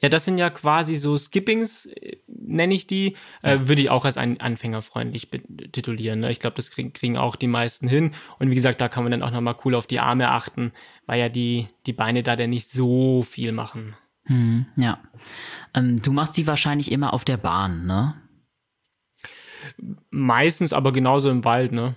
Ja, 0.00 0.08
das 0.08 0.24
sind 0.24 0.38
ja 0.38 0.50
quasi 0.50 0.96
so 0.96 1.16
Skippings, 1.16 1.86
äh, 1.86 2.18
nenne 2.26 2.74
ich 2.74 2.86
die. 2.86 3.16
Äh, 3.42 3.50
ja. 3.50 3.52
Äh, 3.54 3.68
würde 3.68 3.82
ich 3.82 3.90
auch 3.90 4.04
als 4.04 4.16
ein 4.16 4.40
anfängerfreundlich 4.40 5.28
titulieren. 5.72 6.20
Ne? 6.20 6.30
Ich 6.30 6.40
glaube, 6.40 6.56
das 6.56 6.70
krieg, 6.70 6.94
kriegen 6.94 7.16
auch 7.16 7.36
die 7.36 7.46
meisten 7.46 7.88
hin. 7.88 8.12
Und 8.38 8.50
wie 8.50 8.54
gesagt, 8.54 8.80
da 8.80 8.88
kann 8.88 9.04
man 9.04 9.12
dann 9.12 9.22
auch 9.22 9.30
nochmal 9.30 9.56
cool 9.64 9.74
auf 9.74 9.86
die 9.86 10.00
Arme 10.00 10.30
achten, 10.30 10.72
weil 11.06 11.20
ja 11.20 11.28
die, 11.28 11.68
die 11.86 11.92
Beine 11.92 12.22
da 12.22 12.36
dann 12.36 12.50
nicht 12.50 12.70
so 12.70 13.22
viel 13.22 13.52
machen. 13.52 13.94
Hm, 14.24 14.66
ja. 14.76 14.98
Ähm, 15.74 16.00
du 16.02 16.12
machst 16.12 16.36
die 16.36 16.46
wahrscheinlich 16.46 16.92
immer 16.92 17.14
auf 17.14 17.24
der 17.24 17.38
Bahn, 17.38 17.86
ne? 17.86 18.14
Meistens, 20.10 20.72
aber 20.72 20.92
genauso 20.92 21.30
im 21.30 21.44
Wald, 21.44 21.72
ne? 21.72 21.94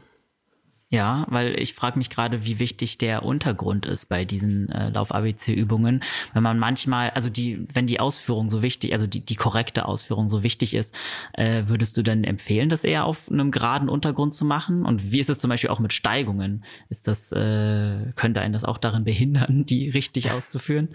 Ja, 0.92 1.26
weil 1.30 1.58
ich 1.58 1.74
frage 1.74 1.98
mich 1.98 2.10
gerade, 2.10 2.46
wie 2.46 2.60
wichtig 2.60 2.98
der 2.98 3.24
Untergrund 3.24 3.86
ist 3.86 4.08
bei 4.08 4.26
diesen 4.26 4.68
äh, 4.74 4.90
Lauf-ABC-Übungen. 4.90 6.02
Wenn 6.34 6.44
man 6.44 6.60
manchmal, 6.60 7.12
also 7.12 7.30
die, 7.30 7.66
wenn 7.74 7.88
die 7.88 8.02
Ausführung 8.02 8.50
so 8.50 8.62
wichtig, 8.62 8.92
also 8.92 9.08
die, 9.08 9.22
die 9.22 9.36
korrekte 9.36 9.86
Ausführung 9.86 10.30
so 10.30 10.44
wichtig 10.44 10.74
ist, 10.74 10.94
äh, 11.32 11.64
würdest 11.68 11.96
du 11.96 12.04
dann 12.04 12.26
empfehlen, 12.26 12.68
das 12.68 12.84
eher 12.84 13.06
auf 13.06 13.32
einem 13.32 13.52
geraden 13.52 13.88
Untergrund 13.88 14.36
zu 14.36 14.44
machen? 14.44 14.86
Und 14.86 15.14
wie 15.14 15.20
ist 15.20 15.30
es 15.30 15.40
zum 15.40 15.50
Beispiel 15.50 15.70
auch 15.70 15.80
mit 15.80 15.94
Steigungen? 15.94 16.66
Ist 16.90 17.08
das, 17.08 17.32
äh, 17.32 18.12
könnte 18.18 18.42
einen 18.42 18.52
das 18.52 18.66
auch 18.66 18.78
darin 18.78 19.06
behindern, 19.06 19.64
die 19.66 19.90
richtig 19.90 20.32
auszuführen? 20.32 20.90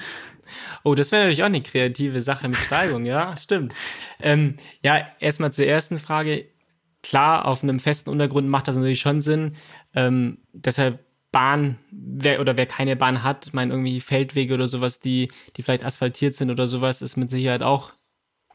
Oh, 0.85 0.95
das 0.95 1.11
wäre 1.11 1.23
natürlich 1.23 1.43
auch 1.43 1.47
eine 1.47 1.63
kreative 1.63 2.21
Sache 2.21 2.49
mit 2.49 2.59
Steigung, 2.59 3.07
ja, 3.07 3.35
stimmt. 3.39 3.73
Ähm, 4.21 4.57
ja, 4.83 5.07
erstmal 5.21 5.53
zur 5.53 5.65
ersten 5.65 5.99
Frage 5.99 6.49
klar, 7.07 7.45
auf 7.47 7.63
einem 7.63 7.79
festen 7.79 8.11
Untergrund 8.11 8.49
macht 8.49 8.67
das 8.67 8.75
natürlich 8.75 9.01
schon 9.01 9.21
Sinn. 9.21 9.55
Ähm, 9.97 10.39
deshalb 10.53 11.05
Bahn, 11.33 11.79
wer 11.91 12.41
oder 12.41 12.57
wer 12.57 12.67
keine 12.67 12.97
Bahn 12.97 13.23
hat, 13.23 13.51
mein 13.53 13.71
irgendwie 13.71 14.01
Feldwege 14.01 14.55
oder 14.55 14.69
sowas, 14.69 15.01
die, 15.01 15.31
die 15.57 15.63
vielleicht 15.63 15.85
asphaltiert 15.85 16.35
sind 16.35 16.51
oder 16.51 16.67
sowas, 16.67 17.03
ist 17.03 17.17
mit 17.17 17.29
Sicherheit 17.29 17.63
auch 17.63 17.93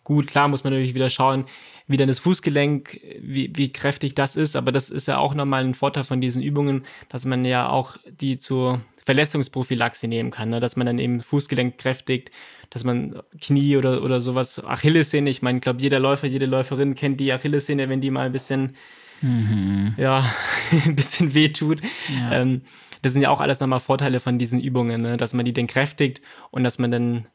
gut. 0.03 0.27
Klar 0.27 0.47
muss 0.47 0.63
man 0.63 0.73
natürlich 0.73 0.95
wieder 0.95 1.09
schauen, 1.09 1.45
wie 1.87 1.97
dann 1.97 2.07
das 2.07 2.19
Fußgelenk, 2.19 2.99
wie, 3.19 3.51
wie 3.55 3.71
kräftig 3.71 4.15
das 4.15 4.35
ist, 4.35 4.55
aber 4.55 4.71
das 4.71 4.89
ist 4.89 5.07
ja 5.07 5.17
auch 5.17 5.33
nochmal 5.33 5.63
ein 5.63 5.73
Vorteil 5.73 6.03
von 6.03 6.21
diesen 6.21 6.41
Übungen, 6.41 6.85
dass 7.09 7.25
man 7.25 7.45
ja 7.45 7.69
auch 7.69 7.97
die 8.09 8.37
zur 8.37 8.81
Verletzungsprophylaxe 9.05 10.07
nehmen 10.07 10.31
kann, 10.31 10.49
ne? 10.49 10.59
dass 10.59 10.75
man 10.75 10.85
dann 10.85 10.99
eben 10.99 11.21
Fußgelenk 11.21 11.77
kräftigt, 11.77 12.31
dass 12.69 12.83
man 12.83 13.21
Knie 13.39 13.77
oder, 13.77 14.03
oder 14.03 14.21
sowas, 14.21 14.63
Achillessehne, 14.63 15.29
ich 15.29 15.41
meine, 15.41 15.57
ich 15.57 15.61
glaube, 15.63 15.81
jeder 15.81 15.99
Läufer, 15.99 16.27
jede 16.27 16.45
Läuferin 16.45 16.95
kennt 16.95 17.19
die 17.19 17.33
Achillessehne, 17.33 17.89
wenn 17.89 18.01
die 18.01 18.11
mal 18.11 18.27
ein 18.27 18.31
bisschen, 18.31 18.75
mhm. 19.21 19.93
ja, 19.97 20.31
ein 20.85 20.95
bisschen 20.95 21.33
wehtut. 21.33 21.81
Ja. 22.09 22.33
Ähm, 22.33 22.61
das 23.01 23.13
sind 23.13 23.21
ja 23.21 23.29
auch 23.29 23.41
alles 23.41 23.59
nochmal 23.59 23.79
Vorteile 23.79 24.19
von 24.19 24.37
diesen 24.37 24.59
Übungen, 24.59 25.01
ne? 25.01 25.17
dass 25.17 25.33
man 25.33 25.45
die 25.45 25.53
dann 25.53 25.67
kräftigt 25.67 26.21
und 26.51 26.63
dass 26.63 26.77
man 26.77 26.91
dann 26.91 27.27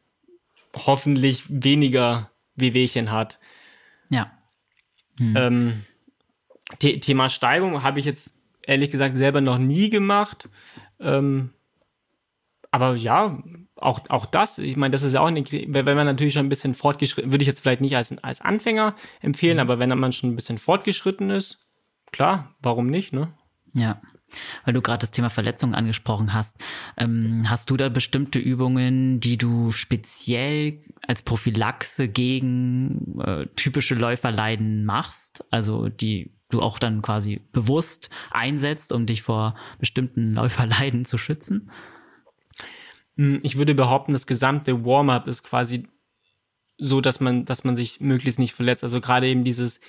hoffentlich 0.74 1.44
weniger 1.48 2.30
Wehwehchen 2.54 3.10
hat. 3.10 3.38
Ja. 4.10 4.30
Mhm. 5.18 5.34
Ähm, 5.36 5.84
Thema 7.00 7.28
Steigung 7.28 7.82
habe 7.82 7.98
ich 7.98 8.04
jetzt 8.04 8.32
ehrlich 8.62 8.90
gesagt 8.90 9.16
selber 9.16 9.40
noch 9.40 9.58
nie 9.58 9.90
gemacht. 9.90 10.48
Ähm, 11.00 11.50
aber 12.70 12.94
ja, 12.94 13.42
auch, 13.76 14.00
auch 14.08 14.26
das, 14.26 14.58
ich 14.58 14.76
meine, 14.76 14.92
das 14.92 15.02
ist 15.02 15.14
ja 15.14 15.20
auch 15.20 15.26
eine, 15.26 15.44
wenn 15.48 15.96
man 15.96 16.06
natürlich 16.06 16.34
schon 16.34 16.46
ein 16.46 16.50
bisschen 16.50 16.74
fortgeschritten, 16.74 17.30
würde 17.30 17.42
ich 17.42 17.48
jetzt 17.48 17.60
vielleicht 17.60 17.80
nicht 17.80 17.96
als, 17.96 18.16
als 18.22 18.40
Anfänger 18.40 18.94
empfehlen, 19.20 19.56
mhm. 19.56 19.60
aber 19.60 19.78
wenn 19.78 19.96
man 19.98 20.12
schon 20.12 20.30
ein 20.30 20.36
bisschen 20.36 20.58
fortgeschritten 20.58 21.30
ist, 21.30 21.65
klar, 22.16 22.56
warum 22.62 22.86
nicht, 22.86 23.12
ne? 23.12 23.28
Ja. 23.74 24.00
Weil 24.64 24.72
du 24.74 24.80
gerade 24.80 25.00
das 25.00 25.10
Thema 25.10 25.28
Verletzungen 25.28 25.74
angesprochen 25.74 26.32
hast, 26.32 26.56
ähm, 26.96 27.48
hast 27.48 27.68
du 27.68 27.76
da 27.76 27.90
bestimmte 27.90 28.38
Übungen, 28.38 29.20
die 29.20 29.36
du 29.36 29.70
speziell 29.70 30.82
als 31.06 31.22
Prophylaxe 31.22 32.08
gegen 32.08 33.20
äh, 33.20 33.46
typische 33.54 33.94
Läuferleiden 33.94 34.86
machst? 34.86 35.44
Also 35.50 35.90
die 35.90 36.32
du 36.48 36.62
auch 36.62 36.78
dann 36.78 37.02
quasi 37.02 37.42
bewusst 37.52 38.08
einsetzt, 38.30 38.92
um 38.92 39.04
dich 39.04 39.20
vor 39.22 39.54
bestimmten 39.78 40.32
Läuferleiden 40.34 41.04
zu 41.04 41.18
schützen? 41.18 41.70
Hm, 43.16 43.40
ich 43.42 43.58
würde 43.58 43.74
behaupten, 43.74 44.14
das 44.14 44.26
gesamte 44.26 44.86
Warm-up 44.86 45.28
ist 45.28 45.42
quasi 45.42 45.86
so, 46.78 47.00
dass 47.00 47.20
man, 47.20 47.44
dass 47.44 47.64
man 47.64 47.76
sich 47.76 48.00
möglichst 48.00 48.38
nicht 48.38 48.54
verletzt. 48.54 48.84
Also 48.84 49.00
gerade 49.00 49.28
eben 49.28 49.44
dieses, 49.44 49.80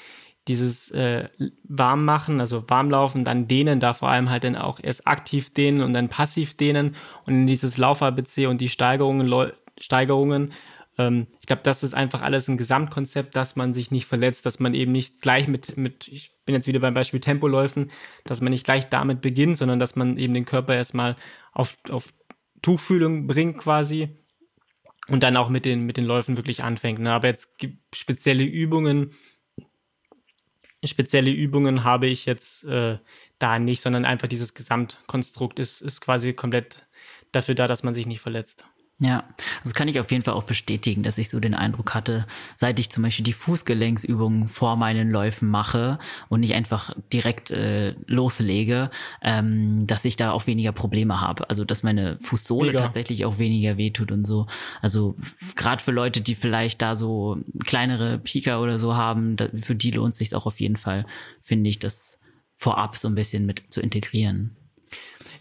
dieses 0.48 0.92
äh, 0.92 1.30
Warmmachen, 1.64 2.40
also 2.40 2.64
Warmlaufen, 2.70 3.24
dann 3.24 3.48
dehnen, 3.48 3.80
da 3.80 3.94
vor 3.94 4.10
allem 4.10 4.30
halt 4.30 4.44
dann 4.44 4.56
auch 4.56 4.80
erst 4.82 5.08
aktiv 5.08 5.54
dehnen 5.54 5.82
und 5.82 5.94
dann 5.94 6.10
passiv 6.10 6.56
dehnen 6.56 6.96
und 7.26 7.48
dieses 7.48 7.78
Lauf-ABC 7.78 8.48
und 8.48 8.62
die 8.62 8.70
Steigerungen, 8.70 9.52
Steigerungen 9.80 10.54
ähm, 10.98 11.28
ich 11.40 11.48
glaube, 11.48 11.62
das 11.64 11.84
ist 11.84 11.94
einfach 11.94 12.22
alles 12.22 12.48
ein 12.48 12.58
Gesamtkonzept, 12.58 13.36
dass 13.36 13.56
man 13.56 13.74
sich 13.74 13.92
nicht 13.92 14.06
verletzt, 14.06 14.46
dass 14.46 14.60
man 14.60 14.74
eben 14.74 14.92
nicht 14.92 15.22
gleich 15.22 15.48
mit, 15.48 15.78
mit, 15.78 16.08
ich 16.08 16.32
bin 16.46 16.56
jetzt 16.56 16.68
wieder 16.68 16.80
beim 16.80 16.94
Beispiel 16.94 17.20
Tempoläufen, 17.20 17.92
dass 18.24 18.42
man 18.42 18.52
nicht 18.52 18.66
gleich 18.66 18.90
damit 18.90 19.22
beginnt, 19.22 19.58
sondern 19.58 19.80
dass 19.80 19.96
man 19.96 20.18
eben 20.18 20.34
den 20.34 20.46
Körper 20.46 20.76
erstmal 20.76 21.16
auf, 21.54 21.78
auf 21.90 22.14
Tuchfühlung 22.62 23.28
bringt 23.28 23.60
quasi 23.60 24.18
und 25.08 25.24
dann 25.24 25.38
auch 25.38 25.50
mit 25.50 25.66
den, 25.66 25.86
mit 25.86 25.98
den 25.98 26.06
Läufen 26.06 26.36
wirklich 26.36 26.64
anfängt. 26.64 27.00
Ne? 27.00 27.12
Aber 27.12 27.28
jetzt 27.28 27.58
gibt 27.58 27.96
spezielle 27.96 28.44
Übungen, 28.44 29.12
spezielle 30.86 31.32
Übungen 31.32 31.84
habe 31.84 32.08
ich 32.08 32.26
jetzt 32.26 32.64
äh, 32.66 33.00
da 33.40 33.60
nicht, 33.60 33.82
sondern 33.82 34.06
einfach 34.06 34.28
dieses 34.28 34.54
Gesamtkonstrukt 34.54 35.60
ist, 35.60 35.82
ist 35.82 36.02
quasi 36.02 36.34
komplett 36.34 36.88
dafür 37.32 37.56
da, 37.56 37.68
dass 37.68 37.84
man 37.84 37.96
sich 37.96 38.06
nicht 38.06 38.22
verletzt. 38.22 38.66
Ja, 39.00 39.26
das 39.62 39.76
kann 39.76 39.88
ich 39.88 40.00
auf 40.00 40.10
jeden 40.10 40.24
Fall 40.24 40.34
auch 40.34 40.46
bestätigen, 40.46 41.04
dass 41.04 41.20
ich 41.20 41.30
so 41.30 41.40
den 41.40 41.54
Eindruck 41.54 41.94
hatte, 41.94 42.26
seit 42.56 42.80
ich 42.80 42.90
zum 42.90 43.04
Beispiel 43.04 43.24
die 43.24 43.34
Fußgelenksübungen 43.34 44.48
vor 44.48 44.76
meinen 44.76 45.12
Läufen 45.12 45.50
mache 45.50 46.00
und 46.30 46.40
nicht 46.40 46.56
einfach 46.56 46.96
direkt 47.14 47.52
äh, 47.52 47.94
loslege, 48.08 48.90
ähm, 49.22 49.86
dass 49.86 50.04
ich 50.04 50.16
da 50.16 50.32
auch 50.32 50.48
weniger 50.48 50.72
Probleme 50.72 51.22
habe. 51.22 51.48
Also 51.48 51.64
dass 51.64 51.84
meine 51.84 52.18
Fußsohle 52.18 52.72
Mega. 52.72 52.86
tatsächlich 52.86 53.24
auch 53.26 53.38
weniger 53.38 53.78
wehtut 53.78 54.12
und 54.12 54.26
so. 54.26 54.48
Also 54.82 55.16
gerade 55.56 55.84
für 55.84 55.92
Leute, 55.92 56.22
die 56.22 56.34
vielleicht 56.34 56.82
da 56.82 56.96
so 56.96 57.38
kleinere 57.68 58.18
Pika 58.18 58.60
oder 58.60 58.80
so 58.80 58.96
haben, 58.96 59.36
da, 59.36 59.48
für 59.54 59.76
die 59.76 59.92
lohnt 59.92 60.16
sich 60.16 60.34
auch 60.34 60.48
auf 60.48 60.60
jeden 60.60 60.78
Fall, 60.78 61.06
finde 61.44 61.70
ich, 61.70 61.78
das 61.78 62.20
vorab 62.56 62.98
so 62.98 63.08
ein 63.08 63.14
bisschen 63.14 63.46
mit 63.46 63.62
zu 63.70 63.80
integrieren. 63.80 64.58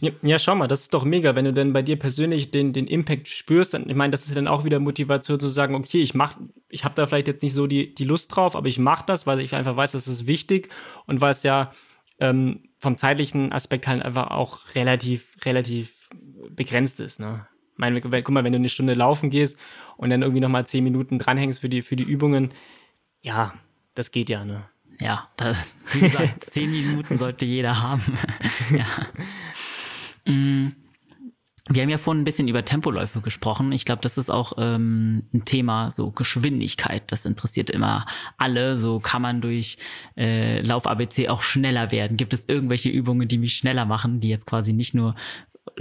Ja, 0.00 0.11
ja, 0.22 0.38
schau 0.38 0.54
mal, 0.54 0.68
das 0.68 0.82
ist 0.82 0.94
doch 0.94 1.04
mega, 1.04 1.35
wenn 1.35 1.46
du 1.46 1.54
dann 1.54 1.72
bei 1.72 1.82
dir 1.82 1.98
persönlich 1.98 2.50
den, 2.50 2.72
den 2.72 2.87
Impact 2.87 3.28
spürst. 3.28 3.74
Dann, 3.74 3.88
ich 3.88 3.96
meine, 3.96 4.11
das 4.11 4.26
ist 4.26 4.37
dann 4.37 4.48
auch 4.48 4.64
wieder 4.64 4.78
Motivation 4.78 5.40
zu 5.40 5.48
sagen, 5.48 5.74
okay, 5.74 6.02
ich 6.02 6.14
mach, 6.14 6.37
ich 6.68 6.85
habe 6.85 6.94
da 6.94 7.06
vielleicht 7.06 7.28
jetzt 7.28 7.42
nicht 7.42 7.54
so 7.54 7.66
die, 7.66 7.94
die 7.94 8.04
Lust 8.04 8.35
drauf, 8.35 8.56
aber 8.56 8.68
ich 8.68 8.78
mache 8.78 9.04
das, 9.06 9.26
weil 9.26 9.40
ich 9.40 9.54
einfach 9.54 9.76
weiß, 9.76 9.92
das 9.92 10.06
ist 10.06 10.26
wichtig 10.26 10.68
und 11.06 11.20
weil 11.20 11.30
es 11.30 11.42
ja 11.42 11.70
ähm, 12.18 12.68
vom 12.78 12.98
zeitlichen 12.98 13.52
Aspekt 13.52 13.87
halt 13.87 14.02
einfach 14.02 14.30
auch 14.30 14.61
relativ, 14.74 15.35
relativ 15.44 16.11
begrenzt 16.50 17.00
ist. 17.00 17.20
Ne? 17.20 17.46
Ich 17.72 17.78
meine, 17.78 18.00
guck 18.00 18.30
mal, 18.30 18.44
wenn 18.44 18.52
du 18.52 18.59
eine 18.59 18.68
Stunde 18.68 18.94
laufen 18.94 19.30
gehst 19.30 19.59
und 19.96 20.11
dann 20.11 20.22
irgendwie 20.22 20.40
nochmal 20.40 20.66
zehn 20.66 20.85
Minuten 20.85 21.18
dranhängst 21.18 21.61
für 21.61 21.68
die, 21.68 21.82
für 21.82 21.96
die 21.96 22.04
Übungen, 22.04 22.52
ja, 23.22 23.54
das 23.94 24.11
geht 24.11 24.28
ja, 24.30 24.44
ne? 24.44 24.68
Ja, 25.00 25.28
das, 25.37 25.72
wie 25.92 26.00
gesagt, 26.00 26.44
zehn 26.44 26.70
Minuten 26.70 27.16
sollte 27.18 27.44
jeder 27.44 27.82
haben. 27.82 28.02
ja. 28.70 30.32
Mm. 30.32 30.72
Wir 31.68 31.82
haben 31.82 31.88
ja 31.88 31.98
vorhin 31.98 32.22
ein 32.22 32.24
bisschen 32.24 32.46
über 32.46 32.64
Tempoläufe 32.64 33.20
gesprochen. 33.20 33.72
Ich 33.72 33.85
glaube, 33.85 34.00
das 34.00 34.18
ist 34.18 34.30
auch 34.30 34.52
ähm, 34.56 35.24
ein 35.35 35.44
Thema, 35.44 35.90
so 35.90 36.12
Geschwindigkeit. 36.12 37.11
Das 37.11 37.26
interessiert 37.26 37.70
immer 37.70 38.06
alle. 38.38 38.76
So 38.76 39.00
kann 39.00 39.20
man 39.20 39.40
durch 39.40 39.76
äh, 40.16 40.61
Lauf-ABC 40.61 41.28
auch 41.28 41.42
schneller 41.42 41.90
werden. 41.90 42.16
Gibt 42.16 42.35
es 42.35 42.44
irgendwelche 42.48 42.88
Übungen, 42.88 43.26
die 43.26 43.38
mich 43.38 43.56
schneller 43.56 43.85
machen, 43.85 44.20
die 44.20 44.28
jetzt 44.28 44.46
quasi 44.46 44.72
nicht 44.72 44.94
nur 44.94 45.16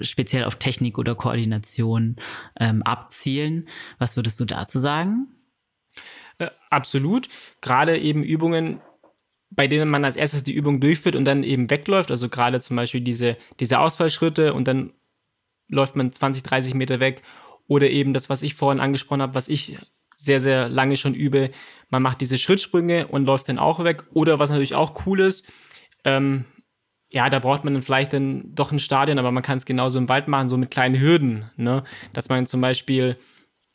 speziell 0.01 0.45
auf 0.45 0.55
Technik 0.55 0.97
oder 0.97 1.13
Koordination 1.13 2.15
ähm, 2.59 2.81
abzielen? 2.81 3.67
Was 3.99 4.15
würdest 4.15 4.39
du 4.39 4.45
dazu 4.45 4.79
sagen? 4.79 5.27
Äh, 6.37 6.49
absolut. 6.69 7.27
Gerade 7.61 7.97
eben 7.97 8.23
Übungen, 8.23 8.81
bei 9.55 9.67
denen 9.67 9.89
man 9.89 10.05
als 10.05 10.15
erstes 10.15 10.43
die 10.43 10.53
Übung 10.53 10.79
durchführt 10.79 11.15
und 11.15 11.25
dann 11.25 11.43
eben 11.43 11.69
wegläuft. 11.69 12.11
Also 12.11 12.29
gerade 12.29 12.59
zum 12.59 12.75
Beispiel 12.75 13.01
diese, 13.01 13.37
diese 13.59 13.79
Ausfallschritte 13.79 14.53
und 14.53 14.67
dann 14.67 14.91
läuft 15.67 15.95
man 15.95 16.11
20, 16.11 16.43
30 16.43 16.73
Meter 16.73 16.99
weg. 16.99 17.21
Oder 17.67 17.89
eben 17.89 18.13
das, 18.13 18.29
was 18.29 18.43
ich 18.43 18.53
vorhin 18.53 18.79
angesprochen 18.79 19.21
habe, 19.21 19.33
was 19.33 19.47
ich 19.47 19.77
sehr, 20.15 20.39
sehr 20.39 20.69
lange 20.69 20.97
schon 20.97 21.15
übe. 21.15 21.49
Man 21.89 22.03
macht 22.03 22.21
diese 22.21 22.37
Schrittsprünge 22.37 23.07
und 23.07 23.25
läuft 23.25 23.49
dann 23.49 23.59
auch 23.59 23.83
weg. 23.83 24.03
Oder 24.13 24.39
was 24.39 24.49
natürlich 24.49 24.75
auch 24.75 25.05
cool 25.05 25.19
ist, 25.19 25.45
ähm, 26.03 26.45
ja, 27.09 27.29
da 27.29 27.39
braucht 27.39 27.63
man 27.63 27.73
dann 27.73 27.83
vielleicht 27.83 28.13
dann 28.13 28.53
doch 28.53 28.71
ein 28.71 28.79
Stadion, 28.79 29.19
aber 29.19 29.31
man 29.31 29.43
kann 29.43 29.57
es 29.57 29.65
genauso 29.65 29.97
im 29.99 30.09
Wald 30.09 30.27
machen, 30.27 30.49
so 30.49 30.57
mit 30.57 30.71
kleinen 30.71 30.99
Hürden, 30.99 31.49
ne? 31.55 31.83
Dass 32.13 32.29
man 32.29 32.45
zum 32.45 32.61
Beispiel 32.61 33.17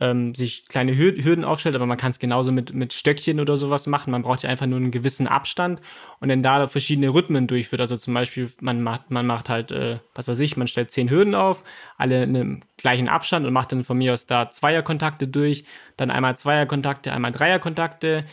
ähm, 0.01 0.35
sich 0.35 0.67
kleine 0.67 0.97
Hürden 0.97 1.45
aufstellt, 1.45 1.75
aber 1.75 1.87
man 1.87 1.99
kann 1.99 2.11
es 2.11 2.19
genauso 2.19 2.51
mit, 2.53 2.73
mit 2.73 2.93
Stöckchen 2.93 3.39
oder 3.39 3.57
sowas 3.57 3.87
machen. 3.87 4.11
Man 4.11 4.23
braucht 4.23 4.43
ja 4.43 4.49
einfach 4.49 4.67
nur 4.67 4.79
einen 4.79 4.91
gewissen 4.91 5.27
Abstand 5.27 5.81
und 6.21 6.31
dann 6.31 6.43
da 6.43 6.67
verschiedene 6.67 7.09
Rhythmen 7.09 7.47
durchführt. 7.47 7.81
Also 7.81 7.97
zum 7.97 8.15
Beispiel, 8.15 8.51
man 8.61 8.83
macht, 8.83 9.11
man 9.11 9.27
macht 9.27 9.49
halt, 9.49 9.71
äh, 9.73 9.99
was 10.15 10.27
weiß 10.27 10.41
ich, 10.41 10.57
man 10.57 10.69
stellt 10.69 10.91
zehn 10.91 11.11
Hürden 11.11 11.35
auf, 11.35 11.63
alle 11.99 12.23
in 12.23 12.35
einem 12.35 12.63
gleichen 12.79 13.09
Abstand 13.09 13.47
und 13.47 13.53
macht 13.53 13.73
dann 13.73 13.85
von 13.85 13.99
mir 13.99 14.15
aus 14.15 14.27
da 14.27 14.51
Zweierkontakte 14.51 15.29
durch, 15.29 15.65
dann 15.97 16.11
einmal 16.11 16.37
Zweierkontakte, 16.39 17.13
einmal 17.13 17.33
Dreierkontakte, 17.33 18.25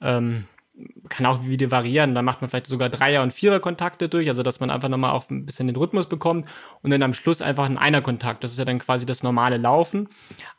ähm, 0.00 0.46
kann 1.08 1.26
auch 1.26 1.44
wieder 1.44 1.70
variieren. 1.70 2.14
Dann 2.14 2.24
macht 2.24 2.40
man 2.40 2.50
vielleicht 2.50 2.66
sogar 2.66 2.88
Dreier- 2.88 3.22
und 3.22 3.32
Vierer-Kontakte 3.32 4.08
durch, 4.08 4.28
also 4.28 4.42
dass 4.42 4.60
man 4.60 4.70
einfach 4.70 4.88
nochmal 4.88 5.12
auch 5.12 5.28
ein 5.30 5.44
bisschen 5.44 5.66
den 5.66 5.76
Rhythmus 5.76 6.08
bekommt 6.08 6.48
und 6.82 6.90
dann 6.90 7.02
am 7.02 7.14
Schluss 7.14 7.42
einfach 7.42 7.64
ein 7.64 7.78
Einer-Kontakt. 7.78 8.44
Das 8.44 8.52
ist 8.52 8.58
ja 8.58 8.64
dann 8.64 8.78
quasi 8.78 9.06
das 9.06 9.22
normale 9.22 9.56
Laufen. 9.56 10.08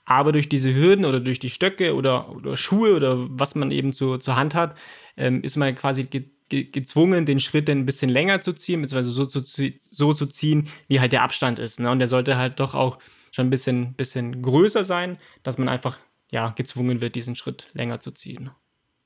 Aber 0.06 0.32
durch 0.32 0.49
diese 0.49 0.73
Hürden 0.73 1.06
oder 1.06 1.19
durch 1.19 1.39
die 1.39 1.49
Stöcke 1.49 1.95
oder, 1.95 2.30
oder 2.30 2.58
Schuhe 2.58 2.95
oder 2.95 3.17
was 3.30 3.56
man 3.56 3.71
eben 3.71 3.93
zu, 3.93 4.17
zur 4.17 4.36
Hand 4.36 4.56
hat, 4.56 4.78
ähm, 5.17 5.41
ist 5.41 5.58
man 5.58 5.73
quasi 5.76 6.04
ge 6.04 6.30
ge 6.49 6.65
gezwungen, 6.65 7.26
den 7.26 7.39
Schritt 7.39 7.67
dann 7.67 7.80
ein 7.80 7.86
bisschen 7.86 8.10
länger 8.10 8.41
zu 8.41 8.54
ziehen, 8.54 8.82
beziehungsweise 8.82 9.12
so 9.12 9.26
zu, 9.26 9.41
so 9.80 10.13
zu 10.13 10.26
ziehen, 10.28 10.67
wie 10.88 10.99
halt 10.99 11.12
der 11.12 11.23
Abstand 11.23 11.58
ist. 11.58 11.80
Ne? 11.80 11.89
Und 11.89 11.99
der 11.99 12.08
sollte 12.08 12.38
halt 12.38 12.60
doch 12.60 12.76
auch 12.76 12.99
schon 13.32 13.47
ein 13.47 13.49
bisschen, 13.49 13.95
bisschen 13.95 14.41
größer 14.41 14.84
sein, 14.84 15.17
dass 15.41 15.58
man 15.58 15.69
einfach 15.69 15.97
ja, 16.32 16.49
gezwungen 16.49 17.02
wird, 17.02 17.15
diesen 17.15 17.36
Schritt 17.36 17.69
länger 17.73 17.99
zu 17.99 18.12
ziehen. 18.12 18.52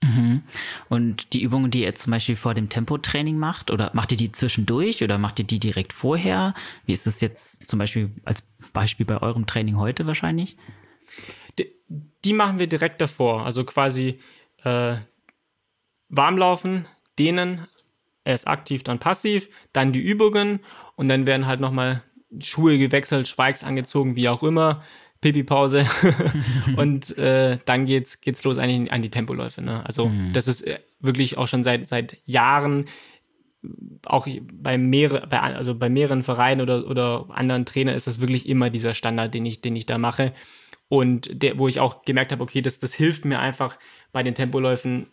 Mhm. 0.07 0.41
Und 0.89 1.33
die 1.33 1.41
Übungen, 1.41 1.71
die 1.71 1.81
ihr 1.81 1.95
zum 1.95 2.11
Beispiel 2.11 2.35
vor 2.35 2.53
dem 2.53 2.69
Tempotraining 2.69 3.37
macht, 3.37 3.71
oder 3.71 3.91
macht 3.93 4.11
ihr 4.11 4.17
die 4.17 4.31
zwischendurch 4.31 5.03
oder 5.03 5.17
macht 5.17 5.39
ihr 5.39 5.45
die 5.45 5.59
direkt 5.59 5.93
vorher? 5.93 6.53
Wie 6.85 6.93
ist 6.93 7.05
das 7.05 7.21
jetzt 7.21 7.67
zum 7.67 7.79
Beispiel 7.79 8.11
als 8.23 8.43
Beispiel 8.73 9.05
bei 9.05 9.21
eurem 9.21 9.45
Training 9.45 9.77
heute 9.77 10.07
wahrscheinlich? 10.07 10.57
Die, 11.57 11.71
die 12.23 12.33
machen 12.33 12.59
wir 12.59 12.67
direkt 12.67 13.01
davor. 13.01 13.45
Also 13.45 13.63
quasi 13.63 14.19
äh, 14.63 14.97
warmlaufen, 16.09 16.85
dehnen, 17.19 17.67
erst 18.23 18.47
aktiv, 18.47 18.83
dann 18.83 18.99
passiv, 18.99 19.49
dann 19.73 19.93
die 19.93 20.01
Übungen 20.01 20.59
und 20.95 21.09
dann 21.09 21.25
werden 21.25 21.47
halt 21.47 21.59
nochmal 21.59 22.03
Schuhe 22.39 22.77
gewechselt, 22.77 23.27
Spikes 23.27 23.63
angezogen, 23.63 24.15
wie 24.15 24.29
auch 24.29 24.43
immer. 24.43 24.83
Pipi-Pause 25.21 25.85
und 26.75 27.17
äh, 27.17 27.57
dann 27.65 27.85
geht's, 27.85 28.21
geht's 28.21 28.43
los 28.43 28.57
eigentlich 28.57 28.91
an 28.91 29.01
die 29.01 29.09
Tempoläufe. 29.09 29.61
Ne? 29.61 29.85
Also 29.85 30.09
mhm. 30.09 30.33
das 30.33 30.47
ist 30.47 30.61
äh, 30.61 30.79
wirklich 30.99 31.37
auch 31.37 31.47
schon 31.47 31.63
seit, 31.63 31.87
seit 31.87 32.17
Jahren 32.25 32.85
auch 34.05 34.27
bei, 34.53 34.77
mehrere, 34.77 35.27
bei, 35.27 35.39
also 35.39 35.75
bei 35.75 35.89
mehreren 35.89 36.23
Vereinen 36.23 36.61
oder, 36.61 36.87
oder 36.87 37.25
anderen 37.29 37.65
Trainern 37.65 37.95
ist 37.95 38.07
das 38.07 38.21
wirklich 38.21 38.47
immer 38.47 38.69
dieser 38.69 38.93
Standard, 38.93 39.33
den 39.33 39.45
ich, 39.45 39.61
den 39.61 39.75
ich 39.75 39.85
da 39.85 39.97
mache. 39.97 40.33
Und 40.89 41.43
der, 41.43 41.57
wo 41.57 41.67
ich 41.67 41.79
auch 41.79 42.03
gemerkt 42.03 42.31
habe, 42.31 42.43
okay, 42.43 42.61
das, 42.61 42.79
das 42.79 42.93
hilft 42.93 43.25
mir 43.25 43.39
einfach 43.39 43.77
bei 44.11 44.23
den 44.23 44.35
Tempoläufen 44.35 45.07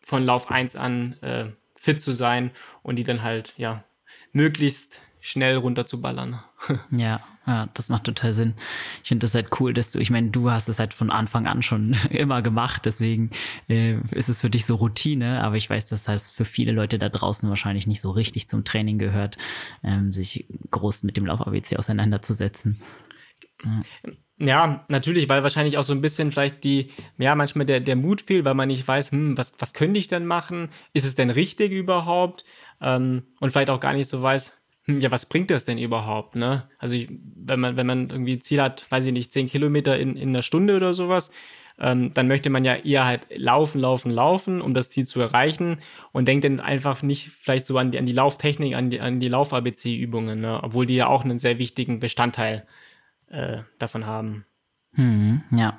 von 0.00 0.24
Lauf 0.24 0.50
1 0.50 0.76
an 0.76 1.14
äh, 1.22 1.46
fit 1.74 2.00
zu 2.00 2.12
sein 2.12 2.52
und 2.82 2.96
die 2.96 3.04
dann 3.04 3.22
halt, 3.22 3.54
ja, 3.56 3.84
möglichst 4.32 5.00
schnell 5.20 5.56
runterzuballern. 5.56 6.40
ja, 6.90 7.20
ja, 7.46 7.68
das 7.74 7.88
macht 7.88 8.04
total 8.04 8.34
Sinn. 8.34 8.54
Ich 9.02 9.08
finde 9.08 9.24
das 9.24 9.34
halt 9.34 9.48
cool, 9.60 9.72
dass 9.72 9.92
du, 9.92 9.98
ich 9.98 10.10
meine, 10.10 10.30
du 10.30 10.50
hast 10.50 10.68
es 10.68 10.78
halt 10.78 10.94
von 10.94 11.10
Anfang 11.10 11.46
an 11.46 11.62
schon 11.62 11.96
immer 12.10 12.42
gemacht, 12.42 12.82
deswegen 12.84 13.30
äh, 13.68 13.98
ist 14.10 14.28
es 14.28 14.40
für 14.40 14.50
dich 14.50 14.66
so 14.66 14.76
Routine, 14.76 15.42
aber 15.42 15.56
ich 15.56 15.68
weiß, 15.68 15.88
dass 15.88 16.04
das 16.04 16.30
für 16.30 16.44
viele 16.44 16.72
Leute 16.72 16.98
da 16.98 17.08
draußen 17.08 17.48
wahrscheinlich 17.48 17.86
nicht 17.86 18.00
so 18.00 18.10
richtig 18.10 18.48
zum 18.48 18.64
Training 18.64 18.98
gehört, 18.98 19.38
ähm, 19.82 20.12
sich 20.12 20.46
groß 20.70 21.02
mit 21.02 21.16
dem 21.16 21.26
Lauf-ABC 21.26 21.76
auseinanderzusetzen. 21.76 22.80
Ja. 23.64 23.80
Ja, 24.38 24.84
natürlich, 24.88 25.30
weil 25.30 25.42
wahrscheinlich 25.42 25.78
auch 25.78 25.82
so 25.82 25.94
ein 25.94 26.02
bisschen 26.02 26.30
vielleicht 26.30 26.62
die, 26.62 26.90
ja, 27.16 27.34
manchmal 27.34 27.64
der, 27.64 27.80
der 27.80 27.96
Mut 27.96 28.20
fehlt, 28.20 28.44
weil 28.44 28.52
man 28.52 28.68
nicht 28.68 28.86
weiß, 28.86 29.12
hm, 29.12 29.38
was, 29.38 29.54
was 29.58 29.72
könnte 29.72 29.98
ich 29.98 30.08
denn 30.08 30.26
machen? 30.26 30.68
Ist 30.92 31.06
es 31.06 31.14
denn 31.14 31.30
richtig 31.30 31.72
überhaupt? 31.72 32.44
Ähm, 32.82 33.22
und 33.40 33.50
vielleicht 33.50 33.70
auch 33.70 33.80
gar 33.80 33.94
nicht 33.94 34.08
so 34.08 34.20
weiß, 34.20 34.65
ja, 34.86 35.10
was 35.10 35.26
bringt 35.26 35.50
das 35.50 35.64
denn 35.64 35.78
überhaupt, 35.78 36.36
ne? 36.36 36.68
Also 36.78 36.94
ich, 36.94 37.08
wenn 37.10 37.60
man, 37.60 37.76
wenn 37.76 37.86
man 37.86 38.10
irgendwie 38.10 38.38
Ziel 38.38 38.62
hat, 38.62 38.86
weiß 38.90 39.06
ich 39.06 39.12
nicht, 39.12 39.32
zehn 39.32 39.48
Kilometer 39.48 39.98
in, 39.98 40.16
in 40.16 40.28
einer 40.30 40.42
Stunde 40.42 40.76
oder 40.76 40.94
sowas, 40.94 41.30
ähm, 41.78 42.12
dann 42.14 42.28
möchte 42.28 42.50
man 42.50 42.64
ja 42.64 42.74
eher 42.76 43.04
halt 43.04 43.26
laufen, 43.34 43.80
laufen, 43.80 44.10
laufen, 44.10 44.60
um 44.60 44.74
das 44.74 44.90
Ziel 44.90 45.04
zu 45.04 45.20
erreichen 45.20 45.78
und 46.12 46.28
denkt 46.28 46.44
dann 46.44 46.60
einfach 46.60 47.02
nicht 47.02 47.30
vielleicht 47.30 47.66
so 47.66 47.76
an 47.78 47.90
die, 47.90 47.98
an 47.98 48.06
die 48.06 48.12
Lauftechnik, 48.12 48.74
an 48.74 48.90
die, 48.90 49.00
an 49.00 49.20
die 49.20 49.28
Lauf-ABC-Übungen, 49.28 50.40
ne? 50.40 50.60
obwohl 50.62 50.86
die 50.86 50.96
ja 50.96 51.08
auch 51.08 51.24
einen 51.24 51.38
sehr 51.38 51.58
wichtigen 51.58 52.00
Bestandteil 52.00 52.66
äh, 53.28 53.58
davon 53.78 54.06
haben. 54.06 54.46
Hm, 54.96 55.42
ja. 55.50 55.78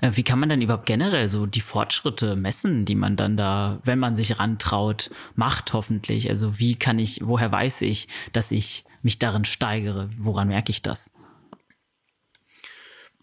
Äh, 0.00 0.12
wie 0.14 0.22
kann 0.22 0.38
man 0.38 0.48
denn 0.48 0.62
überhaupt 0.62 0.86
generell 0.86 1.28
so 1.28 1.46
die 1.46 1.60
Fortschritte 1.60 2.36
messen, 2.36 2.84
die 2.84 2.94
man 2.94 3.16
dann 3.16 3.36
da, 3.36 3.80
wenn 3.84 3.98
man 3.98 4.14
sich 4.14 4.38
rantraut, 4.38 5.10
macht 5.34 5.72
hoffentlich? 5.72 6.28
Also 6.30 6.58
wie 6.58 6.76
kann 6.76 6.98
ich, 6.98 7.20
woher 7.24 7.50
weiß 7.50 7.82
ich, 7.82 8.08
dass 8.32 8.50
ich 8.50 8.84
mich 9.02 9.18
darin 9.18 9.44
steigere? 9.44 10.10
Woran 10.16 10.48
merke 10.48 10.70
ich 10.70 10.82
das? 10.82 11.10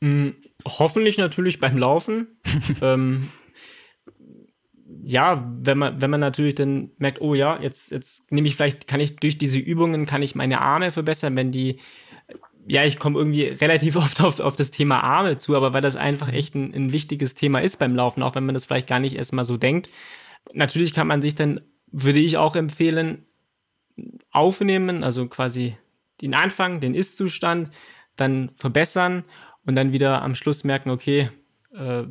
Hm, 0.02 0.36
hoffentlich 0.66 1.18
natürlich 1.18 1.60
beim 1.60 1.78
Laufen. 1.78 2.40
ähm, 2.82 3.30
ja, 5.04 5.48
wenn 5.60 5.78
man, 5.78 6.02
wenn 6.02 6.10
man 6.10 6.20
natürlich 6.20 6.56
dann 6.56 6.92
merkt, 6.98 7.22
oh 7.22 7.36
ja, 7.36 7.62
jetzt, 7.62 7.92
jetzt 7.92 8.32
nehme 8.32 8.48
ich 8.48 8.56
vielleicht, 8.56 8.88
kann 8.88 9.00
ich 9.00 9.16
durch 9.16 9.38
diese 9.38 9.60
Übungen, 9.60 10.06
kann 10.06 10.24
ich 10.24 10.36
meine 10.36 10.62
Arme 10.62 10.92
verbessern, 10.92 11.36
wenn 11.36 11.52
die, 11.52 11.80
ja, 12.70 12.86
ich 12.86 13.00
komme 13.00 13.18
irgendwie 13.18 13.46
relativ 13.46 13.96
oft 13.98 14.22
auf, 14.22 14.40
auf 14.40 14.56
das 14.56 14.72
Thema 14.72 15.04
Arme 15.04 15.38
zu, 15.38 15.56
aber 15.56 15.74
weil 15.74 15.82
das 15.82 15.96
einfach 15.96 16.32
echt 16.32 16.56
ein, 16.56 16.74
ein 16.74 16.94
wichtiges 16.94 17.34
Thema 17.34 17.60
ist 17.62 17.80
beim 17.80 17.96
Laufen, 17.96 18.24
auch 18.24 18.36
wenn 18.36 18.46
man 18.46 18.54
das 18.54 18.66
vielleicht 18.66 18.88
gar 18.88 19.00
nicht 19.00 19.16
erstmal 19.16 19.46
so 19.46 19.58
denkt. 19.58 19.90
Natürlich 20.54 20.94
kann 20.94 21.08
man 21.08 21.22
sich 21.22 21.36
dann, 21.36 21.62
würde 21.92 22.20
ich 22.20 22.38
auch 22.38 22.56
empfehlen, 22.56 23.26
aufnehmen, 24.32 25.04
also 25.04 25.28
quasi 25.28 25.76
den 26.22 26.34
Anfang, 26.34 26.80
den 26.80 26.96
Ist-Zustand, 26.96 27.72
dann 28.16 28.52
verbessern 28.56 29.24
und 29.66 29.76
dann 29.76 29.92
wieder 29.92 30.22
am 30.22 30.36
Schluss 30.36 30.64
merken, 30.64 30.90
okay, 30.90 31.30
äh, 31.74 32.04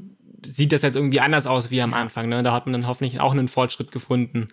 sieht 0.44 0.72
das 0.72 0.82
jetzt 0.82 0.96
irgendwie 0.96 1.20
anders 1.20 1.46
aus 1.46 1.70
wie 1.70 1.80
am 1.80 1.94
Anfang. 1.94 2.28
Ne? 2.28 2.42
Da 2.42 2.52
hat 2.52 2.66
man 2.66 2.72
dann 2.72 2.86
hoffentlich 2.86 3.20
auch 3.20 3.32
einen 3.32 3.48
Fortschritt 3.48 3.92
gefunden. 3.92 4.48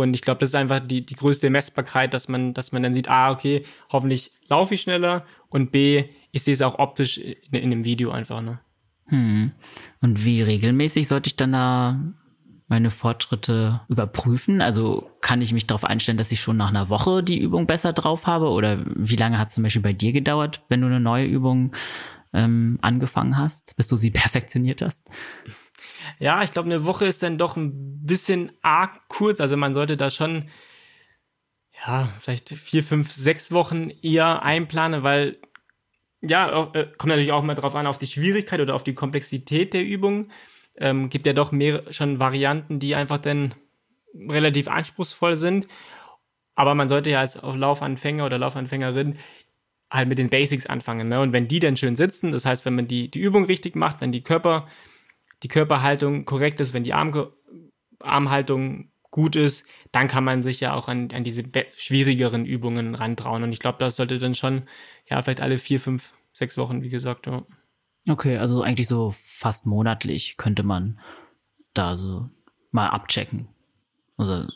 Und 0.00 0.14
ich 0.14 0.22
glaube, 0.22 0.40
das 0.40 0.50
ist 0.50 0.54
einfach 0.54 0.80
die, 0.80 1.04
die 1.04 1.14
größte 1.14 1.50
Messbarkeit, 1.50 2.14
dass 2.14 2.28
man, 2.28 2.54
dass 2.54 2.72
man 2.72 2.82
dann 2.82 2.94
sieht, 2.94 3.08
ah, 3.08 3.30
okay, 3.30 3.64
hoffentlich 3.90 4.30
laufe 4.48 4.74
ich 4.74 4.82
schneller 4.82 5.24
und 5.48 5.72
B, 5.72 6.04
ich 6.32 6.42
sehe 6.42 6.54
es 6.54 6.62
auch 6.62 6.78
optisch 6.78 7.18
in, 7.18 7.52
in 7.52 7.70
dem 7.70 7.84
Video 7.84 8.10
einfach. 8.10 8.40
Ne? 8.40 8.60
Hm. 9.06 9.52
Und 10.00 10.24
wie 10.24 10.42
regelmäßig 10.42 11.08
sollte 11.08 11.28
ich 11.28 11.36
dann 11.36 11.52
da 11.52 12.00
meine 12.68 12.90
Fortschritte 12.90 13.80
überprüfen? 13.88 14.62
Also 14.62 15.10
kann 15.20 15.42
ich 15.42 15.52
mich 15.52 15.66
darauf 15.66 15.84
einstellen, 15.84 16.18
dass 16.18 16.32
ich 16.32 16.40
schon 16.40 16.56
nach 16.56 16.70
einer 16.70 16.88
Woche 16.88 17.22
die 17.22 17.40
Übung 17.40 17.66
besser 17.66 17.92
drauf 17.92 18.26
habe? 18.26 18.48
Oder 18.48 18.84
wie 18.86 19.16
lange 19.16 19.38
hat 19.38 19.48
es 19.48 19.54
zum 19.54 19.64
Beispiel 19.64 19.82
bei 19.82 19.92
dir 19.92 20.12
gedauert, 20.12 20.62
wenn 20.68 20.80
du 20.80 20.86
eine 20.86 21.00
neue 21.00 21.26
Übung 21.26 21.72
ähm, 22.32 22.78
angefangen 22.80 23.36
hast, 23.36 23.76
bis 23.76 23.88
du 23.88 23.96
sie 23.96 24.10
perfektioniert 24.12 24.82
hast? 24.82 25.02
Ja, 26.18 26.42
ich 26.42 26.52
glaube, 26.52 26.66
eine 26.66 26.84
Woche 26.84 27.06
ist 27.06 27.22
dann 27.22 27.38
doch 27.38 27.56
ein 27.56 28.04
bisschen 28.04 28.52
arg 28.62 29.08
kurz. 29.08 29.40
Also 29.40 29.56
man 29.56 29.74
sollte 29.74 29.96
da 29.96 30.10
schon, 30.10 30.48
ja, 31.86 32.08
vielleicht 32.20 32.50
vier, 32.50 32.82
fünf, 32.82 33.12
sechs 33.12 33.52
Wochen 33.52 33.90
eher 34.02 34.42
einplanen, 34.42 35.02
weil, 35.02 35.38
ja, 36.20 36.70
äh, 36.74 36.86
kommt 36.98 37.10
natürlich 37.10 37.32
auch 37.32 37.42
mal 37.42 37.54
drauf 37.54 37.74
an, 37.74 37.86
auf 37.86 37.98
die 37.98 38.06
Schwierigkeit 38.06 38.60
oder 38.60 38.74
auf 38.74 38.84
die 38.84 38.94
Komplexität 38.94 39.72
der 39.72 39.84
Übung. 39.84 40.30
Ähm, 40.76 41.08
gibt 41.08 41.26
ja 41.26 41.32
doch 41.32 41.52
mehr 41.52 41.92
schon 41.92 42.18
Varianten, 42.18 42.78
die 42.78 42.94
einfach 42.94 43.18
dann 43.18 43.54
relativ 44.14 44.68
anspruchsvoll 44.68 45.36
sind. 45.36 45.68
Aber 46.54 46.74
man 46.74 46.88
sollte 46.88 47.10
ja 47.10 47.20
als 47.20 47.40
Laufanfänger 47.42 48.26
oder 48.26 48.38
Laufanfängerin 48.38 49.18
halt 49.90 50.08
mit 50.08 50.18
den 50.18 50.30
Basics 50.30 50.66
anfangen. 50.66 51.08
Ne? 51.08 51.20
Und 51.20 51.32
wenn 51.32 51.48
die 51.48 51.58
dann 51.58 51.76
schön 51.76 51.96
sitzen, 51.96 52.32
das 52.32 52.44
heißt, 52.44 52.64
wenn 52.64 52.74
man 52.74 52.86
die, 52.86 53.10
die 53.10 53.20
Übung 53.20 53.44
richtig 53.44 53.76
macht, 53.76 54.00
wenn 54.00 54.12
die 54.12 54.22
Körper, 54.22 54.68
die 55.42 55.48
Körperhaltung 55.48 56.24
korrekt 56.24 56.60
ist, 56.60 56.74
wenn 56.74 56.84
die 56.84 56.94
Arm, 56.94 57.32
Armhaltung 58.00 58.90
gut 59.10 59.36
ist, 59.36 59.66
dann 59.92 60.08
kann 60.08 60.24
man 60.24 60.42
sich 60.42 60.60
ja 60.60 60.74
auch 60.74 60.88
an, 60.88 61.10
an 61.12 61.24
diese 61.24 61.42
schwierigeren 61.74 62.44
Übungen 62.44 62.94
rantrauen. 62.94 63.42
Und 63.42 63.52
ich 63.52 63.58
glaube, 63.58 63.78
das 63.78 63.96
sollte 63.96 64.18
dann 64.18 64.34
schon, 64.34 64.62
ja, 65.08 65.20
vielleicht 65.22 65.40
alle 65.40 65.58
vier, 65.58 65.80
fünf, 65.80 66.12
sechs 66.32 66.56
Wochen, 66.56 66.82
wie 66.82 66.88
gesagt. 66.88 67.26
Ja. 67.26 67.44
Okay, 68.08 68.38
also 68.38 68.62
eigentlich 68.62 68.88
so 68.88 69.12
fast 69.12 69.66
monatlich 69.66 70.36
könnte 70.36 70.62
man 70.62 71.00
da 71.74 71.96
so 71.96 72.28
mal 72.70 72.88
abchecken. 72.88 73.48
Oder 74.16 74.48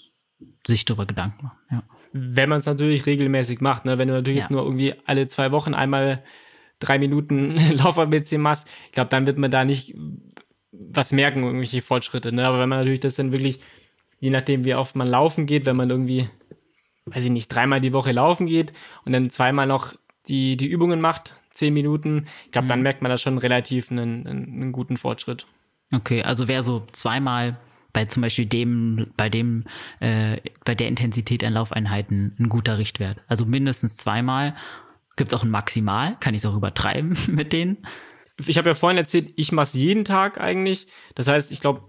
sich 0.67 0.85
darüber 0.85 1.07
Gedanken 1.07 1.47
machen, 1.47 1.59
ja. 1.71 1.83
Wenn 2.13 2.49
man 2.49 2.61
es 2.61 2.67
natürlich 2.67 3.07
regelmäßig 3.07 3.61
macht, 3.61 3.85
ne? 3.87 3.99
Wenn 3.99 4.07
du 4.07 4.15
natürlich 4.15 4.39
ja. 4.39 4.45
jetzt 4.45 4.51
nur 4.51 4.63
irgendwie 4.63 4.95
alle 5.05 5.27
zwei 5.27 5.51
Wochen 5.51 5.75
einmal 5.75 6.23
drei 6.79 6.99
Minuten 6.99 7.57
Lauf-ABC 7.77 8.39
machst, 8.39 8.69
ich 8.87 8.93
glaube, 8.93 9.11
dann 9.11 9.27
wird 9.27 9.39
man 9.39 9.51
da 9.51 9.65
nicht 9.65 9.95
was 10.79 11.13
merken, 11.13 11.43
irgendwelche 11.43 11.83
Fortschritte, 11.83 12.33
ne? 12.33 12.47
Aber 12.47 12.59
wenn 12.59 12.69
man 12.69 12.79
natürlich 12.79 13.01
das 13.01 13.17
dann 13.17 13.33
wirklich, 13.33 13.61
je 14.21 14.31
nachdem, 14.31 14.65
wie 14.65 14.75
oft 14.75 14.97
man 14.97 15.09
laufen 15.09 15.47
geht, 15.47 15.67
wenn 15.67 15.77
man 15.77 15.91
irgendwie, 15.91 16.29
weiß 17.07 17.25
ich 17.25 17.31
nicht, 17.31 17.49
dreimal 17.49 17.81
die 17.81 17.93
Woche 17.93 18.13
laufen 18.13 18.47
geht 18.47 18.73
und 19.05 19.13
dann 19.13 19.31
zweimal 19.31 19.67
noch 19.67 19.95
die, 20.29 20.57
die 20.57 20.67
Übungen 20.67 21.01
macht, 21.01 21.35
zehn 21.51 21.75
Minuten, 21.75 22.27
ich 22.47 22.53
glaube, 22.53 22.67
mhm. 22.67 22.71
dann 22.71 22.83
merkt 22.83 23.03
man 23.03 23.11
da 23.11 23.19
schon 23.19 23.39
relativ 23.39 23.91
einen, 23.91 24.27
einen, 24.27 24.73
guten 24.73 24.97
Fortschritt. 24.97 25.47
Okay, 25.93 26.23
also 26.23 26.49
wer 26.49 26.63
so 26.63 26.87
zweimal 26.93 27.57
bei 27.93 28.07
zum 28.07 28.23
Beispiel 28.23 28.47
dem, 28.47 29.07
bei 29.17 29.29
dem, 29.29 29.65
äh, 30.01 30.39
bei 30.65 30.75
der 30.75 30.89
Intensität 30.89 31.45
an 31.45 31.53
Laufeinheiten 31.53 32.35
ein 32.41 32.49
guter 32.49 32.77
Richtwert. 32.79 33.19
Also 33.29 33.47
mindestens 33.47 33.97
zweimal. 33.97 34.57
Gibt 35.17 35.33
es 35.33 35.39
auch 35.39 35.45
ein 35.45 35.51
Maximal? 35.51 36.17
Kann 36.19 36.35
ich 36.35 36.43
es 36.43 36.47
auch 36.47 36.57
übertreiben 36.57 37.17
mit 37.29 37.53
denen? 37.53 37.87
Ich 38.47 38.59
habe 38.59 38.69
ja 38.69 38.75
vorhin 38.75 38.99
erzählt, 38.99 39.33
ich 39.37 39.53
mache 39.53 39.65
es 39.65 39.75
jeden 39.75 40.05
Tag 40.05 40.41
eigentlich. 40.41 40.87
Das 41.15 41.29
heißt, 41.29 41.53
ich 41.53 41.61
glaube, 41.61 41.83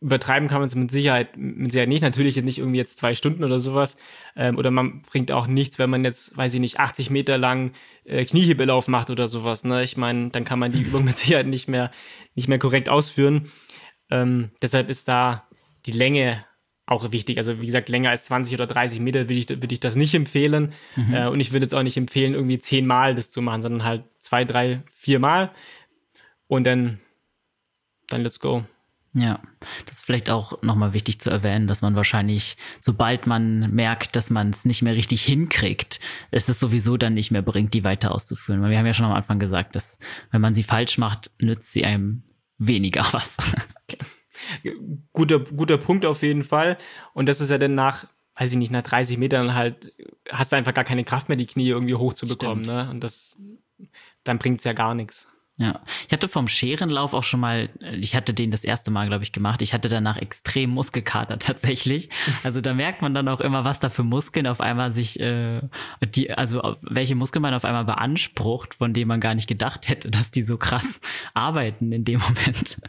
übertreiben 0.00 0.48
kann 0.48 0.60
man 0.60 0.68
es 0.68 0.74
mit 0.74 0.90
Sicherheit, 0.90 1.36
mit 1.36 1.72
Sicherheit 1.72 1.88
nicht. 1.88 2.02
Natürlich 2.02 2.40
nicht 2.42 2.58
irgendwie 2.58 2.78
jetzt 2.78 2.98
zwei 2.98 3.14
Stunden 3.14 3.42
oder 3.42 3.58
sowas. 3.58 3.96
Ähm, 4.36 4.56
oder 4.56 4.70
man 4.70 5.02
bringt 5.02 5.32
auch 5.32 5.46
nichts, 5.46 5.78
wenn 5.78 5.90
man 5.90 6.04
jetzt, 6.04 6.36
weiß 6.36 6.54
ich 6.54 6.60
nicht, 6.60 6.78
80 6.78 7.10
Meter 7.10 7.36
lang 7.38 7.72
äh, 8.04 8.24
Kniehebelauf 8.24 8.88
macht 8.88 9.10
oder 9.10 9.26
sowas. 9.26 9.64
Ne? 9.64 9.82
Ich 9.82 9.96
meine, 9.96 10.30
dann 10.30 10.44
kann 10.44 10.58
man 10.58 10.70
die 10.70 10.80
Übung 10.86 11.04
mit 11.04 11.18
Sicherheit 11.18 11.46
nicht 11.46 11.68
mehr, 11.68 11.90
nicht 12.34 12.48
mehr 12.48 12.58
korrekt 12.58 12.88
ausführen. 12.88 13.50
Ähm, 14.10 14.50
deshalb 14.62 14.88
ist 14.88 15.08
da 15.08 15.48
die 15.86 15.92
Länge 15.92 16.44
auch 16.90 17.12
wichtig. 17.12 17.38
Also 17.38 17.60
wie 17.60 17.66
gesagt, 17.66 17.88
länger 17.88 18.10
als 18.10 18.24
20 18.26 18.54
oder 18.54 18.66
30 18.66 19.00
Meter 19.00 19.20
würde 19.28 19.34
ich, 19.34 19.48
würde 19.48 19.72
ich 19.72 19.80
das 19.80 19.94
nicht 19.94 20.14
empfehlen. 20.14 20.72
Mhm. 20.96 21.14
Äh, 21.14 21.28
und 21.28 21.40
ich 21.40 21.52
würde 21.52 21.64
jetzt 21.64 21.74
auch 21.74 21.82
nicht 21.82 21.96
empfehlen, 21.96 22.34
irgendwie 22.34 22.58
zehnmal 22.58 23.14
das 23.14 23.30
zu 23.30 23.42
machen, 23.42 23.62
sondern 23.62 23.84
halt 23.84 24.04
zwei, 24.18 24.44
drei, 24.44 24.82
vier 24.92 25.18
Mal. 25.18 25.50
Und 26.46 26.64
dann, 26.64 26.98
dann 28.08 28.22
let's 28.22 28.40
go. 28.40 28.64
Ja, 29.14 29.40
das 29.86 29.98
ist 29.98 30.04
vielleicht 30.04 30.30
auch 30.30 30.62
nochmal 30.62 30.92
wichtig 30.92 31.20
zu 31.20 31.30
erwähnen, 31.30 31.66
dass 31.66 31.82
man 31.82 31.96
wahrscheinlich, 31.96 32.56
sobald 32.78 33.26
man 33.26 33.70
merkt, 33.74 34.16
dass 34.16 34.30
man 34.30 34.50
es 34.50 34.64
nicht 34.64 34.82
mehr 34.82 34.94
richtig 34.94 35.24
hinkriegt, 35.24 35.98
ist 36.30 36.48
es 36.48 36.60
sowieso 36.60 36.96
dann 36.96 37.14
nicht 37.14 37.30
mehr 37.30 37.42
bringt, 37.42 37.74
die 37.74 37.84
weiter 37.84 38.12
auszuführen. 38.12 38.62
Weil 38.62 38.70
wir 38.70 38.78
haben 38.78 38.86
ja 38.86 38.94
schon 38.94 39.06
am 39.06 39.12
Anfang 39.12 39.38
gesagt, 39.38 39.76
dass 39.76 39.98
wenn 40.30 40.40
man 40.40 40.54
sie 40.54 40.62
falsch 40.62 40.98
macht, 40.98 41.30
nützt 41.40 41.72
sie 41.72 41.84
einem 41.84 42.22
weniger 42.58 43.06
was. 43.12 43.36
Guter, 45.12 45.40
guter 45.40 45.78
Punkt 45.78 46.04
auf 46.04 46.22
jeden 46.22 46.44
Fall. 46.44 46.78
Und 47.14 47.26
das 47.26 47.40
ist 47.40 47.50
ja 47.50 47.58
dann 47.58 47.74
nach, 47.74 48.06
weiß 48.36 48.52
ich 48.52 48.58
nicht, 48.58 48.70
nach 48.70 48.82
30 48.82 49.18
Metern 49.18 49.54
halt, 49.54 49.92
hast 50.30 50.52
du 50.52 50.56
einfach 50.56 50.74
gar 50.74 50.84
keine 50.84 51.04
Kraft 51.04 51.28
mehr, 51.28 51.36
die 51.36 51.46
Knie 51.46 51.68
irgendwie 51.68 51.94
hochzubekommen. 51.94 52.64
Ne? 52.64 52.88
Und 52.90 53.02
das, 53.02 53.36
dann 54.24 54.38
bringt 54.38 54.58
es 54.58 54.64
ja 54.64 54.72
gar 54.72 54.94
nichts. 54.94 55.28
Ja, 55.60 55.80
ich 56.06 56.12
hatte 56.12 56.28
vom 56.28 56.46
Scherenlauf 56.46 57.14
auch 57.14 57.24
schon 57.24 57.40
mal, 57.40 57.68
ich 57.80 58.14
hatte 58.14 58.32
den 58.32 58.52
das 58.52 58.62
erste 58.62 58.92
Mal, 58.92 59.08
glaube 59.08 59.24
ich, 59.24 59.32
gemacht. 59.32 59.60
Ich 59.60 59.74
hatte 59.74 59.88
danach 59.88 60.16
extrem 60.16 60.70
Muskelkater 60.70 61.36
tatsächlich. 61.40 62.10
Also 62.44 62.60
da 62.60 62.74
merkt 62.74 63.02
man 63.02 63.12
dann 63.12 63.26
auch 63.26 63.40
immer, 63.40 63.64
was 63.64 63.80
da 63.80 63.88
für 63.88 64.04
Muskeln 64.04 64.46
auf 64.46 64.60
einmal 64.60 64.92
sich, 64.92 65.18
äh, 65.18 65.60
die, 66.14 66.30
also 66.30 66.76
welche 66.82 67.16
Muskeln 67.16 67.42
man 67.42 67.54
auf 67.54 67.64
einmal 67.64 67.84
beansprucht, 67.84 68.76
von 68.76 68.94
denen 68.94 69.08
man 69.08 69.18
gar 69.18 69.34
nicht 69.34 69.48
gedacht 69.48 69.88
hätte, 69.88 70.12
dass 70.12 70.30
die 70.30 70.42
so 70.42 70.58
krass 70.58 71.00
arbeiten 71.34 71.90
in 71.90 72.04
dem 72.04 72.20
Moment. 72.20 72.80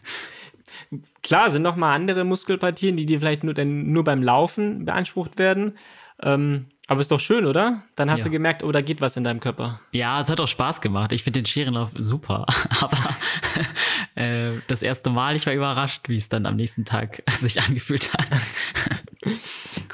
Klar, 1.24 1.50
sind 1.50 1.62
noch 1.62 1.76
mal 1.76 1.94
andere 1.94 2.24
Muskelpartien, 2.24 2.98
die 2.98 3.06
dir 3.06 3.20
vielleicht 3.20 3.44
nur, 3.44 3.54
dann 3.54 3.92
nur 3.92 4.04
beim 4.04 4.24
Laufen 4.24 4.86
beansprucht 4.86 5.38
werden. 5.38 5.78
Ähm, 6.22 6.66
aber 6.88 7.02
ist 7.02 7.12
doch 7.12 7.20
schön, 7.20 7.46
oder? 7.46 7.84
Dann 7.96 8.10
hast 8.10 8.20
ja. 8.20 8.26
du 8.26 8.32
gemerkt, 8.32 8.64
oh, 8.64 8.72
da 8.72 8.82
geht 8.82 9.00
was 9.00 9.16
in 9.16 9.24
deinem 9.24 9.40
Körper. 9.40 9.80
Ja, 9.92 10.20
es 10.20 10.28
hat 10.28 10.40
auch 10.40 10.48
Spaß 10.48 10.82
gemacht. 10.82 11.12
Ich 11.12 11.24
finde 11.24 11.40
den 11.40 11.46
Scherenlauf 11.46 11.92
super. 11.96 12.48
Aber 12.82 12.98
äh, 14.16 14.54
das 14.66 14.82
erste 14.82 15.12
Mal, 15.12 15.36
ich 15.36 15.46
war 15.46 15.54
überrascht, 15.54 16.10
wie 16.10 16.18
es 16.18 16.30
dann 16.30 16.48
am 16.48 16.56
nächsten 16.56 16.86
Tag 16.86 17.22
sich 17.40 17.62
angefühlt 17.62 18.12
hat. 18.12 18.28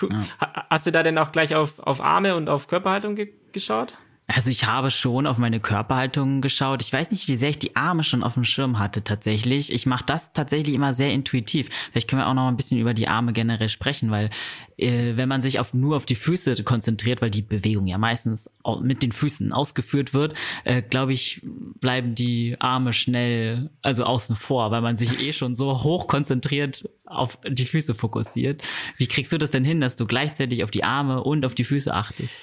cool. 0.01 0.09
Ja. 0.09 0.65
Hast 0.69 0.87
du 0.87 0.91
da 0.91 1.03
denn 1.03 1.17
auch 1.17 1.33
gleich 1.33 1.53
auf, 1.53 1.79
auf 1.79 1.99
Arme 1.99 2.35
und 2.37 2.47
auf 2.47 2.67
Körperhaltung 2.67 3.15
ge 3.15 3.33
geschaut? 3.51 3.93
Also 4.27 4.49
ich 4.49 4.65
habe 4.65 4.89
schon 4.89 5.27
auf 5.27 5.37
meine 5.37 5.59
Körperhaltung 5.59 6.41
geschaut. 6.41 6.81
Ich 6.81 6.91
weiß 6.91 7.11
nicht, 7.11 7.27
wie 7.27 7.35
sehr 7.35 7.49
ich 7.49 7.59
die 7.59 7.75
Arme 7.75 8.03
schon 8.03 8.23
auf 8.23 8.33
dem 8.33 8.43
Schirm 8.43 8.79
hatte 8.79 9.03
tatsächlich. 9.03 9.71
Ich 9.71 9.85
mache 9.85 10.03
das 10.05 10.33
tatsächlich 10.33 10.73
immer 10.73 10.95
sehr 10.95 11.11
intuitiv. 11.11 11.69
Vielleicht 11.91 12.09
können 12.09 12.23
wir 12.23 12.27
auch 12.27 12.33
noch 12.33 12.47
ein 12.47 12.57
bisschen 12.57 12.79
über 12.79 12.95
die 12.95 13.07
Arme 13.07 13.33
generell 13.33 13.69
sprechen, 13.69 14.09
weil 14.09 14.31
äh, 14.77 15.15
wenn 15.15 15.29
man 15.29 15.43
sich 15.43 15.59
auf, 15.59 15.75
nur 15.75 15.95
auf 15.95 16.07
die 16.07 16.15
Füße 16.15 16.63
konzentriert, 16.63 17.21
weil 17.21 17.29
die 17.29 17.43
Bewegung 17.43 17.85
ja 17.85 17.99
meistens 17.99 18.49
mit 18.81 19.03
den 19.03 19.11
Füßen 19.11 19.53
ausgeführt 19.53 20.15
wird, 20.15 20.33
äh, 20.63 20.81
glaube 20.81 21.13
ich, 21.13 21.41
bleiben 21.43 22.15
die 22.15 22.55
Arme 22.59 22.93
schnell 22.93 23.69
also 23.83 24.05
außen 24.05 24.35
vor, 24.35 24.71
weil 24.71 24.81
man 24.81 24.97
sich 24.97 25.21
eh 25.21 25.33
schon 25.33 25.53
so 25.53 25.83
hoch 25.83 26.07
konzentriert 26.07 26.89
auf 27.05 27.37
die 27.47 27.65
Füße 27.65 27.93
fokussiert. 27.93 28.63
Wie 28.97 29.05
kriegst 29.05 29.31
du 29.31 29.37
das 29.37 29.51
denn 29.51 29.63
hin, 29.63 29.81
dass 29.81 29.95
du 29.97 30.07
gleichzeitig 30.07 30.63
auf 30.63 30.71
die 30.71 30.83
Arme 30.83 31.23
und 31.23 31.45
auf 31.45 31.53
die 31.53 31.63
Füße 31.63 31.93
achtest? 31.93 32.33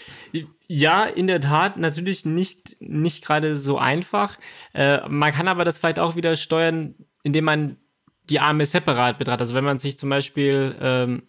Ja, 0.66 1.04
in 1.04 1.26
der 1.26 1.40
Tat, 1.40 1.76
natürlich 1.76 2.24
nicht, 2.24 2.76
nicht 2.80 3.24
gerade 3.24 3.56
so 3.56 3.78
einfach. 3.78 4.38
Äh, 4.72 5.06
man 5.08 5.32
kann 5.32 5.48
aber 5.48 5.64
das 5.64 5.78
vielleicht 5.78 5.98
auch 5.98 6.16
wieder 6.16 6.36
steuern, 6.36 6.94
indem 7.22 7.44
man 7.44 7.76
die 8.30 8.40
Arme 8.40 8.64
separat 8.66 9.18
betrachtet. 9.18 9.42
Also 9.42 9.54
wenn 9.54 9.64
man 9.64 9.78
sich 9.78 9.98
zum 9.98 10.08
Beispiel, 10.08 10.76
ähm, 10.80 11.22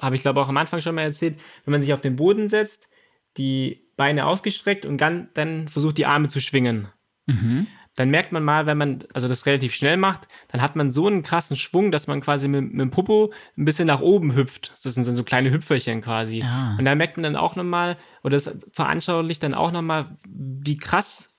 habe 0.00 0.16
ich 0.16 0.22
glaube 0.22 0.40
auch 0.40 0.48
am 0.48 0.56
Anfang 0.56 0.80
schon 0.80 0.94
mal 0.94 1.02
erzählt, 1.02 1.38
wenn 1.64 1.72
man 1.72 1.82
sich 1.82 1.92
auf 1.92 2.00
den 2.00 2.16
Boden 2.16 2.48
setzt, 2.48 2.88
die 3.36 3.86
Beine 3.96 4.26
ausgestreckt 4.26 4.86
und 4.86 4.98
dann, 4.98 5.28
dann 5.34 5.68
versucht 5.68 5.98
die 5.98 6.06
Arme 6.06 6.28
zu 6.28 6.40
schwingen. 6.40 6.88
Mhm 7.26 7.66
dann 7.96 8.10
merkt 8.10 8.32
man 8.32 8.44
mal, 8.44 8.66
wenn 8.66 8.78
man 8.78 9.04
also 9.12 9.28
das 9.28 9.46
relativ 9.46 9.74
schnell 9.74 9.96
macht, 9.96 10.28
dann 10.48 10.62
hat 10.62 10.76
man 10.76 10.90
so 10.90 11.06
einen 11.06 11.22
krassen 11.22 11.56
Schwung, 11.56 11.90
dass 11.90 12.06
man 12.06 12.20
quasi 12.20 12.48
mit, 12.48 12.72
mit 12.72 12.80
dem 12.80 12.90
Popo 12.90 13.32
ein 13.58 13.64
bisschen 13.64 13.86
nach 13.86 14.00
oben 14.00 14.34
hüpft. 14.34 14.72
Das 14.82 14.94
sind 14.94 15.04
so 15.04 15.24
kleine 15.24 15.50
Hüpferchen 15.50 16.00
quasi. 16.00 16.42
Ah. 16.42 16.76
Und 16.78 16.84
da 16.84 16.94
merkt 16.94 17.16
man 17.16 17.24
dann 17.24 17.36
auch 17.36 17.56
nochmal, 17.56 17.96
oder 18.22 18.36
das 18.36 18.58
veranschaulicht 18.72 19.42
dann 19.42 19.54
auch 19.54 19.72
nochmal, 19.72 20.16
wie 20.28 20.76
krass 20.76 21.30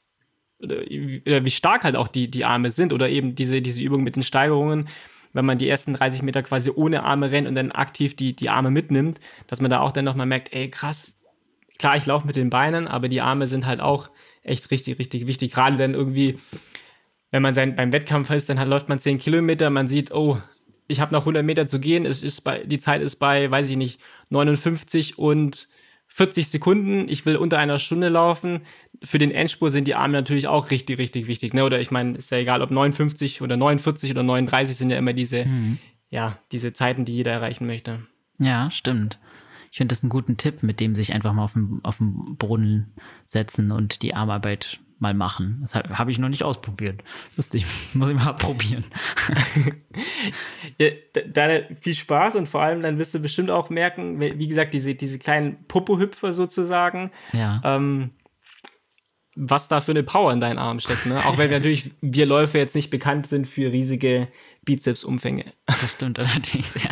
oder 0.61 0.85
wie 0.85 1.51
stark 1.51 1.83
halt 1.83 1.95
auch 1.95 2.07
die, 2.07 2.29
die 2.29 2.45
Arme 2.45 2.69
sind 2.69 2.93
oder 2.93 3.09
eben 3.09 3.33
diese, 3.33 3.61
diese 3.61 3.81
Übung 3.81 4.03
mit 4.03 4.15
den 4.15 4.23
Steigerungen, 4.23 4.89
wenn 5.33 5.45
man 5.45 5.57
die 5.57 5.69
ersten 5.69 5.93
30 5.93 6.21
Meter 6.21 6.43
quasi 6.43 6.71
ohne 6.75 7.03
Arme 7.03 7.31
rennt 7.31 7.47
und 7.47 7.55
dann 7.55 7.71
aktiv 7.71 8.15
die, 8.15 8.35
die 8.35 8.49
Arme 8.49 8.69
mitnimmt, 8.69 9.19
dass 9.47 9.61
man 9.61 9.71
da 9.71 9.79
auch 9.79 9.91
dann 9.91 10.05
nochmal 10.05 10.27
merkt, 10.27 10.53
ey 10.53 10.69
krass, 10.69 11.15
klar, 11.79 11.95
ich 11.95 12.05
laufe 12.05 12.27
mit 12.27 12.35
den 12.35 12.49
Beinen, 12.49 12.87
aber 12.87 13.09
die 13.09 13.21
Arme 13.21 13.47
sind 13.47 13.65
halt 13.65 13.79
auch 13.79 14.11
echt 14.43 14.71
richtig, 14.71 14.99
richtig 14.99 15.27
wichtig. 15.27 15.51
Gerade 15.51 15.77
dann 15.77 15.93
irgendwie, 15.93 16.37
wenn 17.31 17.41
man 17.41 17.55
sein, 17.55 17.75
beim 17.75 17.91
Wettkampf 17.91 18.29
ist, 18.29 18.49
dann 18.49 18.59
hat, 18.59 18.67
läuft 18.67 18.89
man 18.89 18.99
10 18.99 19.19
Kilometer, 19.19 19.69
man 19.69 19.87
sieht, 19.87 20.11
oh, 20.11 20.37
ich 20.87 20.99
habe 20.99 21.13
noch 21.13 21.21
100 21.21 21.43
Meter 21.43 21.67
zu 21.67 21.79
gehen, 21.79 22.05
es 22.05 22.23
ist 22.23 22.41
bei, 22.41 22.63
die 22.65 22.79
Zeit 22.79 23.01
ist 23.01 23.15
bei, 23.17 23.49
weiß 23.49 23.69
ich 23.69 23.77
nicht, 23.77 24.01
59 24.29 25.17
und 25.17 25.67
40 26.13 26.49
Sekunden, 26.49 27.07
ich 27.07 27.25
will 27.25 27.37
unter 27.37 27.57
einer 27.57 27.79
Stunde 27.79 28.09
laufen. 28.09 28.61
Für 29.01 29.17
den 29.17 29.31
Endspur 29.31 29.71
sind 29.71 29.87
die 29.87 29.95
Arme 29.95 30.13
natürlich 30.13 30.47
auch 30.47 30.69
richtig, 30.69 30.97
richtig 30.97 31.27
wichtig. 31.27 31.53
Ne? 31.53 31.63
Oder 31.63 31.79
ich 31.79 31.89
meine, 31.89 32.17
ist 32.17 32.31
ja 32.31 32.37
egal, 32.37 32.61
ob 32.61 32.69
59 32.69 33.41
oder 33.41 33.55
49 33.55 34.11
oder 34.11 34.21
39 34.21 34.75
sind 34.75 34.89
ja 34.89 34.97
immer 34.97 35.13
diese, 35.13 35.45
mhm. 35.45 35.77
ja, 36.09 36.37
diese 36.51 36.73
Zeiten, 36.73 37.05
die 37.05 37.15
jeder 37.15 37.31
erreichen 37.31 37.65
möchte. 37.65 37.99
Ja, 38.39 38.69
stimmt. 38.71 39.19
Ich 39.71 39.77
finde 39.77 39.93
das 39.93 40.03
einen 40.03 40.09
guten 40.09 40.37
Tipp, 40.37 40.63
mit 40.63 40.79
dem 40.79 40.95
sich 40.95 41.13
einfach 41.13 41.33
mal 41.33 41.43
auf 41.43 41.53
den, 41.53 41.79
auf 41.83 41.97
den 41.97 42.35
Boden 42.35 42.93
setzen 43.25 43.71
und 43.71 44.01
die 44.01 44.13
Armarbeit 44.13 44.81
mal 44.99 45.13
machen. 45.13 45.57
Das 45.61 45.73
habe 45.73 45.97
hab 45.97 46.09
ich 46.09 46.19
noch 46.19 46.29
nicht 46.29 46.43
ausprobiert. 46.43 47.01
Lustig, 47.35 47.65
muss 47.93 48.09
ich 48.09 48.15
mal 48.15 48.33
probieren. 48.33 48.83
ja, 50.77 50.89
da, 51.25 51.61
viel 51.79 51.95
Spaß 51.95 52.35
und 52.35 52.47
vor 52.47 52.61
allem 52.61 52.83
dann 52.83 52.99
wirst 52.99 53.13
du 53.13 53.19
bestimmt 53.19 53.49
auch 53.49 53.69
merken, 53.69 54.19
wie 54.19 54.47
gesagt, 54.47 54.73
diese, 54.73 54.93
diese 54.93 55.17
kleinen 55.17 55.65
Popo-Hüpfer 55.67 56.33
sozusagen. 56.33 57.11
Ja. 57.33 57.61
Ähm, 57.63 58.11
was 59.35 59.69
da 59.69 59.79
für 59.79 59.91
eine 59.91 60.03
Power 60.03 60.33
in 60.33 60.41
deinen 60.41 60.59
Armen 60.59 60.81
steckt. 60.81 61.05
Ne? 61.05 61.25
Auch 61.25 61.37
wenn 61.37 61.49
natürlich 61.51 61.91
wir 62.01 62.25
Läufer 62.25 62.59
jetzt 62.59 62.75
nicht 62.75 62.89
bekannt 62.89 63.27
sind 63.27 63.47
für 63.47 63.71
riesige 63.71 64.27
Bizepsumfänge. 64.65 65.45
Das 65.65 65.93
stimmt 65.93 66.19
allerdings, 66.19 66.75
ja. 66.75 66.89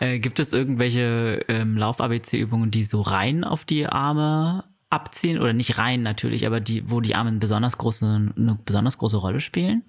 Äh, 0.00 0.18
gibt 0.18 0.40
es 0.40 0.52
irgendwelche 0.52 1.44
ähm, 1.48 1.76
Lauf-ABC-Übungen, 1.76 2.70
die 2.70 2.84
so 2.84 3.00
rein 3.00 3.44
auf 3.44 3.64
die 3.64 3.86
Arme 3.86 4.64
abziehen? 4.90 5.40
Oder 5.40 5.52
nicht 5.52 5.78
rein 5.78 6.02
natürlich, 6.02 6.46
aber 6.46 6.60
die, 6.60 6.90
wo 6.90 7.00
die 7.00 7.14
Arme 7.14 7.30
eine 7.30 7.38
besonders 7.38 7.78
große, 7.78 8.06
eine 8.36 8.58
besonders 8.64 8.98
große 8.98 9.16
Rolle 9.16 9.40
spielen? 9.40 9.84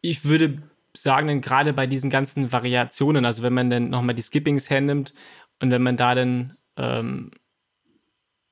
Ich 0.00 0.24
würde 0.24 0.62
sagen, 0.94 1.40
gerade 1.40 1.72
bei 1.72 1.86
diesen 1.86 2.10
ganzen 2.10 2.52
Variationen, 2.52 3.24
also 3.24 3.42
wenn 3.42 3.52
man 3.52 3.70
dann 3.70 3.90
nochmal 3.90 4.14
die 4.14 4.22
Skippings 4.22 4.70
hernimmt 4.70 5.14
und 5.60 5.70
wenn 5.70 5.82
man 5.82 5.96
da 5.96 6.14
dann 6.14 6.56
ähm, 6.76 7.30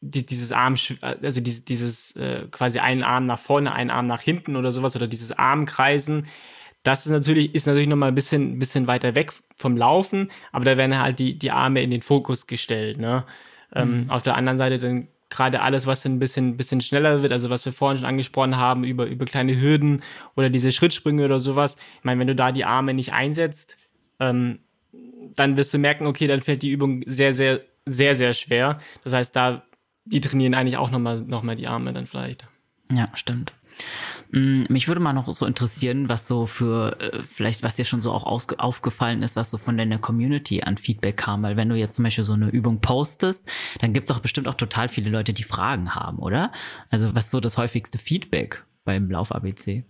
die, 0.00 0.26
dieses 0.26 0.52
Arm, 0.52 0.76
also 1.00 1.40
dieses, 1.40 1.64
dieses 1.64 2.16
äh, 2.16 2.46
quasi 2.50 2.78
einen 2.78 3.02
Arm 3.02 3.26
nach 3.26 3.38
vorne, 3.38 3.72
einen 3.72 3.90
Arm 3.90 4.06
nach 4.06 4.20
hinten 4.20 4.56
oder 4.56 4.70
sowas 4.70 4.94
oder 4.96 5.06
dieses 5.06 5.32
Armkreisen. 5.32 6.26
Das 6.84 7.06
ist 7.06 7.12
natürlich, 7.12 7.54
ist 7.54 7.66
natürlich 7.66 7.88
nochmal 7.88 8.10
ein 8.10 8.14
bisschen, 8.14 8.58
bisschen 8.58 8.86
weiter 8.86 9.14
weg 9.14 9.32
vom 9.56 9.76
Laufen, 9.76 10.30
aber 10.52 10.64
da 10.64 10.76
werden 10.76 10.98
halt 10.98 11.18
die, 11.18 11.38
die 11.38 11.50
Arme 11.50 11.82
in 11.82 11.90
den 11.90 12.02
Fokus 12.02 12.46
gestellt. 12.46 12.98
Ne? 12.98 13.24
Ähm, 13.74 14.04
mhm. 14.04 14.10
auf 14.10 14.22
der 14.22 14.36
anderen 14.36 14.58
Seite 14.58 14.78
dann 14.78 15.08
gerade 15.30 15.62
alles, 15.62 15.86
was 15.86 16.04
ein 16.04 16.20
bisschen, 16.20 16.56
bisschen 16.56 16.80
schneller 16.80 17.22
wird, 17.22 17.32
also 17.32 17.50
was 17.50 17.64
wir 17.64 17.72
vorhin 17.72 17.98
schon 17.98 18.06
angesprochen 18.06 18.56
haben, 18.56 18.84
über, 18.84 19.06
über 19.06 19.24
kleine 19.24 19.60
Hürden 19.60 20.02
oder 20.36 20.48
diese 20.48 20.70
Schrittsprünge 20.70 21.24
oder 21.24 21.40
sowas. 21.40 21.76
Ich 21.98 22.04
meine, 22.04 22.20
wenn 22.20 22.28
du 22.28 22.36
da 22.36 22.52
die 22.52 22.64
Arme 22.64 22.94
nicht 22.94 23.12
einsetzt, 23.12 23.76
ähm, 24.20 24.60
dann 25.34 25.56
wirst 25.56 25.74
du 25.74 25.78
merken, 25.78 26.06
okay, 26.06 26.28
dann 26.28 26.40
fällt 26.40 26.62
die 26.62 26.70
Übung 26.70 27.02
sehr, 27.06 27.32
sehr, 27.32 27.62
sehr, 27.84 28.14
sehr 28.14 28.32
schwer. 28.32 28.78
Das 29.02 29.12
heißt, 29.12 29.34
da 29.34 29.64
die 30.04 30.20
trainieren 30.20 30.54
eigentlich 30.54 30.76
auch 30.76 30.90
nochmal 30.90 31.20
noch 31.22 31.42
mal 31.42 31.56
die 31.56 31.66
Arme 31.66 31.92
dann 31.92 32.06
vielleicht. 32.06 32.46
Ja, 32.90 33.08
stimmt. 33.14 33.52
Mm, 34.30 34.64
mich 34.68 34.88
würde 34.88 35.00
mal 35.00 35.12
noch 35.12 35.32
so 35.32 35.46
interessieren, 35.46 36.08
was 36.08 36.26
so 36.26 36.46
für, 36.46 37.00
äh, 37.00 37.22
vielleicht 37.22 37.62
was 37.62 37.76
dir 37.76 37.84
schon 37.84 38.02
so 38.02 38.12
auch 38.12 38.24
aufgefallen 38.24 39.22
ist, 39.22 39.36
was 39.36 39.50
so 39.50 39.58
von 39.58 39.76
deiner 39.76 39.98
Community 39.98 40.62
an 40.62 40.76
Feedback 40.76 41.16
kam. 41.16 41.42
Weil 41.42 41.56
wenn 41.56 41.68
du 41.68 41.76
jetzt 41.76 41.94
zum 41.94 42.04
Beispiel 42.04 42.24
so 42.24 42.32
eine 42.32 42.48
Übung 42.48 42.80
postest, 42.80 43.48
dann 43.80 43.92
gibt 43.92 44.08
es 44.08 44.16
auch 44.16 44.20
bestimmt 44.20 44.48
auch 44.48 44.54
total 44.54 44.88
viele 44.88 45.10
Leute, 45.10 45.32
die 45.32 45.44
Fragen 45.44 45.94
haben, 45.94 46.18
oder? 46.18 46.52
Also 46.90 47.14
was 47.14 47.30
so 47.30 47.40
das 47.40 47.58
häufigste 47.58 47.98
Feedback 47.98 48.64
beim 48.84 49.10
Lauf-ABC? 49.10 49.84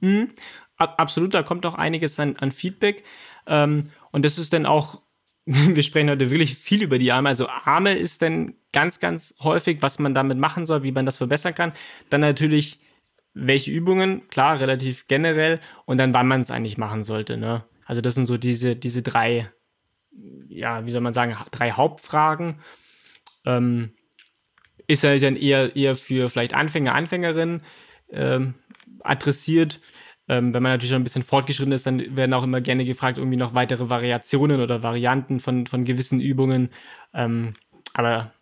Mhm. 0.00 0.30
Absolut, 0.76 1.34
da 1.34 1.42
kommt 1.42 1.64
auch 1.66 1.74
einiges 1.74 2.18
an, 2.18 2.36
an 2.36 2.50
Feedback. 2.50 3.04
Ähm, 3.46 3.90
und 4.10 4.24
das 4.24 4.38
ist 4.38 4.52
dann 4.52 4.66
auch 4.66 5.02
wir 5.46 5.82
sprechen 5.82 6.08
heute 6.08 6.30
wirklich 6.30 6.56
viel 6.56 6.82
über 6.82 6.98
die 6.98 7.12
Arme. 7.12 7.28
Also 7.28 7.48
Arme 7.48 7.94
ist 7.94 8.22
dann 8.22 8.54
ganz, 8.72 8.98
ganz 8.98 9.34
häufig, 9.40 9.78
was 9.82 9.98
man 9.98 10.14
damit 10.14 10.38
machen 10.38 10.64
soll, 10.64 10.82
wie 10.82 10.92
man 10.92 11.04
das 11.04 11.18
verbessern 11.18 11.54
kann. 11.54 11.72
Dann 12.08 12.22
natürlich, 12.22 12.80
welche 13.34 13.70
Übungen, 13.70 14.28
klar, 14.28 14.60
relativ 14.60 15.06
generell. 15.08 15.60
Und 15.84 15.98
dann, 15.98 16.14
wann 16.14 16.28
man 16.28 16.40
es 16.40 16.50
eigentlich 16.50 16.78
machen 16.78 17.02
sollte. 17.02 17.36
Ne? 17.36 17.64
Also 17.84 18.00
das 18.00 18.14
sind 18.14 18.26
so 18.26 18.36
diese, 18.38 18.76
diese 18.76 19.02
drei, 19.02 19.50
ja, 20.48 20.86
wie 20.86 20.90
soll 20.90 21.00
man 21.00 21.12
sagen, 21.12 21.36
drei 21.50 21.72
Hauptfragen. 21.72 22.60
Ähm, 23.44 23.92
ist 24.86 25.02
ja 25.02 25.16
dann 25.18 25.36
eher, 25.36 25.76
eher 25.76 25.96
für 25.96 26.28
vielleicht 26.28 26.54
Anfänger, 26.54 26.94
Anfängerinnen 26.94 27.62
ähm, 28.10 28.54
adressiert. 29.00 29.80
Ähm, 30.28 30.54
wenn 30.54 30.62
man 30.62 30.72
natürlich 30.72 30.90
schon 30.90 31.00
ein 31.00 31.04
bisschen 31.04 31.22
fortgeschritten 31.22 31.72
ist, 31.72 31.86
dann 31.86 32.16
werden 32.16 32.32
auch 32.32 32.44
immer 32.44 32.60
gerne 32.60 32.84
gefragt, 32.84 33.18
irgendwie 33.18 33.36
noch 33.36 33.54
weitere 33.54 33.90
Variationen 33.90 34.60
oder 34.60 34.82
Varianten 34.82 35.40
von, 35.40 35.66
von 35.66 35.84
gewissen 35.84 36.20
Übungen. 36.20 36.70
Ähm, 37.12 37.54
aber 37.92 38.33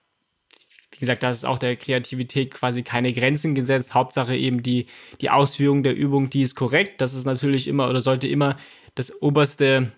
gesagt, 1.02 1.24
da 1.24 1.30
ist 1.30 1.44
auch 1.44 1.58
der 1.58 1.74
Kreativität 1.74 2.52
quasi 2.52 2.84
keine 2.84 3.12
Grenzen 3.12 3.56
gesetzt. 3.56 3.92
Hauptsache 3.92 4.36
eben 4.36 4.62
die, 4.62 4.86
die 5.20 5.30
Ausführung 5.30 5.82
der 5.82 5.96
Übung, 5.96 6.30
die 6.30 6.42
ist 6.42 6.54
korrekt. 6.54 7.00
Das 7.00 7.12
ist 7.12 7.24
natürlich 7.24 7.66
immer 7.66 7.88
oder 7.88 8.00
sollte 8.00 8.28
immer 8.28 8.56
das 8.94 9.20
oberste, 9.20 9.90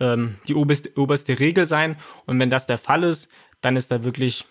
ähm, 0.00 0.34
die 0.48 0.56
oberste, 0.56 0.90
oberste 0.98 1.38
Regel 1.38 1.68
sein. 1.68 1.94
Und 2.26 2.40
wenn 2.40 2.50
das 2.50 2.66
der 2.66 2.76
Fall 2.76 3.04
ist, 3.04 3.30
dann 3.60 3.76
ist 3.76 3.92
da 3.92 4.02
wirklich 4.02 4.46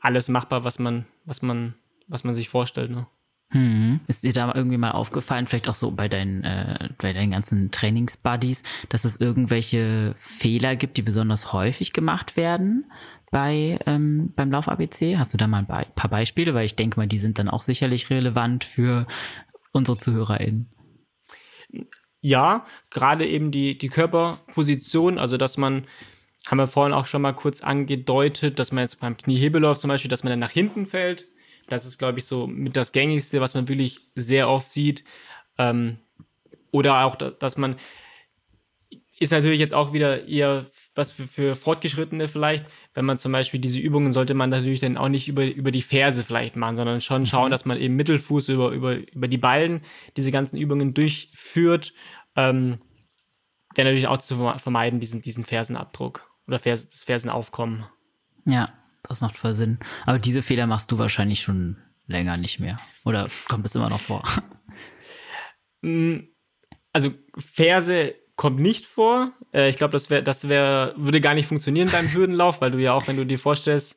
alles 0.00 0.30
machbar, 0.30 0.64
was 0.64 0.78
man, 0.78 1.04
was 1.26 1.42
man, 1.42 1.74
was 2.08 2.24
man 2.24 2.32
sich 2.32 2.48
vorstellt. 2.48 2.90
Ne? 2.90 3.06
Hm. 3.50 4.00
Ist 4.06 4.24
dir 4.24 4.32
da 4.32 4.50
irgendwie 4.54 4.78
mal 4.78 4.92
aufgefallen, 4.92 5.46
vielleicht 5.46 5.68
auch 5.68 5.74
so 5.74 5.90
bei 5.90 6.08
deinen, 6.08 6.42
äh, 6.42 6.88
bei 6.96 7.12
deinen 7.12 7.32
ganzen 7.32 7.70
Trainingsbuddies, 7.70 8.62
dass 8.88 9.04
es 9.04 9.20
irgendwelche 9.20 10.14
Fehler 10.16 10.74
gibt, 10.74 10.96
die 10.96 11.02
besonders 11.02 11.52
häufig 11.52 11.92
gemacht 11.92 12.38
werden 12.38 12.86
bei 13.32 13.80
ähm, 13.86 14.32
beim 14.36 14.52
Lauf 14.52 14.68
ABC? 14.68 15.18
Hast 15.18 15.34
du 15.34 15.38
da 15.38 15.48
mal 15.48 15.66
ein 15.66 15.86
paar 15.94 16.10
Beispiele? 16.10 16.54
Weil 16.54 16.66
ich 16.66 16.76
denke 16.76 17.00
mal, 17.00 17.08
die 17.08 17.18
sind 17.18 17.40
dann 17.40 17.48
auch 17.48 17.62
sicherlich 17.62 18.08
relevant 18.10 18.62
für 18.62 19.08
unsere 19.72 19.96
ZuhörerInnen. 19.96 20.68
Ja, 22.20 22.64
gerade 22.90 23.26
eben 23.26 23.50
die, 23.50 23.76
die 23.76 23.88
Körperposition, 23.88 25.18
also 25.18 25.36
dass 25.36 25.56
man, 25.56 25.88
haben 26.46 26.58
wir 26.58 26.68
vorhin 26.68 26.94
auch 26.94 27.06
schon 27.06 27.22
mal 27.22 27.32
kurz 27.32 27.60
angedeutet, 27.60 28.60
dass 28.60 28.70
man 28.70 28.82
jetzt 28.82 29.00
beim 29.00 29.16
Kniehebelauf 29.16 29.80
zum 29.80 29.88
Beispiel, 29.88 30.08
dass 30.08 30.22
man 30.22 30.30
dann 30.30 30.38
nach 30.38 30.52
hinten 30.52 30.86
fällt 30.86 31.26
das 31.68 31.86
ist, 31.86 31.98
glaube 31.98 32.18
ich, 32.18 32.26
so 32.26 32.46
mit 32.46 32.76
das 32.76 32.92
Gängigste, 32.92 33.40
was 33.40 33.54
man 33.54 33.68
wirklich 33.68 34.00
sehr 34.14 34.48
oft 34.48 34.70
sieht. 34.70 35.04
Ähm, 35.58 35.98
oder 36.70 37.04
auch, 37.04 37.16
dass 37.16 37.56
man 37.56 37.76
ist 39.18 39.30
natürlich 39.30 39.60
jetzt 39.60 39.74
auch 39.74 39.92
wieder 39.92 40.26
eher 40.26 40.66
was 40.94 41.12
für, 41.12 41.26
für 41.26 41.54
Fortgeschrittene 41.54 42.28
vielleicht. 42.28 42.66
Wenn 42.94 43.04
man 43.06 43.18
zum 43.18 43.32
Beispiel 43.32 43.60
diese 43.60 43.78
Übungen 43.78 44.12
sollte 44.12 44.34
man 44.34 44.50
natürlich 44.50 44.80
dann 44.80 44.98
auch 44.98 45.08
nicht 45.08 45.28
über, 45.28 45.44
über 45.46 45.70
die 45.70 45.82
Ferse 45.82 46.24
vielleicht 46.24 46.56
machen, 46.56 46.76
sondern 46.76 47.00
schon 47.00 47.24
schauen, 47.26 47.46
mhm. 47.46 47.50
dass 47.50 47.64
man 47.64 47.78
eben 47.78 47.96
Mittelfuß 47.96 48.48
über, 48.50 48.70
über, 48.70 48.96
über 49.12 49.28
die 49.28 49.38
Ballen 49.38 49.82
diese 50.16 50.30
ganzen 50.30 50.56
Übungen 50.56 50.94
durchführt. 50.94 51.92
Ähm, 52.36 52.78
der 53.76 53.84
natürlich 53.84 54.06
auch 54.06 54.18
zu 54.18 54.36
vermeiden, 54.58 55.00
diesen, 55.00 55.22
diesen 55.22 55.44
Fersenabdruck 55.44 56.30
oder 56.46 56.58
Vers, 56.58 56.88
das 56.88 57.04
Fersenaufkommen. 57.04 57.86
Ja, 58.44 58.70
das 59.02 59.20
macht 59.20 59.36
voll 59.36 59.54
Sinn. 59.54 59.78
Aber 60.04 60.18
diese 60.18 60.42
Fehler 60.42 60.66
machst 60.66 60.92
du 60.92 60.98
wahrscheinlich 60.98 61.40
schon 61.40 61.78
länger 62.06 62.36
nicht 62.36 62.60
mehr. 62.60 62.78
Oder 63.04 63.28
kommt 63.48 63.66
es 63.66 63.74
immer 63.74 63.88
noch 63.88 64.00
vor? 64.00 64.22
Mm, 65.84 66.28
also 66.92 67.12
Ferse 67.36 68.14
kommt 68.42 68.58
nicht 68.58 68.86
vor. 68.86 69.30
Äh, 69.54 69.68
ich 69.68 69.76
glaube, 69.76 69.92
das 69.92 70.10
wäre, 70.10 70.20
das 70.24 70.48
wäre, 70.48 70.94
würde 70.96 71.20
gar 71.20 71.32
nicht 71.32 71.46
funktionieren 71.46 71.88
beim 71.92 72.12
Hürdenlauf, 72.12 72.60
weil 72.60 72.72
du 72.72 72.78
ja 72.78 72.92
auch, 72.92 73.06
wenn 73.06 73.16
du 73.16 73.24
dir 73.24 73.38
vorstellst, 73.38 73.96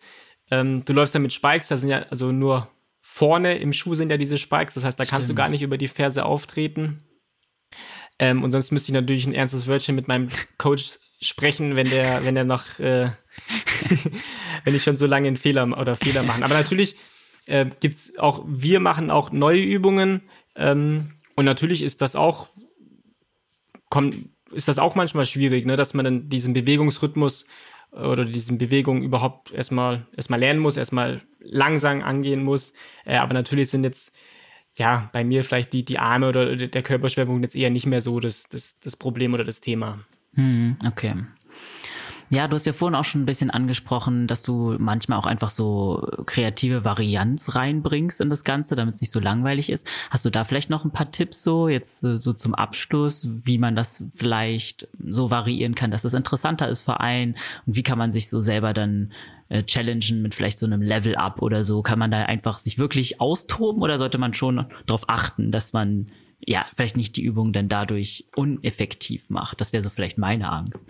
ähm, 0.51 0.85
du 0.85 0.93
läufst 0.93 1.15
ja 1.15 1.19
mit 1.19 1.33
Spikes, 1.33 1.69
da 1.69 1.77
sind 1.77 1.89
ja 1.89 2.05
also 2.11 2.31
nur 2.31 2.69
vorne 3.01 3.57
im 3.57 3.73
Schuh 3.73 3.95
sind 3.95 4.11
ja 4.11 4.17
diese 4.17 4.37
Spikes, 4.37 4.75
das 4.75 4.83
heißt, 4.83 4.99
da 4.99 5.03
Stimmt. 5.03 5.17
kannst 5.17 5.31
du 5.31 5.33
gar 5.33 5.49
nicht 5.49 5.63
über 5.63 5.79
die 5.79 5.87
Ferse 5.87 6.25
auftreten. 6.25 6.99
Ähm, 8.19 8.43
und 8.43 8.51
sonst 8.51 8.71
müsste 8.71 8.89
ich 8.89 8.93
natürlich 8.93 9.25
ein 9.25 9.33
ernstes 9.33 9.65
Wörtchen 9.65 9.95
mit 9.95 10.07
meinem 10.07 10.27
Coach 10.59 10.99
sprechen, 11.19 11.75
wenn 11.75 11.89
der, 11.89 12.23
wenn 12.23 12.35
der 12.35 12.43
noch, 12.43 12.77
äh, 12.77 13.09
wenn 14.63 14.75
ich 14.75 14.83
schon 14.83 14.97
so 14.97 15.07
lange 15.07 15.27
einen 15.27 15.37
Fehler 15.37 15.75
oder 15.75 15.95
Fehler 15.95 16.21
machen. 16.21 16.43
Aber 16.43 16.53
natürlich 16.53 16.97
äh, 17.47 17.65
gibt's 17.79 18.19
auch, 18.19 18.43
wir 18.45 18.79
machen 18.79 19.09
auch 19.09 19.31
neue 19.31 19.63
Übungen 19.63 20.21
ähm, 20.55 21.13
und 21.35 21.45
natürlich 21.45 21.81
ist 21.81 22.03
das 22.03 22.15
auch, 22.15 22.49
kommt, 23.89 24.34
ist 24.51 24.67
das 24.67 24.79
auch 24.79 24.95
manchmal 24.95 25.25
schwierig, 25.25 25.65
ne, 25.65 25.75
dass 25.75 25.93
man 25.93 26.05
dann 26.05 26.29
diesen 26.29 26.53
Bewegungsrhythmus 26.53 27.45
oder 27.91 28.25
diesen 28.25 28.57
Bewegungen 28.57 29.03
überhaupt 29.03 29.51
erstmal 29.51 30.05
erstmal 30.15 30.39
lernen 30.39 30.59
muss, 30.59 30.77
erstmal 30.77 31.21
langsam 31.39 32.01
angehen 32.01 32.43
muss. 32.43 32.73
Äh, 33.05 33.17
aber 33.17 33.33
natürlich 33.33 33.69
sind 33.69 33.83
jetzt 33.83 34.13
ja 34.75 35.09
bei 35.13 35.23
mir 35.23 35.43
vielleicht 35.43 35.73
die, 35.73 35.85
die 35.85 35.99
Arme 35.99 36.27
oder 36.29 36.55
der 36.55 36.83
Körperschwerpunkt 36.83 37.43
jetzt 37.43 37.55
eher 37.55 37.69
nicht 37.69 37.85
mehr 37.85 38.01
so 38.01 38.19
das, 38.19 38.49
das, 38.49 38.79
das 38.79 38.95
Problem 38.97 39.33
oder 39.33 39.45
das 39.45 39.61
Thema. 39.61 39.99
Hm, 40.33 40.75
okay. 40.85 41.15
Ja, 42.32 42.47
du 42.47 42.55
hast 42.55 42.65
ja 42.65 42.73
vorhin 42.73 42.95
auch 42.95 43.03
schon 43.03 43.21
ein 43.21 43.28
bisschen 43.28 43.51
angesprochen, 43.51 44.26
dass 44.26 44.41
du 44.41 44.76
manchmal 44.80 45.19
auch 45.19 45.28
einfach 45.28 45.51
so 45.51 46.07
kreative 46.26 46.84
Varianz 46.84 47.53
reinbringst 47.53 48.19
in 48.19 48.32
das 48.32 48.43
Ganze, 48.43 48.76
damit 48.76 48.95
es 48.95 49.01
nicht 49.01 49.13
so 49.13 49.19
langweilig 49.19 49.69
ist. 49.69 49.86
Hast 50.09 50.26
du 50.26 50.32
da 50.32 50.43
vielleicht 50.43 50.71
noch 50.71 50.86
ein 50.86 50.91
paar 50.91 51.11
Tipps 51.11 51.43
so, 51.43 51.67
jetzt 51.67 52.03
äh, 52.03 52.19
so 52.19 52.34
zum 52.34 52.55
Abschluss, 52.55 53.28
wie 53.45 53.59
man 53.59 53.76
das 53.76 54.03
vielleicht 54.15 54.88
so 55.07 55.30
variieren 55.30 55.76
kann, 55.76 55.91
dass 55.91 56.03
es 56.03 56.15
interessanter 56.15 56.67
ist 56.67 56.82
für 56.82 56.99
einen 56.99 57.36
und 57.67 57.76
wie 57.76 57.84
kann 57.84 57.99
man 57.99 58.11
sich 58.11 58.28
so 58.28 58.41
selber 58.41 58.73
dann 58.73 59.11
äh, 59.49 59.61
challengen 59.63 60.23
mit 60.23 60.34
vielleicht 60.34 60.57
so 60.57 60.65
einem 60.65 60.82
Level-Up 60.82 61.43
oder 61.43 61.63
so? 61.63 61.84
Kann 61.84 61.99
man 61.99 62.09
da 62.09 62.23
einfach 62.23 62.57
sich 62.57 62.80
wirklich 62.80 63.21
austoben 63.21 63.84
oder 63.84 63.99
sollte 63.99 64.17
man 64.17 64.34
schon 64.34 64.65
darauf 64.88 65.09
achten, 65.09 65.51
dass 65.51 65.73
man 65.73 66.07
ja 66.43 66.65
vielleicht 66.76 66.97
nicht 66.97 67.17
die 67.17 67.23
Übung 67.23 67.53
dann 67.53 67.69
dadurch 67.69 68.26
uneffektiv 68.36 69.30
macht? 69.30 69.61
Das 69.61 69.73
wäre 69.73 69.84
so 69.84 69.91
vielleicht 69.91 70.17
meine 70.17 70.51
Angst 70.51 70.88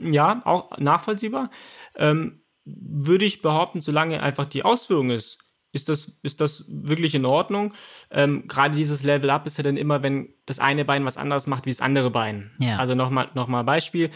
ja, 0.00 0.42
auch 0.44 0.76
nachvollziehbar. 0.78 1.50
Ähm, 1.96 2.42
würde 2.64 3.24
ich 3.24 3.42
behaupten, 3.42 3.80
solange 3.80 4.22
einfach 4.22 4.46
die 4.46 4.62
Ausführung 4.62 5.10
ist, 5.10 5.38
ist 5.72 5.88
das, 5.88 6.18
ist 6.22 6.40
das 6.40 6.64
wirklich 6.68 7.14
in 7.14 7.24
Ordnung. 7.24 7.74
Ähm, 8.10 8.46
Gerade 8.48 8.74
dieses 8.74 9.02
Level 9.02 9.30
Up 9.30 9.46
ist 9.46 9.58
ja 9.58 9.64
dann 9.64 9.76
immer, 9.76 10.02
wenn 10.02 10.34
das 10.46 10.58
eine 10.58 10.84
Bein 10.84 11.04
was 11.04 11.16
anderes 11.16 11.46
macht 11.46 11.66
wie 11.66 11.70
das 11.70 11.80
andere 11.80 12.10
Bein. 12.10 12.50
Ja. 12.58 12.78
Also 12.78 12.94
nochmal 12.94 13.30
noch 13.34 13.48
mal 13.48 13.64
Beispiel. 13.64 14.10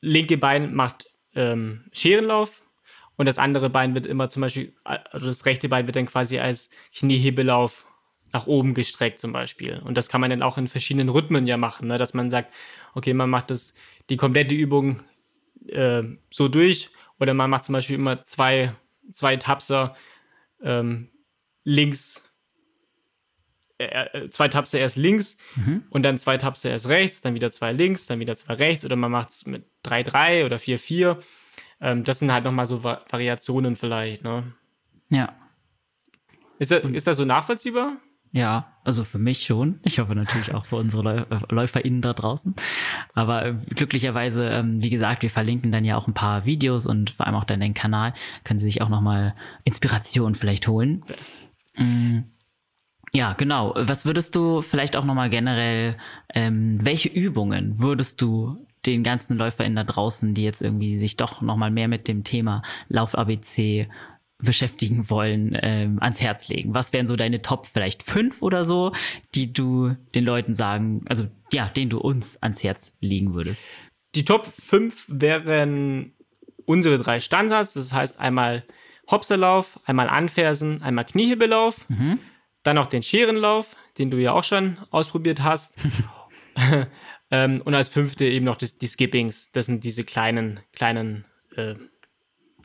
Linke 0.00 0.38
Bein 0.38 0.74
macht 0.74 1.10
ähm, 1.34 1.84
Scherenlauf 1.92 2.62
und 3.16 3.26
das 3.26 3.38
andere 3.38 3.70
Bein 3.70 3.94
wird 3.94 4.06
immer 4.06 4.28
zum 4.28 4.42
Beispiel, 4.42 4.74
also 4.84 5.26
das 5.26 5.44
rechte 5.46 5.68
Bein 5.68 5.86
wird 5.86 5.96
dann 5.96 6.06
quasi 6.06 6.38
als 6.38 6.70
Kniehebelauf 6.94 7.86
nach 8.32 8.46
oben 8.46 8.74
gestreckt 8.74 9.18
zum 9.18 9.32
Beispiel. 9.32 9.80
Und 9.84 9.96
das 9.96 10.08
kann 10.08 10.20
man 10.20 10.30
dann 10.30 10.42
auch 10.42 10.58
in 10.58 10.68
verschiedenen 10.68 11.08
Rhythmen 11.08 11.46
ja 11.46 11.56
machen, 11.56 11.88
ne? 11.88 11.98
dass 11.98 12.14
man 12.14 12.30
sagt, 12.30 12.52
okay, 12.94 13.14
man 13.14 13.30
macht 13.30 13.50
das 13.50 13.74
die 14.10 14.16
komplette 14.16 14.54
Übung 14.54 15.02
äh, 15.66 16.02
so 16.30 16.48
durch. 16.48 16.90
Oder 17.18 17.34
man 17.34 17.50
macht 17.50 17.64
zum 17.64 17.72
Beispiel 17.72 17.96
immer 17.96 18.22
zwei, 18.22 18.72
zwei 19.10 19.36
Tapser 19.36 19.96
ähm, 20.62 21.08
links, 21.64 22.22
äh, 23.78 23.84
äh 23.84 24.28
zwei 24.28 24.48
Tapser 24.48 24.78
erst 24.78 24.96
links 24.96 25.36
mhm. 25.54 25.84
und 25.90 26.02
dann 26.02 26.18
zwei 26.18 26.36
Tapser 26.36 26.70
erst 26.70 26.88
rechts, 26.88 27.22
dann 27.22 27.34
wieder 27.34 27.50
zwei 27.50 27.72
links, 27.72 28.06
dann 28.06 28.20
wieder 28.20 28.36
zwei 28.36 28.54
rechts. 28.54 28.84
Oder 28.84 28.96
man 28.96 29.10
macht 29.10 29.30
es 29.30 29.46
mit 29.46 29.64
3-3 29.84 30.44
oder 30.44 30.56
4-4. 30.56 31.22
Ähm, 31.80 32.04
das 32.04 32.18
sind 32.18 32.32
halt 32.32 32.44
nochmal 32.44 32.66
so 32.66 32.84
Va 32.84 33.04
Variationen 33.08 33.76
vielleicht. 33.76 34.22
Ne? 34.22 34.52
Ja. 35.08 35.34
Ist 36.58 36.70
das, 36.70 36.84
ist 36.84 37.06
das 37.06 37.16
so 37.16 37.24
nachvollziehbar? 37.24 37.96
Ja, 38.36 38.66
also 38.84 39.02
für 39.02 39.18
mich 39.18 39.44
schon. 39.44 39.80
Ich 39.82 39.98
hoffe 39.98 40.14
natürlich 40.14 40.52
auch 40.52 40.66
für 40.66 40.76
unsere 40.76 41.26
äh, 41.30 41.54
LäuferInnen 41.54 42.02
da 42.02 42.12
draußen. 42.12 42.54
Aber 43.14 43.46
äh, 43.46 43.54
glücklicherweise, 43.74 44.50
ähm, 44.50 44.82
wie 44.82 44.90
gesagt, 44.90 45.22
wir 45.22 45.30
verlinken 45.30 45.72
dann 45.72 45.86
ja 45.86 45.96
auch 45.96 46.06
ein 46.06 46.12
paar 46.12 46.44
Videos 46.44 46.86
und 46.86 47.08
vor 47.08 47.26
allem 47.26 47.36
auch 47.36 47.44
dann 47.44 47.60
den 47.60 47.72
Kanal. 47.72 48.12
Können 48.44 48.58
Sie 48.58 48.66
sich 48.66 48.82
auch 48.82 48.90
nochmal 48.90 49.34
Inspiration 49.64 50.34
vielleicht 50.34 50.68
holen. 50.68 51.02
Mm, 51.78 52.24
ja, 53.14 53.32
genau. 53.32 53.72
Was 53.74 54.04
würdest 54.04 54.36
du 54.36 54.60
vielleicht 54.60 54.98
auch 54.98 55.06
nochmal 55.06 55.30
generell, 55.30 55.96
ähm, 56.34 56.76
welche 56.84 57.08
Übungen 57.08 57.80
würdest 57.80 58.20
du 58.20 58.66
den 58.84 59.02
ganzen 59.02 59.38
LäuferInnen 59.38 59.76
da 59.76 59.84
draußen, 59.84 60.34
die 60.34 60.44
jetzt 60.44 60.60
irgendwie 60.60 60.98
sich 60.98 61.16
doch 61.16 61.40
nochmal 61.40 61.70
mehr 61.70 61.88
mit 61.88 62.06
dem 62.06 62.22
Thema 62.22 62.60
Lauf-ABC 62.88 63.88
beschäftigen 64.38 65.08
wollen, 65.08 65.56
ähm, 65.60 65.98
ans 66.00 66.20
Herz 66.20 66.48
legen? 66.48 66.74
Was 66.74 66.92
wären 66.92 67.06
so 67.06 67.16
deine 67.16 67.42
Top 67.42 67.66
vielleicht 67.66 68.02
fünf 68.02 68.42
oder 68.42 68.64
so, 68.64 68.92
die 69.34 69.52
du 69.52 69.96
den 70.14 70.24
Leuten 70.24 70.54
sagen, 70.54 71.04
also 71.08 71.26
ja, 71.52 71.68
den 71.68 71.88
du 71.88 71.98
uns 71.98 72.42
ans 72.42 72.62
Herz 72.62 72.92
legen 73.00 73.34
würdest? 73.34 73.62
Die 74.14 74.24
Top 74.24 74.46
fünf 74.46 75.06
wären 75.08 76.12
unsere 76.64 76.98
drei 76.98 77.20
Standards, 77.20 77.72
das 77.74 77.92
heißt 77.92 78.18
einmal 78.18 78.64
Hopserlauf, 79.10 79.78
einmal 79.84 80.08
Anfersen, 80.08 80.82
einmal 80.82 81.04
Kniehebelauf, 81.04 81.88
mhm. 81.88 82.18
dann 82.62 82.76
noch 82.76 82.86
den 82.86 83.02
Scherenlauf, 83.02 83.76
den 83.98 84.10
du 84.10 84.18
ja 84.18 84.32
auch 84.32 84.44
schon 84.44 84.78
ausprobiert 84.90 85.42
hast. 85.42 85.74
ähm, 87.30 87.62
und 87.64 87.74
als 87.74 87.88
fünfte 87.88 88.24
eben 88.24 88.44
noch 88.44 88.56
das, 88.56 88.78
die 88.78 88.86
Skippings, 88.88 89.50
das 89.52 89.66
sind 89.66 89.84
diese 89.84 90.04
kleinen, 90.04 90.60
kleinen 90.72 91.24
äh, 91.54 91.76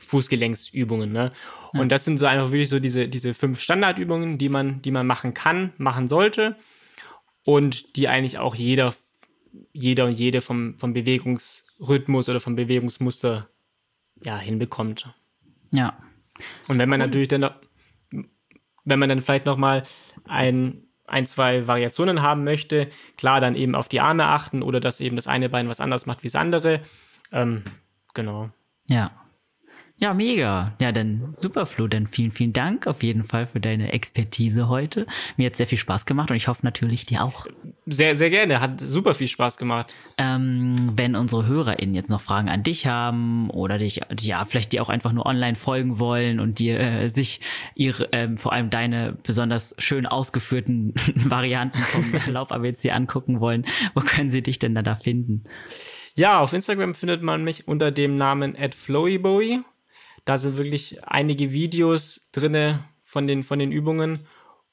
Fußgelenksübungen. 0.06 1.12
Ne? 1.12 1.32
Ja. 1.72 1.80
Und 1.80 1.90
das 1.90 2.04
sind 2.04 2.18
so 2.18 2.26
einfach 2.26 2.50
wirklich 2.50 2.68
so 2.68 2.80
diese, 2.80 3.08
diese 3.08 3.34
fünf 3.34 3.60
Standardübungen, 3.60 4.38
die 4.38 4.48
man, 4.48 4.82
die 4.82 4.90
man 4.90 5.06
machen 5.06 5.34
kann, 5.34 5.72
machen 5.78 6.08
sollte 6.08 6.56
und 7.44 7.96
die 7.96 8.08
eigentlich 8.08 8.38
auch 8.38 8.54
jeder, 8.54 8.94
jeder 9.72 10.06
und 10.06 10.18
jede 10.18 10.40
vom, 10.40 10.78
vom 10.78 10.92
Bewegungsrhythmus 10.92 12.28
oder 12.28 12.40
vom 12.40 12.56
Bewegungsmuster 12.56 13.48
ja, 14.22 14.38
hinbekommt. 14.38 15.12
Ja. 15.72 15.96
Und 16.68 16.78
wenn 16.78 16.88
man 16.88 17.00
cool. 17.00 17.06
natürlich 17.06 17.28
dann, 17.28 17.50
wenn 18.84 18.98
man 18.98 19.08
dann 19.08 19.20
vielleicht 19.20 19.46
nochmal 19.46 19.84
ein, 20.24 20.84
ein, 21.06 21.26
zwei 21.26 21.66
Variationen 21.66 22.22
haben 22.22 22.44
möchte, 22.44 22.88
klar, 23.16 23.40
dann 23.40 23.56
eben 23.56 23.74
auf 23.74 23.88
die 23.88 24.00
Arme 24.00 24.26
achten 24.26 24.62
oder 24.62 24.80
dass 24.80 25.00
eben 25.00 25.16
das 25.16 25.26
eine 25.26 25.48
Bein 25.48 25.68
was 25.68 25.80
anderes 25.80 26.06
macht 26.06 26.22
wie 26.22 26.28
das 26.28 26.36
andere. 26.36 26.80
Ähm, 27.32 27.64
genau. 28.14 28.50
Ja. 28.88 29.10
Ja, 30.02 30.14
mega. 30.14 30.74
Ja, 30.80 30.90
dann 30.90 31.32
super, 31.32 31.64
Flo. 31.64 31.86
Dann 31.86 32.08
vielen, 32.08 32.32
vielen 32.32 32.52
Dank 32.52 32.88
auf 32.88 33.04
jeden 33.04 33.22
Fall 33.22 33.46
für 33.46 33.60
deine 33.60 33.92
Expertise 33.92 34.68
heute. 34.68 35.06
Mir 35.36 35.46
hat 35.46 35.54
sehr 35.54 35.68
viel 35.68 35.78
Spaß 35.78 36.06
gemacht 36.06 36.28
und 36.28 36.36
ich 36.36 36.48
hoffe 36.48 36.66
natürlich 36.66 37.06
dir 37.06 37.22
auch. 37.22 37.46
Sehr, 37.86 38.16
sehr 38.16 38.28
gerne. 38.28 38.60
Hat 38.60 38.80
super 38.80 39.14
viel 39.14 39.28
Spaß 39.28 39.58
gemacht. 39.58 39.94
Ähm, 40.18 40.90
wenn 40.96 41.14
unsere 41.14 41.46
HörerInnen 41.46 41.94
jetzt 41.94 42.10
noch 42.10 42.20
Fragen 42.20 42.48
an 42.48 42.64
dich 42.64 42.88
haben 42.88 43.48
oder 43.50 43.78
dich, 43.78 44.00
ja, 44.18 44.44
vielleicht 44.44 44.72
dir 44.72 44.82
auch 44.82 44.88
einfach 44.88 45.12
nur 45.12 45.24
online 45.24 45.54
folgen 45.54 46.00
wollen 46.00 46.40
und 46.40 46.58
dir 46.58 46.80
äh, 46.80 47.08
sich 47.08 47.40
ihre, 47.76 48.08
ähm, 48.10 48.38
vor 48.38 48.52
allem 48.52 48.70
deine 48.70 49.16
besonders 49.22 49.72
schön 49.78 50.06
ausgeführten 50.06 50.94
Varianten 51.14 51.78
vom 51.78 52.12
Lauf 52.26 52.50
ABC 52.50 52.90
angucken 52.90 53.38
wollen, 53.38 53.66
wo 53.94 54.00
können 54.00 54.32
sie 54.32 54.42
dich 54.42 54.58
denn 54.58 54.74
da, 54.74 54.82
da 54.82 54.96
finden? 54.96 55.44
Ja, 56.16 56.40
auf 56.40 56.52
Instagram 56.52 56.96
findet 56.96 57.22
man 57.22 57.44
mich 57.44 57.68
unter 57.68 57.92
dem 57.92 58.16
Namen 58.16 58.56
@flowybowie 58.56 59.60
da 60.24 60.38
sind 60.38 60.56
wirklich 60.56 61.04
einige 61.04 61.52
Videos 61.52 62.28
drinne 62.32 62.84
von 63.02 63.26
den, 63.26 63.42
von 63.42 63.58
den 63.58 63.72
Übungen 63.72 64.26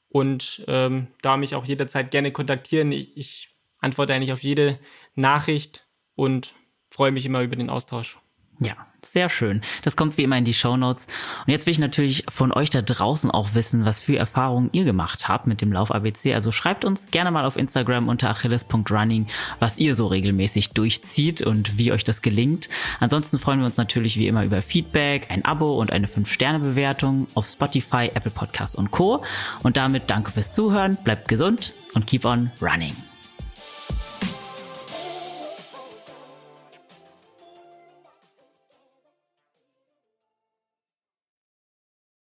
und 0.08 0.64
ähm, 0.68 1.08
da 1.22 1.36
mich 1.36 1.54
auch 1.54 1.64
jederzeit 1.64 2.10
gerne 2.10 2.32
kontaktieren. 2.32 2.92
Ich, 2.92 3.16
ich 3.16 3.56
antworte 3.78 4.14
eigentlich 4.14 4.32
auf 4.32 4.42
jede 4.42 4.78
Nachricht 5.14 5.86
und 6.14 6.54
freue 6.90 7.12
mich 7.12 7.26
immer 7.26 7.42
über 7.42 7.56
den 7.56 7.70
Austausch. 7.70 8.18
Ja, 8.60 8.89
sehr 9.04 9.28
schön. 9.28 9.60
Das 9.82 9.96
kommt 9.96 10.16
wie 10.18 10.22
immer 10.22 10.38
in 10.38 10.44
die 10.44 10.54
Show 10.54 10.76
Notes. 10.76 11.06
Und 11.46 11.52
jetzt 11.52 11.66
will 11.66 11.72
ich 11.72 11.78
natürlich 11.78 12.24
von 12.28 12.52
euch 12.52 12.70
da 12.70 12.82
draußen 12.82 13.30
auch 13.30 13.54
wissen, 13.54 13.84
was 13.84 14.00
für 14.00 14.16
Erfahrungen 14.16 14.70
ihr 14.72 14.84
gemacht 14.84 15.28
habt 15.28 15.46
mit 15.46 15.60
dem 15.60 15.72
Lauf 15.72 15.90
ABC. 15.90 16.34
Also 16.34 16.52
schreibt 16.52 16.84
uns 16.84 17.06
gerne 17.10 17.30
mal 17.30 17.44
auf 17.44 17.56
Instagram 17.56 18.08
unter 18.08 18.30
achilles.running, 18.30 19.26
was 19.58 19.78
ihr 19.78 19.94
so 19.94 20.06
regelmäßig 20.06 20.70
durchzieht 20.70 21.42
und 21.42 21.78
wie 21.78 21.92
euch 21.92 22.04
das 22.04 22.22
gelingt. 22.22 22.68
Ansonsten 23.00 23.38
freuen 23.38 23.60
wir 23.60 23.66
uns 23.66 23.76
natürlich 23.76 24.16
wie 24.16 24.28
immer 24.28 24.44
über 24.44 24.62
Feedback, 24.62 25.28
ein 25.30 25.44
Abo 25.44 25.78
und 25.80 25.92
eine 25.92 26.06
5-Sterne-Bewertung 26.06 27.26
auf 27.34 27.46
Spotify, 27.48 28.10
Apple 28.14 28.30
Podcasts 28.30 28.74
und 28.74 28.90
Co. 28.90 29.22
Und 29.62 29.76
damit 29.76 30.04
danke 30.08 30.30
fürs 30.30 30.52
Zuhören, 30.52 30.96
bleibt 31.04 31.28
gesund 31.28 31.72
und 31.94 32.06
keep 32.06 32.24
on 32.24 32.50
running. 32.60 32.94